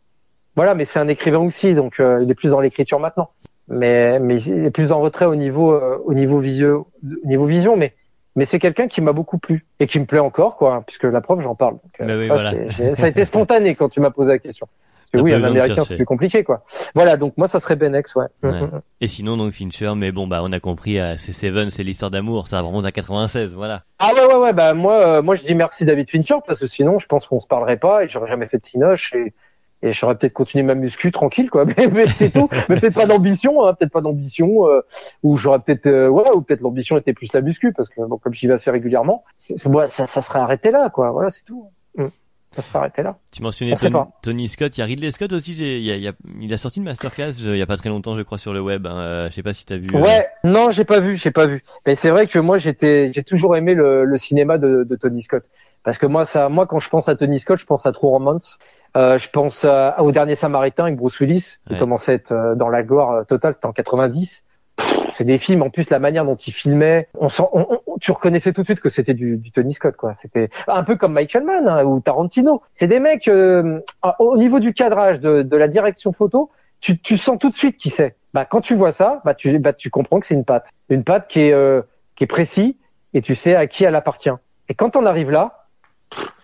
voilà 0.55 0.75
mais 0.75 0.85
c'est 0.85 0.99
un 0.99 1.07
écrivain 1.07 1.39
aussi 1.39 1.73
donc 1.73 1.99
euh, 1.99 2.21
il 2.21 2.29
est 2.29 2.35
plus 2.35 2.49
dans 2.49 2.59
l'écriture 2.59 2.99
maintenant 2.99 3.31
mais 3.67 4.19
mais 4.19 4.41
il 4.41 4.65
est 4.65 4.71
plus 4.71 4.91
en 4.91 4.99
retrait 4.99 5.25
au 5.25 5.35
niveau 5.35 5.71
euh, 5.71 5.97
au 6.05 6.13
niveau 6.13 6.39
visio 6.39 6.87
au 7.03 7.27
niveau 7.27 7.45
vision 7.45 7.75
mais 7.77 7.93
mais 8.35 8.45
c'est 8.45 8.59
quelqu'un 8.59 8.87
qui 8.87 9.01
m'a 9.01 9.13
beaucoup 9.13 9.37
plu 9.37 9.65
et 9.79 9.87
qui 9.87 9.99
me 9.99 10.05
plaît 10.05 10.19
encore, 10.19 10.55
quoi, 10.57 10.83
puisque 10.85 11.03
la 11.03 11.21
preuve, 11.21 11.41
j'en 11.41 11.55
parle. 11.55 11.73
Donc, 11.73 12.01
euh, 12.01 12.19
oui, 12.19 12.27
voilà. 12.27 12.95
ça 12.95 13.05
a 13.05 13.09
été 13.09 13.25
spontané 13.25 13.75
quand 13.75 13.89
tu 13.89 13.99
m'as 13.99 14.09
posé 14.09 14.31
la 14.31 14.39
question. 14.39 14.67
Que 15.13 15.19
oui, 15.19 15.33
un 15.33 15.43
américain, 15.43 15.83
c'est 15.83 15.95
plus 15.95 16.05
compliqué, 16.05 16.43
quoi. 16.43 16.63
Voilà, 16.95 17.17
donc 17.17 17.37
moi, 17.37 17.47
ça 17.47 17.59
serait 17.59 17.75
Ben 17.75 17.95
X, 17.95 18.15
ouais. 18.15 18.25
ouais. 18.41 18.51
Mm, 18.51 18.63
mm, 18.63 18.65
mm. 18.65 18.81
Et 19.01 19.07
sinon, 19.07 19.37
donc 19.37 19.53
Fincher, 19.53 19.93
mais 19.95 20.11
bon, 20.11 20.27
bah, 20.27 20.41
on 20.43 20.51
a 20.51 20.59
compris, 20.59 20.99
euh, 20.99 21.15
c'est 21.17 21.33
Seven, 21.33 21.69
c'est 21.69 21.83
l'histoire 21.83 22.09
d'amour, 22.09 22.47
ça 22.47 22.61
remonte 22.61 22.85
à 22.85 22.91
96, 22.91 23.53
voilà. 23.53 23.83
Ah 23.99 24.11
ouais, 24.15 24.25
ouais, 24.25 24.35
ouais, 24.35 24.53
bah 24.53 24.73
moi, 24.73 24.99
euh, 24.99 25.21
moi, 25.21 25.35
je 25.35 25.43
dis 25.43 25.53
merci 25.53 25.85
David 25.85 26.09
Fincher 26.09 26.37
parce 26.47 26.59
que 26.59 26.67
sinon, 26.67 26.97
je 26.97 27.05
pense 27.05 27.27
qu'on 27.27 27.39
se 27.39 27.47
parlerait 27.47 27.77
pas 27.77 28.03
et 28.03 28.09
j'aurais 28.09 28.27
jamais 28.27 28.47
fait 28.47 28.57
de 28.57 28.65
Cinoche 28.65 29.13
et 29.13 29.33
et 29.83 29.91
j'aurais 29.91 30.15
peut-être 30.15 30.33
continué 30.33 30.63
ma 30.63 30.75
muscu 30.75 31.11
tranquille 31.11 31.49
quoi 31.49 31.65
mais, 31.77 31.87
mais 31.87 32.07
c'est 32.07 32.31
tout 32.31 32.49
mais 32.69 32.79
peut-être 32.79 32.95
pas 32.95 33.05
d'ambition 33.05 33.63
hein, 33.65 33.73
peut-être 33.73 33.91
pas 33.91 34.01
d'ambition 34.01 34.67
euh, 34.67 34.81
ou 35.21 35.35
j'aurais 35.35 35.59
peut-être 35.59 35.87
euh, 35.87 36.07
ouais 36.07 36.31
ou 36.33 36.41
peut-être 36.41 36.61
l'ambition 36.61 36.97
était 36.97 37.13
plus 37.13 37.31
la 37.33 37.41
muscu 37.41 37.73
parce 37.73 37.89
que 37.89 38.01
bon, 38.01 38.17
comme 38.17 38.33
j'y 38.33 38.47
vais 38.47 38.53
assez 38.53 38.71
régulièrement 38.71 39.23
ouais, 39.65 39.85
ça, 39.87 40.07
ça 40.07 40.21
serait 40.21 40.39
arrêté 40.39 40.71
là 40.71 40.89
quoi 40.89 41.11
voilà 41.11 41.29
c'est 41.29 41.43
tout 41.45 41.69
mmh. 41.97 42.05
Ça 42.53 42.61
serait 42.61 42.79
arrêté 42.79 43.03
là 43.03 43.17
tu 43.31 43.41
mentionnais 43.41 43.75
Tony, 43.75 43.95
Tony, 44.21 44.47
Scott 44.47 44.77
il 44.77 44.81
y 44.81 44.83
a 44.83 44.85
Ridley 44.85 45.11
Scott 45.11 45.31
aussi 45.33 45.53
il, 45.53 45.83
y 45.83 46.07
a, 46.07 46.11
il 46.39 46.53
a 46.53 46.57
sorti 46.57 46.79
une 46.79 46.85
masterclass 46.85 47.33
il 47.39 47.55
y 47.55 47.61
a 47.61 47.65
pas 47.65 47.77
très 47.77 47.89
longtemps 47.89 48.17
je 48.17 48.21
crois 48.21 48.37
sur 48.37 48.53
le 48.53 48.61
web 48.61 48.87
hein. 48.87 48.97
Euh, 48.97 49.29
je 49.29 49.35
sais 49.35 49.43
pas 49.43 49.53
si 49.53 49.65
t'as 49.65 49.77
vu 49.77 49.89
ouais 49.95 50.27
non 50.43 50.69
j'ai 50.69 50.85
pas 50.85 50.99
vu 50.99 51.17
j'ai 51.17 51.31
pas 51.31 51.45
vu 51.45 51.63
mais 51.85 51.95
c'est 51.95 52.09
vrai 52.09 52.27
que 52.27 52.39
moi 52.39 52.57
j'étais 52.57 53.11
j'ai 53.13 53.23
toujours 53.23 53.55
aimé 53.55 53.73
le, 53.73 54.05
le 54.05 54.17
cinéma 54.17 54.57
de, 54.57 54.85
de 54.87 54.95
Tony 54.95 55.21
Scott 55.21 55.43
parce 55.83 55.97
que 55.97 56.05
moi, 56.05 56.25
ça, 56.25 56.49
moi, 56.49 56.65
quand 56.65 56.79
je 56.79 56.89
pense 56.89 57.09
à 57.09 57.15
Tony 57.15 57.39
Scott, 57.39 57.59
je 57.59 57.65
pense 57.65 57.85
à 57.85 57.91
True 57.91 58.07
Romance. 58.07 58.57
Euh, 58.95 59.17
je 59.17 59.29
pense 59.29 59.65
à, 59.65 60.01
au 60.01 60.11
dernier 60.11 60.35
Samaritain 60.35 60.85
avec 60.85 60.95
Bruce 60.95 61.19
Willis, 61.19 61.57
qui 61.67 61.73
ouais. 61.73 61.79
commençait 61.79 62.13
à 62.13 62.15
être 62.15 62.31
euh, 62.31 62.55
dans 62.55 62.69
la 62.69 62.83
gloire 62.83 63.11
euh, 63.11 63.23
totale. 63.23 63.53
C'était 63.53 63.65
en 63.65 63.73
90. 63.73 64.43
C'est 65.15 65.23
des 65.23 65.37
films. 65.37 65.61
En 65.61 65.69
plus, 65.69 65.89
la 65.89 65.99
manière 65.99 66.25
dont 66.25 66.35
il 66.35 66.51
filmait, 66.51 67.07
on, 67.19 67.29
sent, 67.29 67.43
on, 67.53 67.79
on 67.87 67.97
tu 67.97 68.11
reconnaissais 68.11 68.53
tout 68.53 68.61
de 68.61 68.67
suite 68.67 68.79
que 68.79 68.89
c'était 68.89 69.13
du, 69.13 69.37
du, 69.37 69.51
Tony 69.51 69.73
Scott, 69.73 69.95
quoi. 69.95 70.13
C'était 70.15 70.49
un 70.67 70.83
peu 70.83 70.95
comme 70.95 71.13
Michael 71.13 71.43
Mann 71.43 71.67
hein, 71.67 71.83
ou 71.85 71.99
Tarantino. 71.99 72.61
C'est 72.73 72.87
des 72.87 72.99
mecs 72.99 73.27
euh, 73.27 73.79
au 74.19 74.37
niveau 74.37 74.59
du 74.59 74.73
cadrage, 74.73 75.19
de, 75.19 75.41
de 75.41 75.57
la 75.57 75.67
direction 75.67 76.13
photo, 76.13 76.49
tu, 76.81 76.99
tu, 76.99 77.17
sens 77.17 77.37
tout 77.39 77.49
de 77.49 77.55
suite 77.55 77.77
qui 77.77 77.89
c'est. 77.89 78.15
Bah, 78.33 78.45
quand 78.45 78.61
tu 78.61 78.75
vois 78.75 78.91
ça, 78.91 79.21
bah, 79.23 79.33
tu, 79.33 79.57
bah, 79.59 79.73
tu 79.73 79.89
comprends 79.89 80.19
que 80.19 80.25
c'est 80.25 80.33
une 80.33 80.45
patte, 80.45 80.69
une 80.89 81.03
patte 81.03 81.27
qui 81.27 81.41
est, 81.41 81.53
euh, 81.53 81.81
qui 82.15 82.23
est 82.23 82.27
précis 82.27 82.77
et 83.13 83.21
tu 83.21 83.35
sais 83.35 83.55
à 83.55 83.67
qui 83.67 83.83
elle 83.85 83.95
appartient. 83.95 84.31
Et 84.69 84.73
quand 84.73 84.95
on 84.95 85.05
arrive 85.05 85.31
là, 85.31 85.67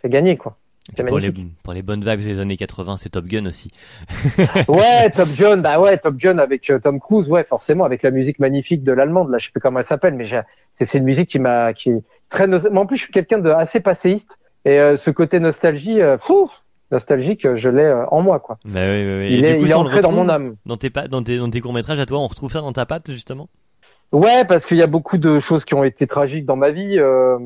c'est 0.01 0.09
gagné 0.09 0.37
quoi. 0.37 0.55
Pour 0.95 1.19
les, 1.19 1.31
pour 1.63 1.73
les, 1.73 1.81
bonnes 1.81 2.03
vagues 2.03 2.19
des 2.19 2.39
années 2.39 2.57
80, 2.57 2.97
c'est 2.97 3.09
Top 3.09 3.25
Gun 3.25 3.45
aussi. 3.45 3.69
ouais, 4.67 5.09
Top 5.11 5.29
Gun, 5.37 5.57
bah 5.57 5.79
ouais, 5.79 5.97
Top 5.97 6.15
Gun 6.17 6.37
avec 6.37 6.69
euh, 6.69 6.79
Tom 6.79 6.99
Cruise, 6.99 7.29
ouais, 7.29 7.43
forcément, 7.43 7.83
avec 7.83 8.03
la 8.03 8.11
musique 8.11 8.39
magnifique 8.39 8.83
de 8.83 8.91
l'allemande, 8.91 9.29
là, 9.29 9.37
je 9.37 9.45
sais 9.45 9.51
plus 9.51 9.61
comment 9.61 9.79
elle 9.79 9.85
s'appelle, 9.85 10.13
mais 10.15 10.25
c'est 10.71 10.97
une 10.97 11.03
musique 11.03 11.29
qui 11.29 11.39
m'a, 11.39 11.73
qui 11.73 11.91
est 11.91 12.01
très, 12.29 12.47
mais 12.47 12.77
en 12.77 12.85
plus, 12.85 12.97
je 12.97 13.03
suis 13.03 13.11
quelqu'un 13.13 13.39
de 13.39 13.49
assez 13.49 13.79
passéiste, 13.79 14.39
et 14.65 14.79
euh, 14.79 14.97
ce 14.97 15.09
côté 15.11 15.39
nostalgie, 15.39 16.01
euh, 16.01 16.17
fou, 16.17 16.49
nostalgique, 16.91 17.55
je 17.55 17.69
l'ai 17.69 17.91
en 18.09 18.21
moi, 18.21 18.39
quoi. 18.39 18.57
Bah 18.65 18.81
oui, 18.83 19.03
oui, 19.05 19.19
oui. 19.19 19.27
Il 19.33 19.45
est, 19.45 19.57
coup, 19.57 19.65
il 19.65 19.71
est 19.71 19.75
ancré 19.75 20.01
dans 20.01 20.11
mon 20.11 20.27
âme. 20.27 20.55
Dans 20.65 20.77
tes, 20.77 20.89
dans 20.89 21.23
tes, 21.23 21.37
dans 21.37 21.49
tes 21.49 21.61
courts 21.61 21.73
métrages 21.73 21.99
à 21.99 22.05
toi, 22.05 22.19
on 22.19 22.27
retrouve 22.27 22.51
ça 22.51 22.61
dans 22.61 22.73
ta 22.73 22.85
patte, 22.85 23.11
justement? 23.11 23.47
Ouais, 24.11 24.43
parce 24.45 24.65
qu'il 24.65 24.77
y 24.77 24.81
a 24.81 24.87
beaucoup 24.87 25.17
de 25.17 25.39
choses 25.39 25.65
qui 25.65 25.75
ont 25.75 25.83
été 25.83 26.07
tragiques 26.07 26.45
dans 26.45 26.55
ma 26.55 26.71
vie. 26.71 26.97
Euh, 26.97 27.37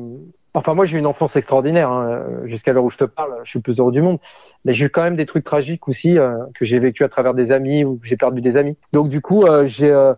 Enfin, 0.54 0.74
moi, 0.74 0.84
j'ai 0.84 0.96
eu 0.96 1.00
une 1.00 1.06
enfance 1.06 1.34
extraordinaire. 1.34 1.90
Hein. 1.90 2.22
Jusqu'à 2.44 2.72
l'heure 2.72 2.84
où 2.84 2.90
je 2.90 2.96
te 2.96 3.04
parle, 3.04 3.34
je 3.42 3.50
suis 3.50 3.58
le 3.58 3.62
plus 3.62 3.78
heureux 3.80 3.90
du 3.90 4.00
monde. 4.00 4.18
Mais 4.64 4.72
j'ai 4.72 4.86
eu 4.86 4.88
quand 4.88 5.02
même 5.02 5.16
des 5.16 5.26
trucs 5.26 5.44
tragiques 5.44 5.88
aussi 5.88 6.16
euh, 6.16 6.38
que 6.54 6.64
j'ai 6.64 6.78
vécu 6.78 7.02
à 7.02 7.08
travers 7.08 7.34
des 7.34 7.50
amis 7.50 7.84
ou 7.84 7.96
que 7.96 8.06
j'ai 8.06 8.16
perdu 8.16 8.40
des 8.40 8.56
amis. 8.56 8.78
Donc, 8.92 9.08
du 9.08 9.20
coup, 9.20 9.44
euh, 9.44 9.66
j'ai, 9.66 9.90
euh, 9.90 10.14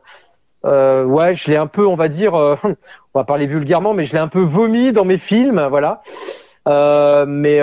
euh, 0.67 1.05
ouais, 1.05 1.35
je 1.35 1.51
l'ai 1.51 1.57
un 1.57 1.67
peu, 1.67 1.87
on 1.87 1.97
va 1.97 2.09
dire, 2.09 2.35
on 2.35 2.77
va 3.15 3.25
parler 3.25 3.47
vulgairement, 3.47 3.95
mais 3.95 4.05
je 4.05 4.13
l'ai 4.13 4.19
un 4.19 4.29
peu 4.29 4.43
vomi 4.43 4.93
dans 4.93 5.07
mes 5.07 5.19
films, 5.19 5.67
voilà. 5.71 6.03
mais, 6.67 7.61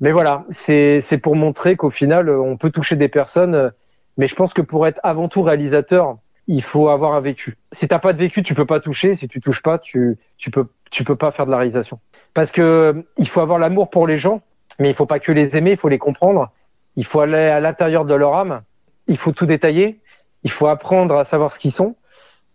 mais 0.00 0.12
voilà, 0.12 0.44
c'est 0.50 1.00
c'est 1.00 1.18
pour 1.18 1.34
montrer 1.34 1.76
qu'au 1.76 1.90
final, 1.90 2.30
on 2.30 2.56
peut 2.56 2.70
toucher 2.70 2.94
des 2.94 3.08
personnes. 3.08 3.72
Mais 4.16 4.28
je 4.28 4.36
pense 4.36 4.54
que 4.54 4.62
pour 4.62 4.86
être 4.86 5.00
avant 5.02 5.28
tout 5.28 5.42
réalisateur, 5.42 6.18
il 6.46 6.62
faut 6.62 6.88
avoir 6.88 7.14
un 7.14 7.20
vécu. 7.20 7.56
Si 7.72 7.88
t'as 7.88 7.98
pas 7.98 8.12
de 8.12 8.18
vécu, 8.18 8.42
tu 8.42 8.54
peux 8.54 8.66
pas 8.66 8.80
toucher. 8.80 9.14
Si 9.14 9.28
tu 9.28 9.40
touches 9.40 9.62
pas, 9.62 9.78
tu 9.78 10.18
tu 10.36 10.50
peux 10.50 10.66
tu 10.90 11.04
peux 11.04 11.16
pas 11.16 11.32
faire 11.32 11.46
de 11.46 11.50
la 11.50 11.58
réalisation. 11.58 12.00
Parce 12.34 12.50
que 12.50 13.04
il 13.18 13.28
faut 13.28 13.40
avoir 13.40 13.58
l'amour 13.58 13.90
pour 13.90 14.06
les 14.06 14.16
gens, 14.16 14.42
mais 14.78 14.90
il 14.90 14.94
faut 14.94 15.06
pas 15.06 15.18
que 15.18 15.32
les 15.32 15.56
aimer, 15.56 15.72
il 15.72 15.76
faut 15.76 15.88
les 15.88 15.98
comprendre. 15.98 16.50
Il 16.96 17.04
faut 17.04 17.20
aller 17.20 17.38
à 17.38 17.60
l'intérieur 17.60 18.04
de 18.04 18.14
leur 18.14 18.34
âme. 18.34 18.62
Il 19.06 19.16
faut 19.16 19.32
tout 19.32 19.46
détailler. 19.46 20.00
Il 20.42 20.50
faut 20.50 20.66
apprendre 20.66 21.16
à 21.16 21.24
savoir 21.24 21.52
ce 21.52 21.58
qu'ils 21.58 21.72
sont. 21.72 21.96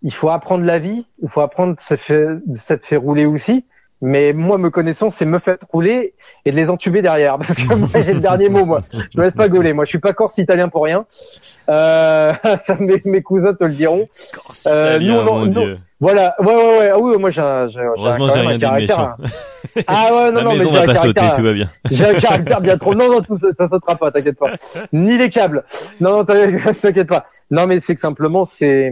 Il 0.01 0.13
faut 0.13 0.29
apprendre 0.29 0.63
la 0.63 0.79
vie. 0.79 1.05
Il 1.21 1.29
faut 1.29 1.41
apprendre 1.41 1.75
fait 1.79 2.27
ça 2.61 2.77
te 2.77 2.85
fait 2.85 2.95
rouler 2.95 3.25
aussi. 3.25 3.65
Mais 4.01 4.31
moi, 4.31 4.57
me 4.57 4.69
connaissant, 4.69 5.09
c'est 5.09 5.25
me 5.25 5.39
faire 5.39 5.57
rouler 5.69 6.13
et 6.45 6.51
de 6.51 6.55
les 6.55 6.69
entuber 6.69 7.01
derrière. 7.01 7.37
Parce 7.39 7.55
que 7.55 7.73
moi, 7.73 7.89
j'ai 8.01 8.13
le 8.13 8.21
dernier 8.21 8.49
mot, 8.49 8.65
moi. 8.65 8.79
Je 8.91 9.17
me 9.17 9.23
laisse 9.23 9.35
pas 9.35 9.49
gauler. 9.49 9.73
Moi, 9.73 9.83
je 9.83 9.89
suis 9.89 9.99
pas 9.99 10.13
corse 10.13 10.37
italien 10.37 10.69
pour 10.69 10.83
rien. 10.83 11.05
Euh, 11.69 12.33
ça, 12.65 12.75
mes, 12.79 13.01
mes 13.05 13.21
cousins 13.21 13.53
te 13.53 13.63
le 13.63 13.73
diront. 13.73 14.07
Euh, 14.67 14.99
nous, 14.99 15.21
mon 15.23 15.45
nous, 15.45 15.47
Dieu. 15.49 15.79
Voilà, 15.99 16.35
ouais, 16.39 16.53
ouais, 16.55 16.77
ouais. 16.79 16.89
Ah 16.93 16.99
oui, 16.99 17.17
moi, 17.19 17.29
j'ai 17.29 17.41
un, 17.41 17.67
j'ai, 17.67 17.81
Heureusement, 17.81 18.29
j'ai 18.29 18.39
rien 18.39 18.57
dit 18.57 18.65
de 18.65 18.71
méchant. 18.71 19.11
Ah 19.87 20.07
ouais, 20.11 20.31
non, 20.31 20.37
La 20.39 20.43
non, 20.43 20.51
maison 20.53 20.71
mais 20.71 20.77
j'ai 20.77 20.77
va 20.77 20.81
un 20.81 20.85
pas 20.85 20.95
sauter, 20.95 21.13
caractère. 21.13 21.37
tout 21.37 21.43
va 21.43 21.53
bien. 21.53 21.69
J'ai 21.91 22.05
un 22.05 22.13
caractère 22.19 22.59
bien 22.61 22.77
trop. 22.77 22.95
Non, 22.95 23.09
non, 23.09 23.21
tout 23.21 23.37
ça, 23.37 23.49
ça 23.55 23.67
sautera 23.69 23.95
pas, 23.97 24.11
t'inquiète 24.11 24.37
pas. 24.37 24.51
Ni 24.93 25.17
les 25.17 25.29
câbles. 25.29 25.63
Non, 26.01 26.13
non, 26.13 26.25
t'inquiète 26.25 26.81
t'inquiète 26.81 27.07
pas. 27.07 27.27
Non, 27.51 27.67
mais 27.67 27.79
c'est 27.79 27.93
que 27.93 28.01
simplement, 28.01 28.45
c'est, 28.45 28.91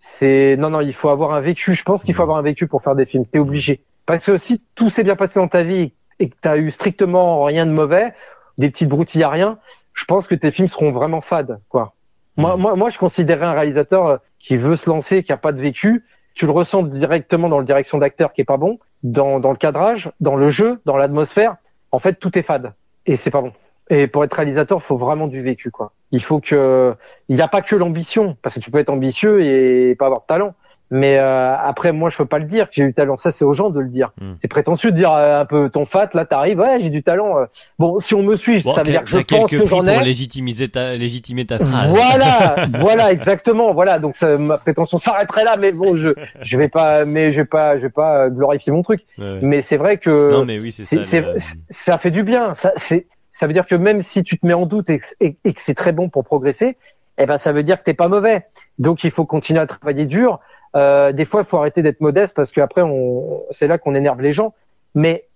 c'est, 0.00 0.56
non, 0.58 0.70
non, 0.70 0.80
il 0.80 0.92
faut 0.92 1.08
avoir 1.08 1.34
un 1.34 1.40
vécu. 1.40 1.74
Je 1.74 1.82
pense 1.84 2.02
qu'il 2.02 2.14
faut 2.14 2.22
avoir 2.22 2.36
un 2.38 2.42
vécu 2.42 2.66
pour 2.66 2.82
faire 2.82 2.96
des 2.96 3.06
films. 3.06 3.24
T'es 3.26 3.38
obligé. 3.38 3.80
Parce 4.04 4.24
que 4.24 4.36
si 4.38 4.60
tout 4.74 4.90
s'est 4.90 5.04
bien 5.04 5.14
passé 5.16 5.38
dans 5.38 5.48
ta 5.48 5.62
vie 5.62 5.92
et 6.18 6.28
que 6.28 6.34
t'as 6.42 6.56
eu 6.56 6.70
strictement 6.70 7.44
rien 7.44 7.64
de 7.64 7.70
mauvais, 7.70 8.12
des 8.58 8.70
petites 8.70 8.88
broutilles 8.88 9.22
à 9.22 9.28
rien, 9.28 9.58
je 9.94 10.04
pense 10.04 10.26
que 10.26 10.34
tes 10.34 10.50
films 10.50 10.68
seront 10.68 10.92
vraiment 10.92 11.20
fades, 11.20 11.60
quoi. 11.68 11.94
Moi, 12.36 12.56
moi, 12.56 12.76
moi, 12.76 12.88
je 12.88 12.98
considérais 12.98 13.44
un 13.44 13.52
réalisateur 13.52 14.06
euh, 14.06 14.16
qui 14.38 14.56
veut 14.56 14.76
se 14.76 14.88
lancer, 14.88 15.22
qui 15.22 15.32
a 15.32 15.36
pas 15.36 15.52
de 15.52 15.60
vécu. 15.60 16.04
Tu 16.34 16.46
le 16.46 16.52
ressens 16.52 16.84
directement 16.84 17.50
dans 17.50 17.58
la 17.58 17.64
direction 17.64 17.98
d'acteur 17.98 18.32
qui 18.32 18.40
est 18.40 18.44
pas 18.44 18.56
bon, 18.56 18.78
dans, 19.02 19.38
dans 19.38 19.50
le 19.50 19.56
cadrage, 19.56 20.10
dans 20.20 20.36
le 20.36 20.48
jeu, 20.48 20.80
dans 20.86 20.96
l'atmosphère. 20.96 21.56
En 21.90 21.98
fait, 21.98 22.14
tout 22.14 22.38
est 22.38 22.42
fade 22.42 22.72
et 23.04 23.16
c'est 23.16 23.30
pas 23.30 23.42
bon. 23.42 23.52
Et 23.90 24.06
pour 24.06 24.24
être 24.24 24.32
réalisateur, 24.32 24.78
il 24.78 24.84
faut 24.84 24.96
vraiment 24.96 25.26
du 25.26 25.42
vécu, 25.42 25.70
quoi. 25.70 25.92
Il 26.10 26.22
faut 26.22 26.40
que, 26.40 26.94
il 27.28 27.36
n'y 27.36 27.42
a 27.42 27.48
pas 27.48 27.60
que 27.60 27.76
l'ambition, 27.76 28.36
parce 28.40 28.54
que 28.54 28.60
tu 28.60 28.70
peux 28.70 28.78
être 28.78 28.88
ambitieux 28.88 29.44
et 29.44 29.94
pas 29.96 30.06
avoir 30.06 30.22
de 30.22 30.26
talent. 30.26 30.54
Mais 30.94 31.16
euh, 31.18 31.56
après, 31.56 31.90
moi, 31.90 32.10
je 32.10 32.18
peux 32.18 32.26
pas 32.26 32.38
le 32.38 32.44
dire 32.44 32.66
que 32.66 32.74
j'ai 32.74 32.84
du 32.84 32.92
talent. 32.92 33.16
Ça, 33.16 33.30
c'est 33.32 33.46
aux 33.46 33.54
gens 33.54 33.70
de 33.70 33.80
le 33.80 33.88
dire. 33.88 34.12
Mm. 34.20 34.32
C'est 34.42 34.48
prétentieux 34.48 34.90
de 34.90 34.96
dire 34.96 35.10
euh, 35.14 35.40
un 35.40 35.46
peu 35.46 35.70
ton 35.70 35.86
fat. 35.86 36.10
Là, 36.12 36.26
t'arrives, 36.26 36.58
ouais, 36.60 36.80
j'ai 36.80 36.90
du 36.90 37.02
talent. 37.02 37.38
euh. 37.38 37.46
Bon, 37.78 37.98
si 37.98 38.14
on 38.14 38.22
me 38.22 38.36
suit, 38.36 38.62
Bon, 38.62 38.74
ça 38.74 38.82
veut 38.82 38.90
dire 38.92 39.02
que 39.02 39.08
je 39.08 39.18
pense 39.20 39.50
que 39.50 39.56
j'en 39.66 39.78
prix 39.82 39.90
pour 39.94 40.02
ai. 40.02 40.04
légitimiser 40.04 40.68
ta, 40.68 40.94
légitimer 40.94 41.46
ta 41.46 41.58
phrase. 41.58 41.88
Voilà, 41.88 42.66
voilà, 42.80 43.10
exactement. 43.10 43.72
Voilà, 43.72 43.98
donc 43.98 44.16
ça, 44.16 44.36
ma 44.36 44.58
prétention 44.58 44.98
s'arrêterait 44.98 45.44
là, 45.44 45.56
mais 45.58 45.72
bon, 45.72 45.96
je, 45.96 46.10
je 46.42 46.58
vais 46.58 46.68
pas, 46.68 47.06
mais 47.06 47.32
je 47.32 47.38
vais 47.40 47.46
pas, 47.46 47.78
je 47.78 47.82
vais 47.84 47.88
pas 47.90 48.28
glorifier 48.28 48.70
mon 48.70 48.82
truc. 48.82 49.00
Ouais. 49.16 49.38
Mais 49.40 49.62
c'est 49.62 49.78
vrai 49.78 49.96
que 49.96 50.30
Non, 50.30 50.44
mais 50.44 50.58
oui, 50.58 50.72
c'est 50.72 50.84
ça. 50.84 50.96
le- 51.20 51.36
ça 51.70 51.96
fait 51.96 52.10
du 52.10 52.22
bien. 52.22 52.54
Ça, 52.54 52.72
c'est, 52.76 53.06
ça 53.30 53.46
veut 53.46 53.54
dire 53.54 53.64
que 53.64 53.74
même 53.76 54.02
si 54.02 54.22
tu 54.22 54.38
te 54.38 54.46
mets 54.46 54.52
en 54.52 54.66
doute 54.66 54.90
et- 54.90 55.00
et 55.20 55.52
que 55.54 55.62
c'est 55.62 55.74
très 55.74 55.92
bon 55.92 56.10
pour 56.10 56.22
progresser, 56.22 56.76
eh 57.16 57.24
ben, 57.24 57.38
ça 57.38 57.52
veut 57.52 57.62
dire 57.62 57.78
que 57.78 57.84
t'es 57.84 57.94
pas 57.94 58.08
mauvais. 58.08 58.44
Donc, 58.78 59.04
il 59.04 59.10
faut 59.10 59.24
continuer 59.26 59.60
à 59.60 59.66
travailler 59.66 60.04
dur. 60.06 60.38
Euh, 60.74 61.12
des 61.12 61.24
fois, 61.24 61.42
il 61.42 61.46
faut 61.46 61.58
arrêter 61.58 61.82
d'être 61.82 62.00
modeste 62.00 62.34
parce 62.34 62.50
qu'après, 62.52 62.82
on, 62.82 63.42
c'est 63.50 63.66
là 63.66 63.78
qu'on 63.78 63.94
énerve 63.94 64.20
les 64.20 64.32
gens. 64.32 64.54
Mais 64.94 65.26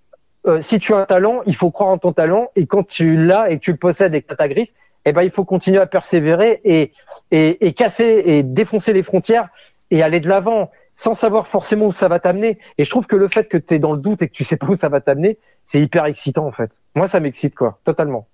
euh, 0.46 0.60
si 0.60 0.78
tu 0.78 0.94
as 0.94 0.98
un 0.98 1.04
talent, 1.04 1.42
il 1.46 1.56
faut 1.56 1.70
croire 1.70 1.90
en 1.90 1.98
ton 1.98 2.12
talent. 2.12 2.50
Et 2.56 2.66
quand 2.66 2.86
tu 2.86 3.16
l'as 3.16 3.50
et 3.50 3.58
que 3.58 3.62
tu 3.64 3.72
le 3.72 3.78
possèdes 3.78 4.14
et 4.14 4.22
que 4.22 4.28
tu 4.28 4.32
as 4.32 4.36
ta 4.36 4.48
griffe, 4.48 4.70
eh 5.04 5.12
ben, 5.12 5.22
il 5.22 5.30
faut 5.30 5.44
continuer 5.44 5.78
à 5.78 5.86
persévérer 5.86 6.60
et, 6.64 6.92
et, 7.30 7.66
et 7.66 7.72
casser 7.74 8.22
et 8.26 8.42
défoncer 8.42 8.92
les 8.92 9.02
frontières 9.02 9.48
et 9.90 10.02
aller 10.02 10.20
de 10.20 10.28
l'avant 10.28 10.70
sans 10.94 11.14
savoir 11.14 11.46
forcément 11.46 11.86
où 11.86 11.92
ça 11.92 12.08
va 12.08 12.18
t'amener. 12.18 12.58
Et 12.78 12.84
je 12.84 12.90
trouve 12.90 13.06
que 13.06 13.16
le 13.16 13.28
fait 13.28 13.48
que 13.48 13.56
tu 13.56 13.74
es 13.74 13.78
dans 13.78 13.92
le 13.92 13.98
doute 13.98 14.22
et 14.22 14.28
que 14.28 14.32
tu 14.32 14.44
sais 14.44 14.56
pas 14.56 14.66
où 14.66 14.76
ça 14.76 14.88
va 14.88 15.00
t'amener, 15.00 15.38
c'est 15.66 15.80
hyper 15.80 16.06
excitant 16.06 16.46
en 16.46 16.52
fait. 16.52 16.70
Moi, 16.94 17.06
ça 17.06 17.20
m'excite 17.20 17.54
quoi, 17.54 17.78
totalement. 17.84 18.26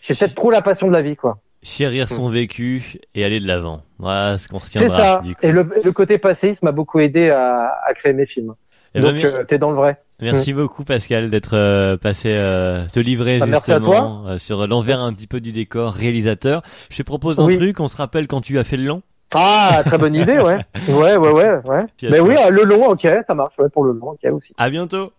J'ai 0.00 0.14
peut-être 0.14 0.34
trop 0.34 0.50
la 0.50 0.62
passion 0.62 0.86
de 0.86 0.92
la 0.92 1.02
vie 1.02 1.16
quoi. 1.16 1.38
Chérir 1.68 2.08
son 2.08 2.28
vécu 2.28 3.00
et 3.16 3.24
aller 3.24 3.40
de 3.40 3.46
l'avant. 3.48 3.82
Voilà 3.98 4.38
ce 4.38 4.48
qu'on 4.48 4.60
C'est 4.60 4.78
retiendra. 4.78 4.98
ça. 5.16 5.20
du 5.24 5.34
coup. 5.34 5.40
Et 5.42 5.50
le, 5.50 5.68
le 5.82 5.90
côté 5.92 6.16
passéiste 6.18 6.62
m'a 6.62 6.70
beaucoup 6.70 7.00
aidé 7.00 7.28
à, 7.30 7.72
à 7.84 7.92
créer 7.92 8.12
mes 8.12 8.24
films. 8.26 8.54
Eh 8.94 9.00
ben, 9.00 9.12
Donc 9.12 9.24
euh, 9.24 9.42
t'es 9.42 9.58
dans 9.58 9.70
le 9.70 9.76
vrai. 9.76 10.00
Merci 10.20 10.52
beaucoup 10.52 10.84
Pascal 10.84 11.28
d'être 11.28 11.54
euh, 11.56 11.96
passé 11.96 12.30
euh, 12.32 12.86
te 12.86 13.00
livrer 13.00 13.40
Bah, 13.40 13.46
justement 13.46 14.28
euh, 14.28 14.38
sur 14.38 14.64
l'envers 14.68 15.00
un 15.00 15.12
petit 15.12 15.26
peu 15.26 15.40
du 15.40 15.50
décor 15.50 15.92
réalisateur. 15.92 16.62
Je 16.88 16.98
te 16.98 17.02
propose 17.02 17.40
un 17.40 17.46
Oui. 17.46 17.56
truc, 17.56 17.80
on 17.80 17.88
se 17.88 17.96
rappelle 17.96 18.28
quand 18.28 18.40
tu 18.42 18.58
as 18.60 18.64
fait 18.64 18.76
le 18.76 18.84
long. 18.84 19.02
Ah, 19.34 19.82
très 19.84 19.98
bonne 19.98 20.14
idée, 20.14 20.38
ouais. 20.38 20.58
Ouais, 20.88 21.16
ouais, 21.16 21.30
ouais, 21.32 21.56
ouais. 21.64 21.84
Mais 22.04 22.18
toi. 22.18 22.28
oui, 22.28 22.36
euh, 22.46 22.50
le 22.50 22.62
long, 22.62 22.86
ok, 22.90 23.08
ça 23.26 23.34
marche, 23.34 23.58
ouais, 23.58 23.68
pour 23.70 23.82
le 23.84 23.92
long, 23.92 24.10
ok 24.12 24.32
aussi. 24.32 24.54
À 24.56 24.70
bientôt. 24.70 25.12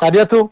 À 0.00 0.10
bientôt. 0.10 0.48